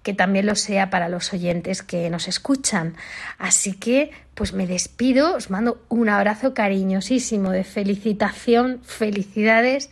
que 0.03 0.14
también 0.14 0.46
lo 0.46 0.55
sea 0.55 0.90
para 0.90 1.09
los 1.09 1.32
oyentes 1.32 1.82
que 1.82 2.11
nos 2.11 2.28
escuchan. 2.28 2.94
Así 3.38 3.74
que, 3.74 4.11
pues 4.34 4.53
me 4.53 4.66
despido, 4.66 5.36
os 5.36 5.50
mando 5.50 5.82
un 5.88 6.09
abrazo 6.09 6.55
cariñosísimo 6.55 7.50
de 7.50 7.64
felicitación, 7.64 8.80
felicidades 8.82 9.90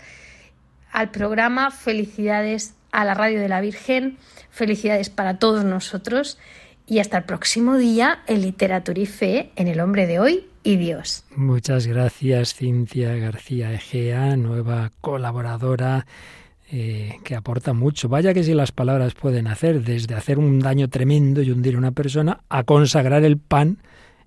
al 0.91 1.11
programa, 1.11 1.71
felicidades 1.71 2.75
a 2.93 3.05
la 3.05 3.15
Radio 3.15 3.41
de 3.41 3.49
la 3.49 3.61
Virgen, 3.61 4.19
felicidades 4.51 5.11
para 5.11 5.39
todos 5.39 5.65
nosotros 5.65 6.39
y 6.87 6.99
hasta 6.99 7.19
el 7.19 7.25
próximo 7.25 7.77
día 7.77 8.21
en 8.27 8.43
Literatura 8.43 9.01
y 9.01 9.07
Fe 9.07 9.51
en 9.55 9.69
El 9.69 9.81
Hombre 9.81 10.09
de 10.09 10.19
Hoy 10.19 10.47
y 10.65 10.77
Dios. 10.77 11.25
Muchas 11.37 11.87
gracias 11.87 12.55
Cintia 12.55 13.15
García 13.15 13.73
Egea, 13.73 14.37
nueva 14.37 14.91
colaboradora 15.01 16.07
eh, 16.73 17.19
que 17.25 17.35
aporta 17.35 17.73
mucho. 17.73 18.09
Vaya 18.09 18.33
que 18.33 18.45
si 18.45 18.55
las 18.55 18.73
palabras 18.73 19.15
pueden 19.15 19.47
hacer, 19.47 19.83
desde 19.83 20.15
hacer 20.15 20.39
un 20.39 20.61
daño 20.61 20.89
tremendo 20.89 21.43
y 21.43 21.51
hundir 21.51 21.75
a 21.75 21.79
una 21.79 21.93
persona, 21.93 22.41
a 22.49 22.63
consagrar 22.65 23.25
el 23.25 23.39
pan 23.39 23.79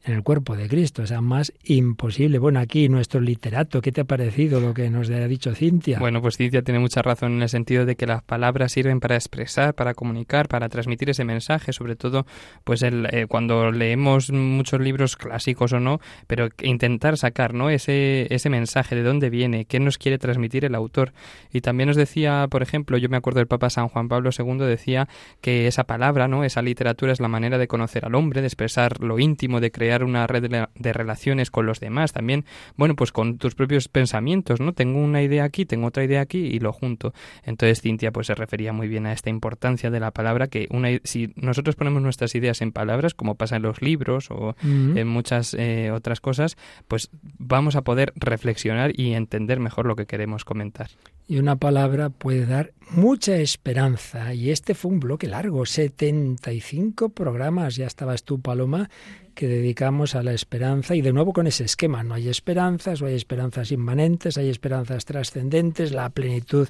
en 0.03 0.13
el 0.13 0.23
cuerpo 0.23 0.55
de 0.55 0.67
Cristo. 0.67 1.03
O 1.03 1.07
sea, 1.07 1.21
más 1.21 1.53
imposible. 1.63 2.39
Bueno, 2.39 2.59
aquí 2.59 2.89
nuestro 2.89 3.21
literato, 3.21 3.81
¿qué 3.81 3.91
te 3.91 4.01
ha 4.01 4.03
parecido 4.05 4.59
lo 4.59 4.73
que 4.73 4.89
nos 4.89 5.09
ha 5.09 5.27
dicho 5.27 5.55
Cintia? 5.55 5.99
Bueno, 5.99 6.21
pues 6.21 6.37
Cintia 6.37 6.61
tiene 6.61 6.79
mucha 6.79 7.01
razón 7.01 7.33
en 7.33 7.41
el 7.41 7.49
sentido 7.49 7.85
de 7.85 7.95
que 7.95 8.05
las 8.05 8.21
palabras 8.23 8.71
sirven 8.71 8.99
para 8.99 9.15
expresar, 9.15 9.73
para 9.73 9.93
comunicar, 9.93 10.47
para 10.47 10.69
transmitir 10.69 11.09
ese 11.09 11.23
mensaje, 11.23 11.73
sobre 11.73 11.95
todo 11.95 12.25
pues 12.63 12.81
el, 12.81 13.07
eh, 13.11 13.27
cuando 13.27 13.71
leemos 13.71 14.31
muchos 14.31 14.81
libros 14.81 15.15
clásicos 15.15 15.73
o 15.73 15.79
no, 15.79 15.99
pero 16.27 16.49
intentar 16.61 17.17
sacar 17.17 17.53
¿no? 17.53 17.69
ese, 17.69 18.27
ese 18.33 18.49
mensaje, 18.49 18.95
de 18.95 19.03
dónde 19.03 19.29
viene, 19.29 19.65
qué 19.65 19.79
nos 19.79 19.97
quiere 19.97 20.17
transmitir 20.17 20.65
el 20.65 20.75
autor. 20.75 21.13
Y 21.51 21.61
también 21.61 21.87
nos 21.87 21.95
decía, 21.95 22.47
por 22.49 22.61
ejemplo, 22.61 22.97
yo 22.97 23.09
me 23.09 23.17
acuerdo 23.17 23.39
del 23.39 23.47
Papa 23.47 23.69
San 23.69 23.87
Juan 23.87 24.09
Pablo 24.09 24.31
II 24.37 24.57
decía 24.65 25.07
que 25.41 25.67
esa 25.67 25.85
palabra, 25.85 26.27
¿no? 26.27 26.43
esa 26.43 26.61
literatura 26.61 27.13
es 27.13 27.19
la 27.19 27.27
manera 27.27 27.57
de 27.57 27.67
conocer 27.67 28.05
al 28.05 28.15
hombre, 28.15 28.41
de 28.41 28.47
expresar 28.47 29.01
lo 29.01 29.19
íntimo, 29.19 29.59
de 29.59 29.71
crear 29.71 29.92
una 30.01 30.25
red 30.27 30.49
de, 30.49 30.93
relaciones 30.93 31.51
con 31.51 31.65
los 31.65 31.81
demás, 31.81 32.13
también, 32.13 32.45
bueno, 32.77 32.95
pues 32.95 33.11
con 33.11 33.37
tus 33.37 33.53
propios 33.53 33.89
pensamientos, 33.89 34.61
¿no? 34.61 34.71
Tengo 34.71 34.99
una 34.99 35.21
idea 35.21 35.43
aquí, 35.43 35.65
tengo 35.65 35.87
otra 35.87 36.05
idea 36.05 36.21
aquí 36.21 36.39
y 36.39 36.59
lo 36.59 36.71
junto. 36.71 37.13
Entonces 37.43 37.81
Cintia 37.81 38.11
pues 38.11 38.27
se 38.27 38.35
refería 38.35 38.71
muy 38.71 38.87
bien 38.87 39.05
a 39.05 39.11
esta 39.11 39.29
importancia 39.29 39.91
de 39.91 39.99
la 39.99 40.11
palabra, 40.11 40.47
que 40.47 40.67
una, 40.71 40.87
si 41.03 41.33
nosotros 41.35 41.75
ponemos 41.75 42.01
nuestras 42.01 42.33
ideas 42.35 42.61
en 42.61 42.71
palabras, 42.71 43.13
como 43.13 43.35
pasa 43.35 43.57
en 43.57 43.63
los 43.63 43.81
libros 43.81 44.31
o 44.31 44.55
en 44.63 45.07
muchas 45.07 45.53
eh, 45.53 45.91
otras 45.91 46.21
cosas, 46.21 46.55
pues 46.87 47.09
vamos 47.37 47.75
a 47.75 47.81
poder 47.81 48.13
reflexionar 48.15 48.97
y 48.99 49.13
entender 49.13 49.59
mejor 49.59 49.85
lo 49.85 49.95
que 49.95 50.05
queremos 50.05 50.45
comentar. 50.45 50.89
Y 51.27 51.37
una 51.37 51.55
palabra 51.55 52.09
puede 52.09 52.45
dar 52.45 52.73
mucha 52.91 53.37
esperanza. 53.37 54.33
Y 54.33 54.51
este 54.51 54.75
fue 54.75 54.91
un 54.91 54.99
bloque 54.99 55.27
largo, 55.27 55.65
75 55.65 57.09
programas. 57.09 57.75
Ya 57.75 57.87
estabas 57.87 58.23
tú, 58.23 58.41
Paloma, 58.41 58.89
que 59.33 59.47
dedicamos 59.47 60.15
a 60.15 60.23
la 60.23 60.33
esperanza 60.33 60.95
y 60.95 61.01
de 61.01 61.13
nuevo 61.13 61.33
con 61.33 61.47
ese 61.47 61.63
esquema. 61.63 62.03
No 62.03 62.13
hay 62.13 62.29
esperanzas 62.29 63.01
o 63.01 63.05
hay 63.05 63.15
esperanzas 63.15 63.71
inmanentes, 63.71 64.37
hay 64.37 64.49
esperanzas 64.49 65.05
trascendentes, 65.05 65.91
la 65.91 66.09
plenitud 66.09 66.67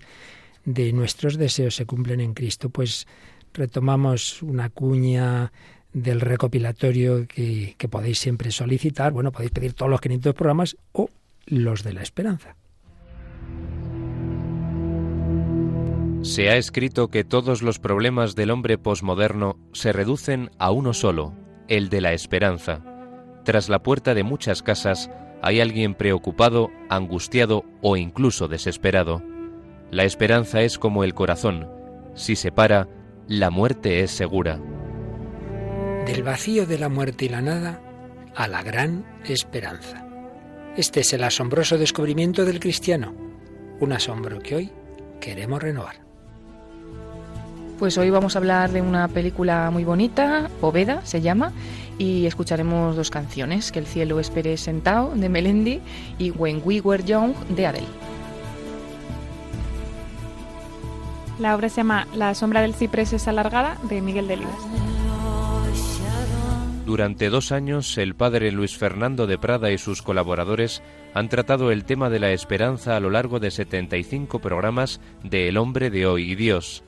de 0.66 0.94
nuestros 0.94 1.38
deseos 1.38 1.76
se 1.76 1.86
cumplen 1.86 2.22
en 2.22 2.34
Cristo. 2.34 2.70
Pues 2.70 3.08
retomamos 3.54 4.42
una 4.42 4.70
cuña 4.70 5.52
del 5.94 6.22
recopilatorio 6.22 7.28
que, 7.28 7.76
que 7.78 7.88
podéis 7.88 8.20
siempre 8.20 8.52
solicitar. 8.52 9.12
Bueno, 9.12 9.32
podéis 9.32 9.52
pedir 9.52 9.74
todos 9.74 9.92
los 9.92 10.02
500 10.02 10.34
programas 10.34 10.78
o 10.92 11.10
los 11.46 11.84
de 11.84 11.94
la 11.94 12.02
esperanza. 12.02 12.56
Se 16.24 16.50
ha 16.50 16.56
escrito 16.56 17.10
que 17.10 17.26
todos 17.26 17.62
los 17.62 17.80
problemas 17.80 18.34
del 18.34 18.50
hombre 18.50 18.78
posmoderno 18.78 19.58
se 19.74 19.92
reducen 19.92 20.52
a 20.58 20.72
uno 20.72 20.94
solo, 20.94 21.34
el 21.78 21.90
de 21.90 22.02
la 22.02 22.14
esperanza. 22.14 22.82
Tras 23.44 23.70
la 23.70 23.84
puerta 23.84 24.14
de 24.14 24.24
muchas 24.24 24.62
casas 24.62 25.10
hay 25.42 25.60
alguien 25.60 25.96
preocupado, 25.96 26.70
angustiado 26.90 27.66
o 27.82 27.98
incluso 27.98 28.48
desesperado. 28.48 29.22
La 29.92 30.06
esperanza 30.06 30.62
es 30.62 30.80
como 30.80 31.04
el 31.04 31.14
corazón. 31.14 31.70
Si 32.16 32.36
se 32.36 32.52
para, 32.52 32.88
la 33.28 33.50
muerte 33.50 34.02
es 34.02 34.12
segura. 34.12 34.60
Del 36.06 36.24
vacío 36.24 36.66
de 36.66 36.78
la 36.78 36.90
muerte 36.90 37.26
y 37.26 37.30
la 37.30 37.42
nada 37.42 37.82
a 38.36 38.48
la 38.48 38.64
gran 38.64 39.06
esperanza. 39.26 40.08
Este 40.78 41.02
es 41.02 41.14
el 41.14 41.24
asombroso 41.24 41.78
descubrimiento 41.78 42.46
del 42.46 42.60
cristiano, 42.60 43.14
un 43.80 43.94
asombro 43.94 44.40
que 44.40 44.56
hoy 44.56 44.72
queremos 45.20 45.62
renovar. 45.62 46.03
Pues 47.84 47.98
hoy 47.98 48.10
vamos 48.10 48.38
a 48.38 48.40
hablar 48.40 48.72
de 48.72 48.82
una 48.82 49.10
película 49.10 49.70
muy 49.70 49.84
bonita, 49.84 50.50
Poveda 50.62 51.06
se 51.06 51.20
llama, 51.20 51.52
y 51.98 52.26
escucharemos 52.26 52.96
dos 52.96 53.10
canciones, 53.10 53.74
Que 53.74 53.80
el 53.80 53.88
cielo 53.88 54.22
espere 54.22 54.56
sentado 54.56 55.12
de 55.14 55.28
Melendi 55.28 55.82
y 56.18 56.32
When 56.32 56.62
We 56.64 56.80
Were 56.80 57.04
Young 57.04 57.36
de 57.50 57.68
Adele. 57.68 57.88
La 61.40 61.54
obra 61.58 61.68
se 61.68 61.82
llama 61.82 62.08
La 62.16 62.34
sombra 62.36 62.62
del 62.62 62.74
ciprés 62.74 63.12
es 63.12 63.28
alargada 63.28 63.78
de 63.90 64.02
Miguel 64.02 64.30
Delibes. 64.30 64.56
Durante 66.86 67.30
dos 67.30 67.52
años, 67.52 67.98
el 67.98 68.16
padre 68.16 68.54
Luis 68.54 68.78
Fernando 68.78 69.28
de 69.28 69.38
Prada 69.38 69.72
y 69.72 69.78
sus 69.78 70.02
colaboradores 70.02 70.82
han 71.14 71.28
tratado 71.28 71.70
el 71.70 71.84
tema 71.84 72.10
de 72.10 72.20
la 72.20 72.32
esperanza 72.32 72.96
a 72.96 73.02
lo 73.02 73.10
largo 73.10 73.42
de 73.42 73.52
75 73.52 74.40
programas 74.40 75.02
de 75.22 75.50
El 75.50 75.58
hombre 75.58 75.90
de 75.90 76.06
hoy 76.06 76.32
y 76.32 76.36
Dios 76.36 76.86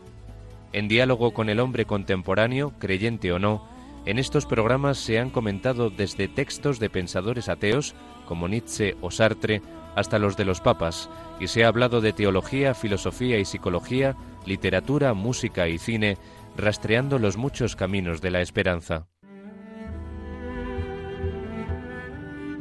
en 0.76 0.90
diálogo 0.90 1.32
con 1.32 1.48
el 1.48 1.62
hombre 1.62 1.86
contemporáneo, 1.86 2.74
creyente 2.80 3.32
o 3.32 3.40
no, 3.40 3.66
en 4.06 4.20
estos 4.20 4.46
programas 4.46 4.98
se 4.98 5.18
han 5.20 5.30
comentado 5.30 5.90
desde 5.90 6.28
textos 6.28 6.80
de 6.80 6.90
pensadores 6.90 7.48
ateos, 7.48 7.96
como 8.28 8.50
Nietzsche 8.50 8.98
o 9.00 9.10
Sartre, 9.10 9.62
hasta 9.96 10.20
los 10.20 10.36
de 10.36 10.44
los 10.44 10.60
papas, 10.60 11.10
y 11.40 11.48
se 11.48 11.64
ha 11.64 11.70
hablado 11.70 12.02
de 12.02 12.12
teología, 12.12 12.74
filosofía 12.74 13.40
y 13.40 13.46
psicología, 13.46 14.18
literatura, 14.46 15.14
música 15.14 15.70
y 15.70 15.78
cine, 15.78 16.18
rastreando 16.58 17.20
los 17.20 17.38
muchos 17.38 17.78
caminos 17.78 18.20
de 18.20 18.32
la 18.32 18.42
esperanza. 18.42 19.08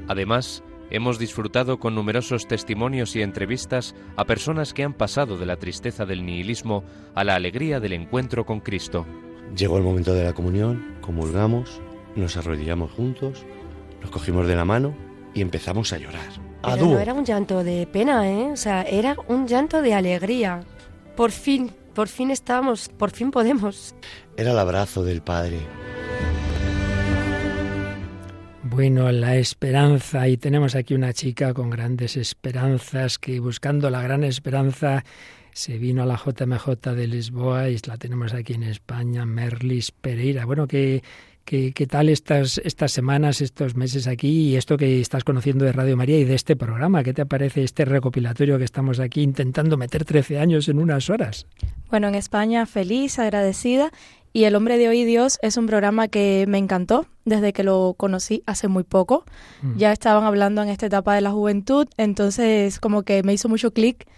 Además, 0.07 0.63
hemos 0.95 1.19
disfrutado 1.19 1.81
con 1.81 1.95
numerosos 1.95 2.47
testimonios 2.47 3.17
y 3.17 3.23
entrevistas 3.23 3.97
a 4.17 4.25
personas 4.25 4.73
que 4.73 4.85
han 4.85 4.95
pasado 4.95 5.37
de 5.37 5.45
la 5.45 5.57
tristeza 5.57 6.07
del 6.07 6.25
nihilismo 6.25 6.85
a 7.15 7.25
la 7.25 7.35
alegría 7.35 7.81
del 7.81 7.95
encuentro 7.95 8.47
con 8.47 8.61
Cristo. 8.61 9.05
Llegó 9.57 9.77
el 9.77 9.83
momento 9.83 10.15
de 10.15 10.25
la 10.25 10.33
comunión, 10.33 10.95
comulgamos, 11.01 11.81
nos 12.15 12.37
arrodillamos 12.37 12.93
juntos, 12.93 13.45
nos 14.01 14.11
cogimos 14.11 14.47
de 14.47 14.55
la 14.55 14.65
mano 14.65 14.95
y 15.35 15.41
empezamos 15.41 15.93
a 15.93 15.99
llorar. 15.99 16.29
Pero 16.63 16.87
no 16.87 16.99
era 17.01 17.13
un 17.13 17.25
llanto 17.25 17.65
de 17.65 17.87
pena, 17.87 18.31
¿eh? 18.31 18.53
O 18.53 18.57
sea, 18.57 18.83
era 18.83 19.17
un 19.27 19.49
llanto 19.49 19.83
de 19.83 19.95
alegría. 19.95 20.61
Por 21.17 21.33
fin, 21.33 21.73
por 21.93 22.07
fin 22.07 22.31
estamos, 22.31 22.89
por 22.89 23.11
fin 23.11 23.33
podemos. 23.33 23.97
Era 24.37 24.53
el 24.53 24.59
abrazo 24.59 25.03
del 25.03 25.23
Padre. 25.23 25.59
Bueno, 28.75 29.13
la 29.13 29.37
esperanza, 29.37 30.27
y 30.27 30.37
tenemos 30.37 30.75
aquí 30.75 30.95
una 30.95 31.13
chica 31.13 31.55
con 31.55 31.71
grandes 31.71 32.17
esperanzas 32.17 33.21
que 33.21 33.39
buscando 33.39 33.89
la 33.89 34.03
gran 34.03 34.25
esperanza 34.25 35.05
se 35.53 35.79
vino 35.79 36.03
a 36.03 36.07
la 36.07 36.17
JMJ 36.17 36.91
de 36.97 37.07
Lisboa 37.07 37.71
y 37.71 37.79
la 37.87 37.99
tenemos 37.99 38.35
aquí 38.35 38.55
en 38.55 38.65
España, 38.65 39.27
Merlis 39.27 39.93
Pereira. 39.93 40.45
Bueno, 40.45 40.67
¿qué, 40.67 41.05
¿Qué, 41.45 41.73
¿Qué, 41.73 41.87
tal 41.87 42.09
estas, 42.09 42.59
estas 42.65 42.91
semanas, 42.91 43.43
estos 43.43 43.77
meses 43.77 44.09
aquí 44.09 44.49
y 44.49 44.57
esto 44.57 44.77
que 44.77 45.01
estás 45.01 45.23
conociendo 45.23 45.65
de 45.65 45.71
Radio 45.71 45.97
María 45.97 46.19
y 46.19 46.25
de 46.25 46.35
este 46.35 46.57
programa? 46.57 47.05
¿Qué 47.05 47.15
te 47.15 47.27
parece 47.27 47.63
este 47.63 47.85
recopilatorio 47.85 48.59
que 48.59 48.65
estamos 48.65 48.99
aquí 48.99 49.23
intentando 49.23 49.77
meter 49.77 50.05
13 50.05 50.41
años 50.41 50.69
en 50.69 50.81
unas 50.81 51.11
horas? 51.11 51.47
Bueno, 51.91 52.09
en 52.09 52.17
España 52.17 52.67
feliz, 52.67 53.21
agradecida 53.21 53.93
y 54.37 54.45
El 54.45 54.57
hombre 54.57 54.79
de 54.79 54.89
hoy 54.89 55.05
Dios 55.05 55.39
es 55.43 55.57
un 55.57 55.67
programa 55.67 56.09
que 56.09 56.45
me 56.49 56.59
encantó 56.59 57.07
desde 57.25 57.53
que 57.53 57.63
lo 57.63 57.95
conocí 57.97 58.43
hace 58.47 58.67
muy 58.67 58.83
poco. 58.83 59.25
Mm. 59.63 59.77
Ya 59.77 59.93
estaban 59.93 60.25
hablando 60.25 60.61
en 60.61 60.69
esta 60.69 60.87
etapa 60.87 61.15
de 61.15 61.21
la 61.21 61.31
juventud, 61.31 61.87
entonces 61.99 62.81
como 62.81 63.05
que 63.05 63.23
me 63.23 63.33
hizo 63.33 63.49
mucho 63.49 63.73
clic 63.73 64.09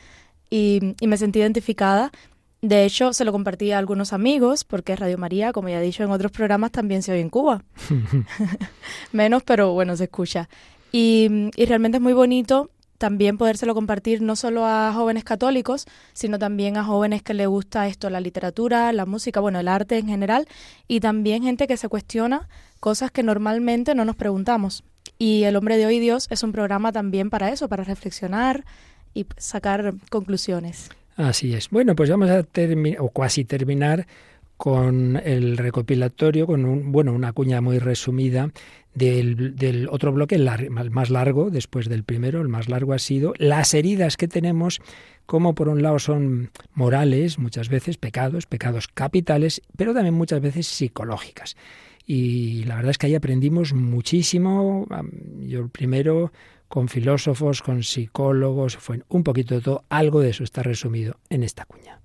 y, 0.48 0.94
y, 1.00 1.06
me 1.06 1.18
sentí 1.18 1.40
identificada. 1.40 2.12
De 2.62 2.86
hecho, 2.86 3.12
se 3.12 3.26
lo 3.26 3.32
compartí 3.32 3.72
a 3.72 3.78
algunos 3.78 4.14
amigos 4.14 4.64
porque 4.64 4.96
Radio 4.96 5.18
María, 5.18 5.52
como 5.52 5.68
ya 5.68 5.80
he 5.80 5.84
dicho 5.84 6.02
en 6.02 6.10
otros 6.10 6.32
programas, 6.32 6.72
también 6.72 7.02
se 7.02 7.12
oye 7.12 7.20
en 7.20 7.28
Cuba. 7.28 7.62
Menos, 9.12 9.42
pero 9.42 9.74
bueno, 9.74 9.96
se 9.96 10.04
escucha. 10.04 10.48
Y, 10.92 11.50
y 11.56 11.66
realmente 11.66 11.98
es 11.98 12.02
muy 12.02 12.14
bonito 12.14 12.70
también 12.98 13.38
podérselo 13.38 13.74
compartir 13.74 14.22
no 14.22 14.36
solo 14.36 14.66
a 14.66 14.92
jóvenes 14.92 15.24
católicos, 15.24 15.86
sino 16.12 16.38
también 16.38 16.76
a 16.76 16.84
jóvenes 16.84 17.22
que 17.22 17.34
les 17.34 17.48
gusta 17.48 17.88
esto, 17.88 18.10
la 18.10 18.20
literatura, 18.20 18.92
la 18.92 19.06
música, 19.06 19.40
bueno, 19.40 19.60
el 19.60 19.68
arte 19.68 19.98
en 19.98 20.08
general, 20.08 20.46
y 20.88 21.00
también 21.00 21.42
gente 21.42 21.66
que 21.66 21.76
se 21.76 21.88
cuestiona 21.88 22.48
cosas 22.80 23.10
que 23.10 23.22
normalmente 23.22 23.94
no 23.94 24.04
nos 24.04 24.16
preguntamos. 24.16 24.84
Y 25.18 25.44
El 25.44 25.56
hombre 25.56 25.76
de 25.78 25.86
hoy 25.86 25.98
Dios 25.98 26.26
es 26.30 26.42
un 26.42 26.52
programa 26.52 26.92
también 26.92 27.30
para 27.30 27.50
eso, 27.50 27.68
para 27.68 27.84
reflexionar 27.84 28.64
y 29.14 29.26
sacar 29.38 29.94
conclusiones. 30.10 30.90
Así 31.16 31.54
es. 31.54 31.70
Bueno, 31.70 31.96
pues 31.96 32.10
vamos 32.10 32.28
a 32.28 32.42
terminar, 32.42 33.00
o 33.00 33.08
casi 33.08 33.44
terminar, 33.44 34.06
con 34.56 35.16
el 35.16 35.56
recopilatorio, 35.56 36.46
con 36.46 36.64
un, 36.64 36.92
bueno, 36.92 37.12
una 37.12 37.32
cuña 37.32 37.60
muy 37.60 37.78
resumida 37.78 38.50
del, 38.94 39.88
otro 39.90 40.12
bloque, 40.12 40.36
el, 40.36 40.70
más 40.90 41.10
largo, 41.10 41.50
después 41.50 41.88
del 41.88 42.02
primero, 42.02 42.40
el 42.40 42.48
más 42.48 42.68
largo 42.68 42.94
ha 42.94 42.98
sido 42.98 43.34
las 43.36 43.74
heridas 43.74 44.16
que 44.16 44.26
tenemos, 44.26 44.80
como 45.26 45.54
por 45.54 45.68
un 45.68 45.82
lado 45.82 45.98
son 45.98 46.50
morales, 46.72 47.38
muchas 47.38 47.68
veces 47.68 47.98
pecados, 47.98 48.46
pecados 48.46 48.88
capitales, 48.88 49.60
pero 49.76 49.92
también 49.92 50.14
muchas 50.14 50.40
veces 50.40 50.66
psicológicas. 50.66 51.56
Y 52.06 52.64
la 52.64 52.76
verdad 52.76 52.92
es 52.92 52.98
que 52.98 53.08
ahí 53.08 53.14
aprendimos 53.16 53.74
muchísimo. 53.74 54.86
Yo 55.40 55.68
primero 55.68 56.32
con 56.68 56.88
filósofos, 56.88 57.62
con 57.62 57.82
psicólogos, 57.82 58.76
fue 58.76 59.02
un 59.08 59.24
poquito 59.24 59.56
de 59.56 59.60
todo, 59.60 59.84
algo 59.88 60.20
de 60.20 60.30
eso 60.30 60.44
está 60.44 60.62
resumido 60.62 61.18
en 61.28 61.42
esta 61.42 61.64
cuña. 61.64 62.00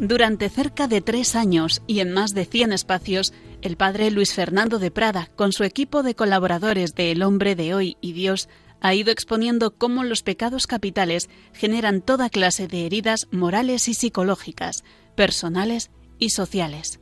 Durante 0.00 0.48
cerca 0.48 0.88
de 0.88 1.02
tres 1.02 1.36
años 1.36 1.82
y 1.86 2.00
en 2.00 2.14
más 2.14 2.32
de 2.32 2.46
100 2.46 2.72
espacios, 2.72 3.34
el 3.60 3.76
padre 3.76 4.10
Luis 4.10 4.32
Fernando 4.32 4.78
de 4.78 4.90
Prada, 4.90 5.28
con 5.36 5.52
su 5.52 5.62
equipo 5.62 6.02
de 6.02 6.14
colaboradores 6.14 6.94
de 6.94 7.12
El 7.12 7.22
hombre 7.22 7.54
de 7.54 7.74
hoy 7.74 7.98
y 8.00 8.14
Dios, 8.14 8.48
ha 8.80 8.94
ido 8.94 9.12
exponiendo 9.12 9.72
cómo 9.76 10.02
los 10.02 10.22
pecados 10.22 10.66
capitales 10.66 11.28
generan 11.52 12.00
toda 12.00 12.30
clase 12.30 12.66
de 12.66 12.86
heridas 12.86 13.28
morales 13.30 13.88
y 13.88 13.94
psicológicas, 13.94 14.84
personales 15.16 15.90
y 16.18 16.30
sociales. 16.30 16.98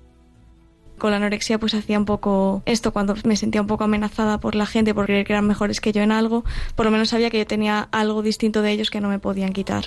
Con 0.99 1.13
la 1.13 1.19
anorexia 1.19 1.61
pues 1.61 1.75
hacía 1.75 2.01
un 2.01 2.05
poco 2.05 2.65
esto 2.67 2.93
cuando 2.93 3.15
me 3.23 3.37
sentía 3.37 3.61
un 3.61 3.69
poco 3.69 3.85
amenazada 3.85 4.41
por 4.41 4.57
la 4.57 4.67
gente 4.67 4.93
por 4.93 5.07
creer 5.07 5.25
que 5.25 5.35
eran 5.35 5.47
mejores 5.47 5.81
que 5.81 5.93
yo 5.93 6.03
en 6.03 6.11
algo, 6.11 6.43
por 6.75 6.85
lo 6.85 6.91
menos 6.91 7.11
sabía 7.11 7.31
que 7.31 7.39
yo 7.39 7.47
tenía 7.47 7.89
algo 7.93 8.23
distinto 8.23 8.61
de 8.61 8.73
ellos 8.73 8.91
que 8.91 9.01
no 9.01 9.09
me 9.09 9.21
podían 9.21 9.53
quitar. 9.53 9.85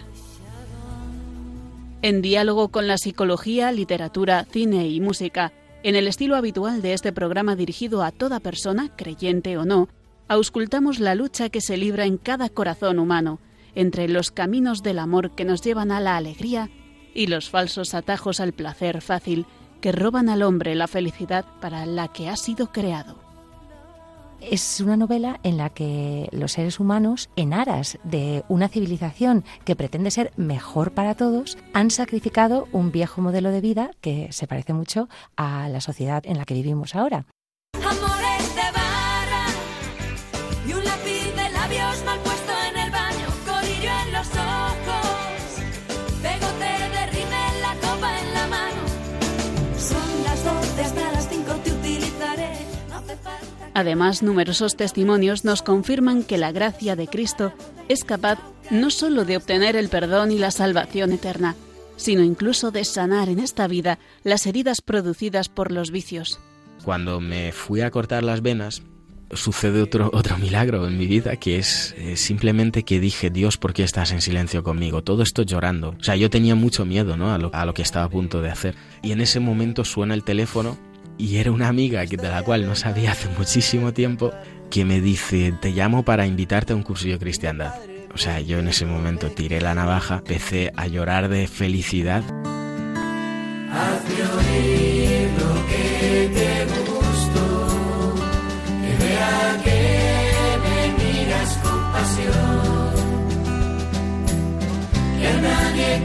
En 2.03 2.21
diálogo 2.23 2.69
con 2.69 2.87
la 2.87 2.97
psicología, 2.97 3.71
literatura, 3.71 4.45
cine 4.45 4.87
y 4.87 4.99
música, 4.99 5.53
en 5.83 5.95
el 5.95 6.07
estilo 6.07 6.35
habitual 6.35 6.81
de 6.81 6.93
este 6.93 7.13
programa 7.13 7.55
dirigido 7.55 8.03
a 8.03 8.11
toda 8.11 8.39
persona, 8.39 8.95
creyente 8.95 9.57
o 9.57 9.65
no, 9.65 9.87
auscultamos 10.27 10.99
la 10.99 11.13
lucha 11.13 11.49
que 11.49 11.61
se 11.61 11.77
libra 11.77 12.05
en 12.05 12.17
cada 12.17 12.49
corazón 12.49 12.97
humano 12.97 13.39
entre 13.75 14.07
los 14.07 14.31
caminos 14.31 14.81
del 14.83 14.99
amor 14.99 15.35
que 15.35 15.45
nos 15.45 15.61
llevan 15.61 15.91
a 15.91 15.99
la 15.99 16.17
alegría 16.17 16.69
y 17.13 17.27
los 17.27 17.49
falsos 17.49 17.93
atajos 17.93 18.39
al 18.39 18.53
placer 18.53 19.01
fácil 19.01 19.45
que 19.79 19.91
roban 19.91 20.29
al 20.29 20.41
hombre 20.41 20.75
la 20.75 20.87
felicidad 20.87 21.45
para 21.59 21.85
la 21.85 22.07
que 22.07 22.29
ha 22.29 22.35
sido 22.35 22.71
creado. 22.71 23.30
Es 24.41 24.81
una 24.81 24.97
novela 24.97 25.39
en 25.43 25.57
la 25.57 25.69
que 25.69 26.27
los 26.31 26.53
seres 26.53 26.79
humanos, 26.79 27.29
en 27.35 27.53
aras 27.53 27.99
de 28.03 28.43
una 28.49 28.69
civilización 28.69 29.45
que 29.65 29.75
pretende 29.75 30.09
ser 30.09 30.33
mejor 30.35 30.93
para 30.93 31.15
todos, 31.15 31.57
han 31.73 31.91
sacrificado 31.91 32.67
un 32.71 32.91
viejo 32.91 33.21
modelo 33.21 33.51
de 33.51 33.61
vida 33.61 33.91
que 34.01 34.29
se 34.31 34.47
parece 34.47 34.73
mucho 34.73 35.07
a 35.37 35.69
la 35.69 35.79
sociedad 35.79 36.23
en 36.25 36.37
la 36.37 36.45
que 36.45 36.55
vivimos 36.55 36.95
ahora. 36.95 37.25
Además, 53.73 54.21
numerosos 54.21 54.75
testimonios 54.75 55.45
nos 55.45 55.61
confirman 55.61 56.23
que 56.23 56.37
la 56.37 56.51
gracia 56.51 56.95
de 56.95 57.07
Cristo 57.07 57.53
es 57.87 58.03
capaz 58.03 58.39
no 58.69 58.89
sólo 58.89 59.25
de 59.25 59.37
obtener 59.37 59.75
el 59.75 59.89
perdón 59.89 60.31
y 60.31 60.37
la 60.37 60.51
salvación 60.51 61.11
eterna, 61.13 61.55
sino 61.95 62.21
incluso 62.21 62.71
de 62.71 62.83
sanar 62.83 63.29
en 63.29 63.39
esta 63.39 63.67
vida 63.67 63.99
las 64.23 64.45
heridas 64.45 64.81
producidas 64.81 65.49
por 65.49 65.71
los 65.71 65.91
vicios. 65.91 66.39
Cuando 66.83 67.21
me 67.21 67.51
fui 67.51 67.81
a 67.81 67.91
cortar 67.91 68.23
las 68.23 68.41
venas, 68.41 68.81
sucede 69.33 69.81
otro, 69.81 70.09
otro 70.13 70.37
milagro 70.37 70.87
en 70.87 70.97
mi 70.97 71.05
vida, 71.05 71.37
que 71.37 71.57
es 71.57 71.95
simplemente 72.15 72.83
que 72.83 72.99
dije, 72.99 73.29
Dios, 73.29 73.57
¿por 73.57 73.73
qué 73.73 73.83
estás 73.83 74.11
en 74.11 74.21
silencio 74.21 74.63
conmigo? 74.63 75.03
Todo 75.03 75.23
esto 75.23 75.43
llorando. 75.43 75.95
O 75.99 76.03
sea, 76.03 76.15
yo 76.15 76.29
tenía 76.29 76.55
mucho 76.55 76.85
miedo 76.85 77.15
¿no? 77.17 77.33
a, 77.33 77.37
lo, 77.37 77.51
a 77.53 77.65
lo 77.65 77.73
que 77.73 77.83
estaba 77.83 78.05
a 78.05 78.09
punto 78.09 78.41
de 78.41 78.49
hacer. 78.49 78.75
Y 79.01 79.11
en 79.11 79.21
ese 79.21 79.39
momento 79.39 79.85
suena 79.85 80.13
el 80.13 80.23
teléfono 80.23 80.77
y 81.21 81.37
era 81.37 81.51
una 81.51 81.67
amiga 81.67 82.03
de 82.03 82.17
la 82.17 82.41
cual 82.41 82.65
no 82.65 82.75
sabía 82.75 83.11
hace 83.11 83.29
muchísimo 83.37 83.93
tiempo 83.93 84.33
que 84.71 84.85
me 84.85 85.01
dice, 85.01 85.53
te 85.61 85.69
llamo 85.71 86.03
para 86.03 86.25
invitarte 86.25 86.73
a 86.73 86.75
un 86.75 86.81
cursillo 86.81 87.13
de 87.13 87.19
cristiandad. 87.19 87.75
O 88.13 88.17
sea, 88.17 88.41
yo 88.41 88.57
en 88.59 88.67
ese 88.67 88.85
momento 88.85 89.29
tiré 89.29 89.61
la 89.61 89.75
navaja, 89.75 90.17
empecé 90.17 90.73
a 90.75 90.87
llorar 90.87 91.29
de 91.29 91.47
felicidad. 91.47 92.23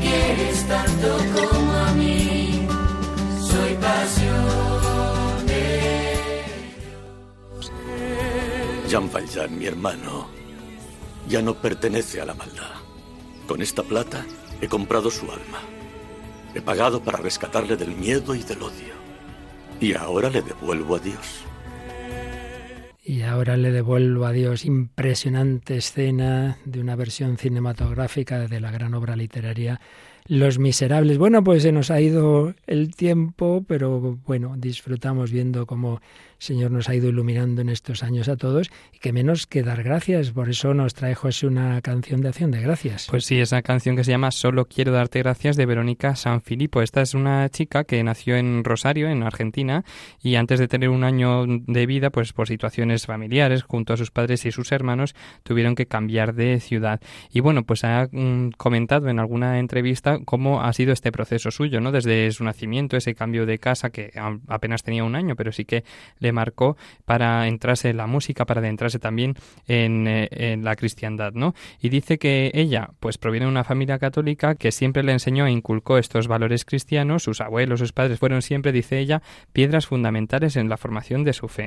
quieres 0.01 0.67
tanto 0.69 1.17
como 1.35 1.73
a 1.73 1.93
mí, 1.93 2.36
Jean 8.89 9.11
Valjean, 9.11 9.59
mi 9.59 9.67
hermano, 9.67 10.29
ya 11.29 11.43
no 11.43 11.55
pertenece 11.55 12.21
a 12.21 12.25
la 12.25 12.35
maldad. 12.35 12.71
Con 13.49 13.61
esta 13.61 13.83
plata 13.83 14.25
he 14.61 14.69
comprado 14.69 15.11
su 15.11 15.25
alma. 15.25 15.61
He 16.55 16.61
pagado 16.61 17.03
para 17.03 17.19
rescatarle 17.19 17.77
del 17.77 17.97
miedo 17.97 18.35
y 18.35 18.45
del 18.45 18.63
odio. 18.63 18.95
Y 19.81 19.95
ahora 19.95 20.31
le 20.31 20.41
devuelvo 20.41 20.95
a 20.95 20.99
Dios. 21.01 21.45
Y 23.05 23.23
ahora 23.23 23.57
le 23.57 23.73
devuelvo 23.73 24.25
a 24.25 24.33
Dios. 24.33 24.65
Impresionante 24.65 25.77
escena 25.77 26.59
de 26.65 26.81
una 26.81 26.95
versión 26.95 27.39
cinematográfica 27.39 28.47
de 28.47 28.61
la 28.61 28.71
gran 28.71 28.95
obra 28.95 29.17
literaria 29.17 29.81
Los 30.27 30.59
Miserables. 30.59 31.19
Bueno, 31.19 31.43
pues 31.43 31.63
se 31.65 31.73
nos 31.73 31.91
ha 31.91 32.01
ido 32.01 32.55
el 32.67 32.95
tiempo, 32.95 33.65
pero 33.67 34.19
bueno, 34.27 34.55
disfrutamos 34.57 35.31
viendo 35.31 35.67
cómo 35.67 36.01
Señor 36.39 36.71
nos 36.71 36.89
ha 36.89 36.95
ido 36.95 37.09
iluminando 37.09 37.63
en 37.63 37.69
estos 37.69 38.03
años 38.03 38.29
a 38.29 38.37
todos 38.37 38.71
y 38.93 38.99
que 38.99 39.13
menos 39.13 39.47
que 39.47 39.63
dar 39.63 39.83
gracias. 39.83 40.31
Por 40.31 40.49
eso 40.49 40.75
nos 40.75 40.95
trae 40.95 41.15
José 41.15 41.47
una 41.47 41.81
canción 41.81 42.21
de 42.21 42.29
acción 42.29 42.51
de 42.51 42.61
gracias. 42.61 43.07
Pues 43.11 43.25
sí, 43.25 43.41
esa 43.41 43.63
canción 43.63 43.97
que 43.97 44.05
se 44.05 44.11
llama 44.11 44.31
Solo 44.31 44.67
quiero 44.67 44.93
darte 44.93 45.21
gracias 45.21 45.57
de 45.57 45.67
Verónica 45.67 46.17
Sanfilippo. 46.17 46.83
Esta 46.83 47.03
es 47.03 47.15
una 47.15 47.49
chica 47.49 47.85
que 47.85 48.03
nació 48.03 48.37
en 48.37 48.65
Rosario, 48.65 49.09
en 49.09 49.23
Argentina, 49.23 49.85
y 50.23 50.37
antes 50.37 50.59
de 50.59 50.69
tener 50.69 50.89
un 50.89 51.05
año 51.05 51.45
de 51.47 51.87
vida, 51.87 52.11
pues 52.11 52.33
por 52.33 52.49
situaciones 52.49 53.07
familiares, 53.07 53.63
junto 53.63 53.93
a 53.93 53.97
sus 53.97 54.11
padres 54.11 54.45
y 54.47 54.53
sus 54.53 54.73
hermanos, 54.73 55.15
tuvieron 55.43 55.75
que 55.75 55.87
cambiar 55.87 56.35
de 56.35 56.61
ciudad. 56.61 57.01
Y 57.33 57.41
bueno, 57.41 57.65
pues 57.65 57.85
ha 57.85 58.09
mm, 58.11 58.51
comentado 58.57 59.09
en 59.09 59.19
alguna 59.19 59.59
entrevista 59.59 60.19
cómo 60.25 60.63
ha 60.63 60.73
sido 60.73 60.93
este 60.93 61.13
proceso 61.13 61.51
suyo, 61.51 61.81
¿no? 61.81 61.93
Desde 61.93 62.31
su 62.33 62.45
nacimiento, 62.45 62.97
ese 62.97 63.15
cambio 63.15 63.47
de 63.47 63.59
casa 63.59 63.91
que 63.91 64.13
apenas 64.49 64.83
tenía 64.83 65.05
un 65.05 65.15
año, 65.15 65.37
pero 65.37 65.53
sí 65.53 65.65
que 65.65 65.85
marcó 66.33 66.77
para 67.05 67.47
entrarse 67.47 67.91
en 67.91 67.99
la 67.99 68.07
música, 68.07 68.45
para 68.47 68.61
adentrarse 68.61 68.99
también 68.99 69.35
en, 69.67 70.09
eh, 70.09 70.29
en 70.31 70.65
la 70.65 70.77
cristiandad, 70.77 71.33
¿no? 71.35 71.55
Y 71.81 71.89
dice 71.89 72.19
que 72.19 72.51
ella, 72.55 72.91
pues 73.01 73.19
proviene 73.19 73.47
de 73.47 73.51
una 73.51 73.65
familia 73.65 73.99
católica 73.99 74.55
que 74.55 74.73
siempre 74.73 75.03
le 75.03 75.13
enseñó 75.13 75.47
e 75.47 75.51
inculcó 75.51 75.99
estos 75.99 76.29
valores 76.29 76.65
cristianos, 76.65 77.23
sus 77.23 77.41
abuelos, 77.41 77.81
sus 77.81 77.93
padres 77.93 78.19
fueron 78.19 78.43
siempre, 78.43 78.73
dice 78.73 78.99
ella, 78.99 79.23
piedras 79.53 79.87
fundamentales 79.87 80.57
en 80.57 80.69
la 80.69 80.77
formación 80.77 81.25
de 81.25 81.33
su 81.33 81.49
fe. 81.49 81.67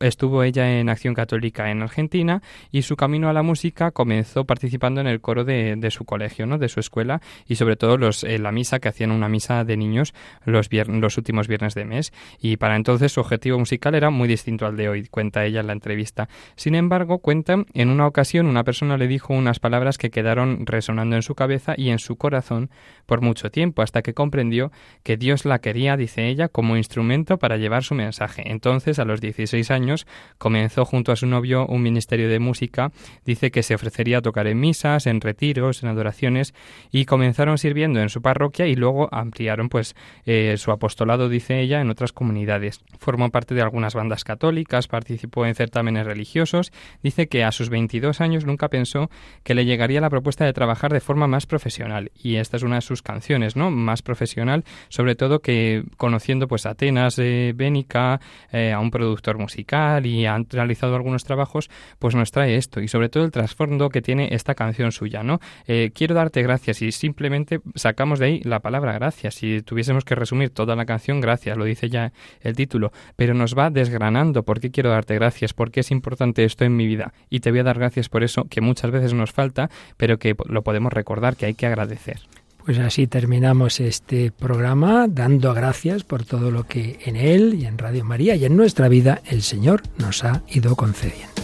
Estuvo 0.00 0.42
ella 0.42 0.78
en 0.78 0.88
Acción 0.88 1.14
Católica 1.14 1.70
en 1.70 1.82
Argentina 1.82 2.42
y 2.70 2.82
su 2.82 2.96
camino 2.96 3.28
a 3.28 3.32
la 3.32 3.42
música 3.42 3.90
comenzó 3.90 4.44
participando 4.44 5.00
en 5.00 5.06
el 5.06 5.20
coro 5.20 5.44
de, 5.44 5.88
su 5.90 6.04
colegio, 6.04 6.46
¿no? 6.46 6.58
De 6.58 6.68
su 6.68 6.80
escuela 6.80 7.20
y 7.46 7.56
sobre 7.56 7.76
todo 7.76 7.96
los, 7.96 8.22
la 8.24 8.52
misa 8.52 8.80
que 8.80 8.88
hacían 8.88 9.10
una 9.10 9.28
misa 9.28 9.64
de 9.64 9.76
niños 9.76 10.14
los, 10.44 10.68
los 10.70 11.16
últimos 11.18 11.48
viernes 11.48 11.74
de 11.74 11.84
mes 11.84 12.12
y 12.40 12.56
para 12.56 12.76
entonces 12.76 13.12
su 13.12 13.20
objetivo 13.20 13.58
musical 13.58 13.73
era 13.82 14.10
muy 14.10 14.28
distinto 14.28 14.66
al 14.66 14.76
de 14.76 14.88
hoy, 14.88 15.06
cuenta 15.06 15.44
ella 15.44 15.60
en 15.60 15.66
la 15.66 15.72
entrevista. 15.72 16.28
Sin 16.56 16.74
embargo, 16.74 17.18
cuenta 17.18 17.64
en 17.74 17.88
una 17.88 18.06
ocasión 18.06 18.46
una 18.46 18.64
persona 18.64 18.96
le 18.96 19.06
dijo 19.06 19.34
unas 19.34 19.60
palabras 19.60 19.98
que 19.98 20.10
quedaron 20.10 20.66
resonando 20.66 21.16
en 21.16 21.22
su 21.22 21.34
cabeza 21.34 21.74
y 21.76 21.90
en 21.90 21.98
su 21.98 22.16
corazón 22.16 22.70
por 23.06 23.20
mucho 23.20 23.50
tiempo 23.50 23.82
hasta 23.82 24.02
que 24.02 24.14
comprendió 24.14 24.72
que 25.02 25.16
Dios 25.16 25.44
la 25.44 25.60
quería, 25.60 25.96
dice 25.96 26.28
ella, 26.28 26.48
como 26.48 26.76
instrumento 26.76 27.38
para 27.38 27.56
llevar 27.56 27.84
su 27.84 27.94
mensaje. 27.94 28.50
Entonces, 28.50 28.98
a 28.98 29.04
los 29.04 29.20
16 29.20 29.70
años, 29.70 30.06
comenzó 30.38 30.84
junto 30.84 31.12
a 31.12 31.16
su 31.16 31.26
novio 31.26 31.66
un 31.66 31.82
ministerio 31.82 32.28
de 32.28 32.38
música, 32.38 32.92
dice 33.24 33.50
que 33.50 33.62
se 33.62 33.74
ofrecería 33.74 34.18
a 34.18 34.22
tocar 34.22 34.46
en 34.46 34.60
misas, 34.60 35.06
en 35.06 35.20
retiros, 35.20 35.82
en 35.82 35.88
adoraciones 35.88 36.54
y 36.90 37.04
comenzaron 37.04 37.58
sirviendo 37.58 38.00
en 38.00 38.08
su 38.08 38.22
parroquia 38.22 38.66
y 38.66 38.74
luego 38.74 39.08
ampliaron 39.12 39.68
pues 39.68 39.94
eh, 40.26 40.54
su 40.58 40.70
apostolado, 40.70 41.28
dice 41.28 41.60
ella, 41.60 41.80
en 41.80 41.90
otras 41.90 42.12
comunidades. 42.12 42.80
Formó 42.98 43.30
parte 43.30 43.54
de 43.54 43.62
algunas 43.64 43.94
bandas 43.94 44.24
católicas, 44.24 44.88
participó 44.88 45.46
en 45.46 45.54
certámenes 45.54 46.06
religiosos, 46.06 46.72
dice 47.02 47.28
que 47.28 47.44
a 47.44 47.52
sus 47.52 47.70
22 47.70 48.20
años 48.20 48.44
nunca 48.44 48.68
pensó 48.68 49.10
que 49.42 49.54
le 49.54 49.64
llegaría 49.64 50.00
la 50.00 50.10
propuesta 50.10 50.44
de 50.44 50.52
trabajar 50.52 50.92
de 50.92 51.00
forma 51.00 51.26
más 51.26 51.46
profesional 51.46 52.12
y 52.14 52.36
esta 52.36 52.56
es 52.56 52.62
una 52.62 52.76
de 52.76 52.82
sus 52.82 53.02
canciones, 53.02 53.56
¿no? 53.56 53.70
Más 53.70 54.02
profesional, 54.02 54.64
sobre 54.88 55.14
todo 55.14 55.40
que 55.40 55.84
conociendo 55.96 56.48
pues 56.48 56.66
Atenas 56.66 57.18
eh, 57.18 57.52
Bénica, 57.54 58.20
eh, 58.52 58.72
a 58.72 58.80
un 58.80 58.90
productor 58.90 59.38
musical 59.38 60.06
y 60.06 60.26
han 60.26 60.46
realizado 60.50 60.94
algunos 60.94 61.24
trabajos, 61.24 61.70
pues 61.98 62.14
nos 62.14 62.30
trae 62.30 62.56
esto 62.56 62.80
y 62.80 62.88
sobre 62.88 63.08
todo 63.08 63.24
el 63.24 63.30
trasfondo 63.30 63.88
que 63.88 64.02
tiene 64.02 64.28
esta 64.32 64.54
canción 64.54 64.92
suya, 64.92 65.22
¿no? 65.22 65.40
Eh, 65.66 65.90
quiero 65.94 66.14
darte 66.14 66.42
gracias 66.42 66.82
y 66.82 66.92
simplemente 66.92 67.60
sacamos 67.74 68.18
de 68.18 68.26
ahí 68.26 68.40
la 68.44 68.60
palabra 68.60 68.92
gracias. 68.92 69.36
Si 69.36 69.62
tuviésemos 69.62 70.04
que 70.04 70.14
resumir 70.14 70.50
toda 70.50 70.76
la 70.76 70.84
canción, 70.84 71.20
gracias, 71.20 71.56
lo 71.56 71.64
dice 71.64 71.88
ya 71.88 72.12
el 72.40 72.56
título, 72.56 72.92
pero 73.16 73.34
nos 73.34 73.53
va 73.54 73.70
desgranando 73.70 74.42
por 74.42 74.60
qué 74.60 74.70
quiero 74.70 74.90
darte 74.90 75.14
gracias, 75.14 75.52
por 75.52 75.70
qué 75.70 75.80
es 75.80 75.90
importante 75.90 76.44
esto 76.44 76.64
en 76.64 76.76
mi 76.76 76.86
vida 76.86 77.12
y 77.30 77.40
te 77.40 77.50
voy 77.50 77.60
a 77.60 77.64
dar 77.64 77.78
gracias 77.78 78.08
por 78.08 78.22
eso 78.22 78.44
que 78.48 78.60
muchas 78.60 78.90
veces 78.90 79.14
nos 79.14 79.32
falta, 79.32 79.70
pero 79.96 80.18
que 80.18 80.36
lo 80.46 80.62
podemos 80.62 80.92
recordar 80.92 81.36
que 81.36 81.46
hay 81.46 81.54
que 81.54 81.66
agradecer. 81.66 82.20
Pues 82.64 82.78
así 82.78 83.06
terminamos 83.06 83.78
este 83.78 84.30
programa 84.30 85.06
dando 85.06 85.52
gracias 85.52 86.02
por 86.02 86.24
todo 86.24 86.50
lo 86.50 86.66
que 86.66 86.98
en 87.04 87.16
él 87.16 87.54
y 87.54 87.66
en 87.66 87.76
Radio 87.76 88.04
María 88.04 88.36
y 88.36 88.46
en 88.46 88.56
nuestra 88.56 88.88
vida 88.88 89.20
el 89.26 89.42
Señor 89.42 89.82
nos 89.98 90.24
ha 90.24 90.42
ido 90.48 90.74
concediendo. 90.74 91.43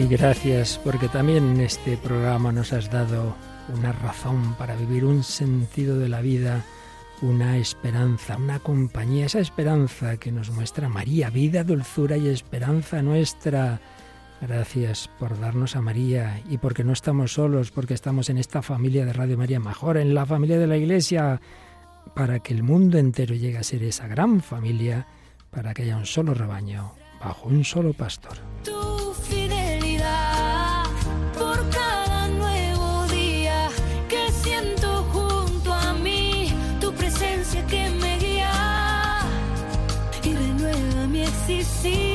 Y 0.00 0.06
gracias 0.06 0.80
porque 0.82 1.08
también 1.08 1.50
en 1.50 1.60
este 1.60 1.98
programa 1.98 2.52
nos 2.52 2.72
has 2.72 2.90
dado 2.90 3.36
una 3.76 3.92
razón 3.92 4.54
para 4.54 4.74
vivir 4.74 5.04
un 5.04 5.22
sentido 5.22 5.98
de 5.98 6.08
la 6.08 6.22
vida, 6.22 6.64
una 7.20 7.58
esperanza, 7.58 8.38
una 8.38 8.60
compañía, 8.60 9.26
esa 9.26 9.40
esperanza 9.40 10.16
que 10.16 10.32
nos 10.32 10.50
muestra 10.52 10.88
María, 10.88 11.28
vida, 11.28 11.64
dulzura 11.64 12.16
y 12.16 12.28
esperanza 12.28 13.02
nuestra. 13.02 13.78
Gracias 14.40 15.10
por 15.18 15.38
darnos 15.38 15.76
a 15.76 15.82
María 15.82 16.40
y 16.48 16.56
porque 16.56 16.82
no 16.82 16.94
estamos 16.94 17.34
solos, 17.34 17.70
porque 17.70 17.92
estamos 17.92 18.30
en 18.30 18.38
esta 18.38 18.62
familia 18.62 19.04
de 19.04 19.12
Radio 19.12 19.36
María, 19.36 19.60
mejor 19.60 19.98
en 19.98 20.14
la 20.14 20.24
familia 20.24 20.58
de 20.58 20.66
la 20.66 20.78
Iglesia, 20.78 21.42
para 22.14 22.38
que 22.38 22.54
el 22.54 22.62
mundo 22.62 22.96
entero 22.96 23.34
llegue 23.34 23.58
a 23.58 23.62
ser 23.62 23.82
esa 23.82 24.08
gran 24.08 24.40
familia, 24.40 25.06
para 25.50 25.74
que 25.74 25.82
haya 25.82 25.98
un 25.98 26.06
solo 26.06 26.32
rebaño 26.32 26.94
bajo 27.22 27.48
un 27.50 27.64
solo 27.64 27.92
pastor. 27.92 28.38
see 41.70 42.09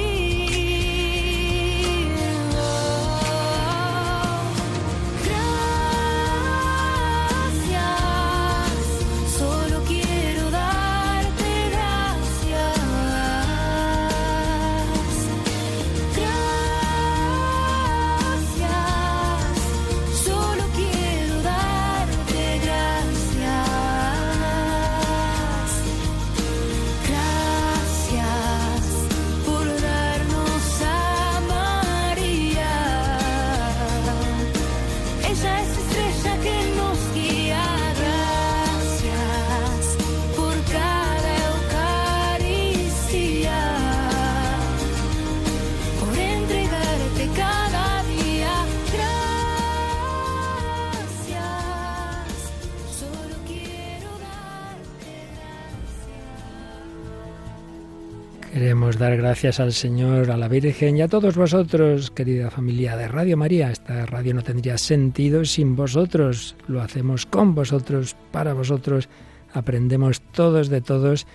gracias 59.36 59.60
al 59.60 59.74
Señor, 59.74 60.32
a 60.32 60.38
la 60.38 60.48
Virgen 60.48 60.96
y 60.96 61.02
a 61.02 61.10
todos 61.10 61.36
vosotros, 61.36 62.10
querida 62.10 62.50
familia 62.50 62.96
de 62.96 63.10
Radio 63.10 63.36
María. 63.36 63.70
Esta 63.70 64.06
radio 64.06 64.34
no 64.34 64.42
tendría 64.42 64.78
sentido 64.78 65.44
sin 65.44 65.76
vosotros. 65.76 66.56
Lo 66.70 66.82
hacemos 66.82 67.26
con 67.26 67.54
vosotros, 67.54 68.16
para 68.32 68.54
vosotros. 68.54 69.10
Aprendemos 69.52 70.22
todos 70.22 70.70
de 70.70 70.80
todos 70.80 71.28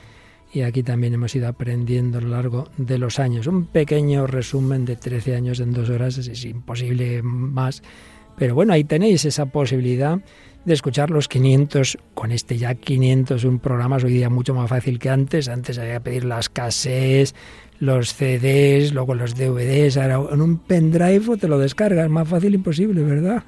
y 0.50 0.62
aquí 0.62 0.82
también 0.82 1.12
hemos 1.12 1.36
ido 1.36 1.46
aprendiendo 1.46 2.16
a 2.16 2.20
lo 2.22 2.30
largo 2.30 2.70
de 2.78 2.96
los 2.96 3.18
años. 3.18 3.46
Un 3.46 3.66
pequeño 3.66 4.26
resumen 4.26 4.86
de 4.86 4.96
13 4.96 5.36
años 5.36 5.60
en 5.60 5.74
dos 5.74 5.90
horas 5.90 6.16
es 6.16 6.44
imposible 6.46 7.20
más. 7.22 7.82
Pero 8.38 8.54
bueno, 8.54 8.72
ahí 8.72 8.84
tenéis 8.84 9.26
esa 9.26 9.44
posibilidad 9.44 10.20
de 10.64 10.74
escuchar 10.74 11.10
los 11.10 11.28
500, 11.28 11.98
con 12.14 12.32
este 12.32 12.58
ya 12.58 12.74
501 12.74 13.58
programas, 13.60 14.04
hoy 14.04 14.12
día 14.12 14.28
mucho 14.28 14.54
más 14.54 14.68
fácil 14.68 14.98
que 14.98 15.10
antes. 15.10 15.48
Antes 15.48 15.78
había 15.78 15.94
que 15.94 16.00
pedir 16.00 16.24
las 16.24 16.48
cassettes, 16.48 17.34
los 17.78 18.14
CDs, 18.14 18.92
luego 18.92 19.14
los 19.14 19.34
DVDs, 19.34 19.96
ahora 19.96 20.20
en 20.32 20.42
un 20.42 20.58
pendrive 20.58 21.36
te 21.38 21.48
lo 21.48 21.58
descargas, 21.58 22.08
más 22.10 22.28
fácil 22.28 22.54
imposible, 22.54 23.02
¿verdad? 23.02 23.42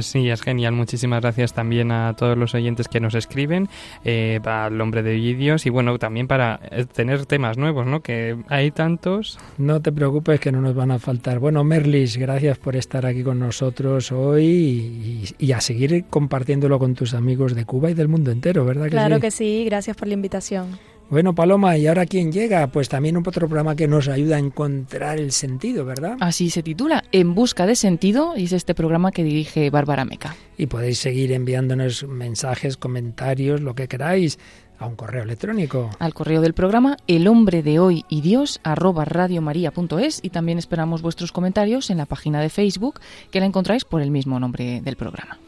Sí, 0.00 0.28
es 0.28 0.42
genial. 0.42 0.72
Muchísimas 0.72 1.20
gracias 1.20 1.52
también 1.52 1.90
a 1.92 2.14
todos 2.14 2.36
los 2.36 2.54
oyentes 2.54 2.88
que 2.88 3.00
nos 3.00 3.14
escriben, 3.14 3.68
eh, 4.04 4.40
para 4.42 4.68
el 4.68 4.80
hombre 4.80 5.02
de 5.02 5.14
vídeos 5.14 5.66
y 5.66 5.70
bueno, 5.70 5.98
también 5.98 6.26
para 6.26 6.60
eh, 6.70 6.84
tener 6.84 7.26
temas 7.26 7.58
nuevos, 7.58 7.86
¿no? 7.86 8.00
Que 8.00 8.36
hay 8.48 8.70
tantos. 8.70 9.38
No 9.58 9.80
te 9.80 9.92
preocupes 9.92 10.40
que 10.40 10.52
no 10.52 10.60
nos 10.60 10.74
van 10.74 10.90
a 10.90 10.98
faltar. 10.98 11.38
Bueno, 11.38 11.64
Merlis, 11.64 12.16
gracias 12.16 12.58
por 12.58 12.76
estar 12.76 13.06
aquí 13.06 13.22
con 13.22 13.38
nosotros 13.38 14.12
hoy 14.12 15.24
y, 15.38 15.52
a 15.52 15.60
seguir 15.60 16.04
compartiéndolo 16.10 16.78
con 16.78 16.94
tus 16.94 17.14
amigos 17.14 17.54
de 17.54 17.64
Cuba 17.64 17.90
y 17.90 17.94
del 17.94 18.08
mundo 18.08 18.30
entero, 18.30 18.64
¿verdad? 18.64 18.88
claro 18.90 19.20
que 19.20 19.30
sí, 19.30 19.64
gracias 19.64 19.96
por 19.96 20.08
la 20.08 20.14
invitación. 20.14 20.95
Bueno, 21.08 21.36
Paloma, 21.36 21.78
¿y 21.78 21.86
ahora 21.86 22.04
quién 22.04 22.32
llega? 22.32 22.66
Pues 22.66 22.88
también 22.88 23.16
un 23.16 23.22
otro 23.24 23.46
programa 23.46 23.76
que 23.76 23.86
nos 23.86 24.08
ayuda 24.08 24.36
a 24.36 24.38
encontrar 24.40 25.18
el 25.18 25.30
sentido, 25.30 25.84
¿verdad? 25.84 26.16
Así 26.18 26.50
se 26.50 26.64
titula, 26.64 27.04
En 27.12 27.36
Busca 27.36 27.64
de 27.64 27.76
Sentido, 27.76 28.36
y 28.36 28.44
es 28.44 28.52
este 28.52 28.74
programa 28.74 29.12
que 29.12 29.22
dirige 29.22 29.70
Bárbara 29.70 30.04
Meca. 30.04 30.34
Y 30.58 30.66
podéis 30.66 30.98
seguir 30.98 31.30
enviándonos 31.30 32.08
mensajes, 32.08 32.76
comentarios, 32.76 33.60
lo 33.60 33.76
que 33.76 33.86
queráis, 33.86 34.40
a 34.80 34.86
un 34.86 34.96
correo 34.96 35.22
electrónico. 35.22 35.90
Al 36.00 36.12
correo 36.12 36.40
del 36.40 36.54
programa, 36.54 36.96
el 37.06 37.28
hombre 37.28 37.62
de 37.62 37.78
hoy 37.78 38.04
y 38.08 38.20
Dios, 38.20 38.58
arroba 38.64 39.04
radiomaria.es, 39.04 40.18
y 40.24 40.30
también 40.30 40.58
esperamos 40.58 41.02
vuestros 41.02 41.30
comentarios 41.30 41.88
en 41.90 41.98
la 41.98 42.06
página 42.06 42.40
de 42.40 42.48
Facebook, 42.48 42.98
que 43.30 43.38
la 43.38 43.46
encontráis 43.46 43.84
por 43.84 44.02
el 44.02 44.10
mismo 44.10 44.40
nombre 44.40 44.80
del 44.80 44.96
programa. 44.96 45.38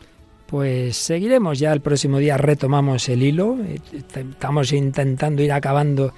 Pues 0.49 0.97
seguiremos 0.97 1.59
ya 1.59 1.75
el 1.75 1.83
próximo 1.83 2.17
día, 2.17 2.39
retomamos 2.39 3.11
el 3.11 3.23
hilo, 3.23 3.59
estamos 3.93 4.73
intentando 4.73 5.43
ir 5.43 5.53
acabando 5.53 6.15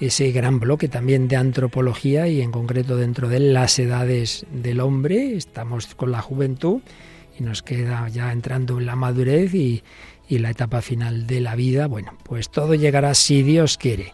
ese 0.00 0.30
gran 0.30 0.60
bloque 0.60 0.86
también 0.86 1.26
de 1.26 1.34
antropología 1.34 2.28
y 2.28 2.42
en 2.42 2.52
concreto 2.52 2.96
dentro 2.96 3.28
de 3.28 3.40
las 3.40 3.76
edades 3.80 4.46
del 4.52 4.78
hombre, 4.78 5.34
estamos 5.34 5.96
con 5.96 6.12
la 6.12 6.22
juventud 6.22 6.80
y 7.36 7.42
nos 7.42 7.64
queda 7.64 8.08
ya 8.08 8.30
entrando 8.30 8.78
en 8.78 8.86
la 8.86 8.94
madurez 8.94 9.52
y, 9.52 9.82
y 10.28 10.38
la 10.38 10.50
etapa 10.50 10.80
final 10.80 11.26
de 11.26 11.40
la 11.40 11.56
vida, 11.56 11.88
bueno, 11.88 12.16
pues 12.22 12.50
todo 12.50 12.74
llegará 12.74 13.14
si 13.14 13.42
Dios 13.42 13.78
quiere. 13.78 14.12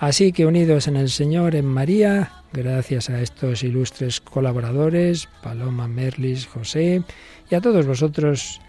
Así 0.00 0.32
que 0.32 0.44
unidos 0.44 0.88
en 0.88 0.96
el 0.96 1.08
Señor, 1.08 1.54
en 1.54 1.66
María, 1.66 2.32
gracias 2.52 3.10
a 3.10 3.22
estos 3.22 3.62
ilustres 3.62 4.20
colaboradores, 4.20 5.28
Paloma, 5.40 5.86
Merlis, 5.86 6.48
José, 6.48 7.04
y 7.48 7.54
a 7.54 7.60
todos 7.60 7.86
vosotros, 7.86 8.60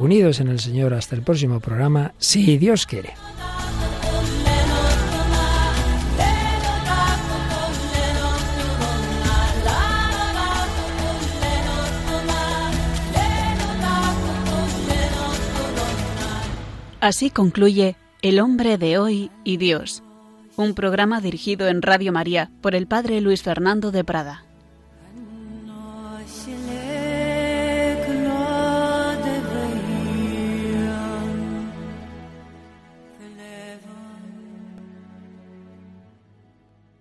unidos 0.00 0.40
en 0.40 0.48
el 0.48 0.58
Señor 0.58 0.94
hasta 0.94 1.14
el 1.14 1.22
próximo 1.22 1.60
programa, 1.60 2.14
si 2.18 2.58
Dios 2.58 2.86
quiere. 2.86 3.14
Así 17.00 17.30
concluye 17.30 17.96
El 18.20 18.40
hombre 18.40 18.76
de 18.76 18.98
hoy 18.98 19.30
y 19.42 19.56
Dios, 19.56 20.02
un 20.56 20.74
programa 20.74 21.22
dirigido 21.22 21.66
en 21.68 21.80
Radio 21.80 22.12
María 22.12 22.50
por 22.60 22.74
el 22.74 22.86
Padre 22.86 23.22
Luis 23.22 23.42
Fernando 23.42 23.90
de 23.90 24.04
Prada. 24.04 24.49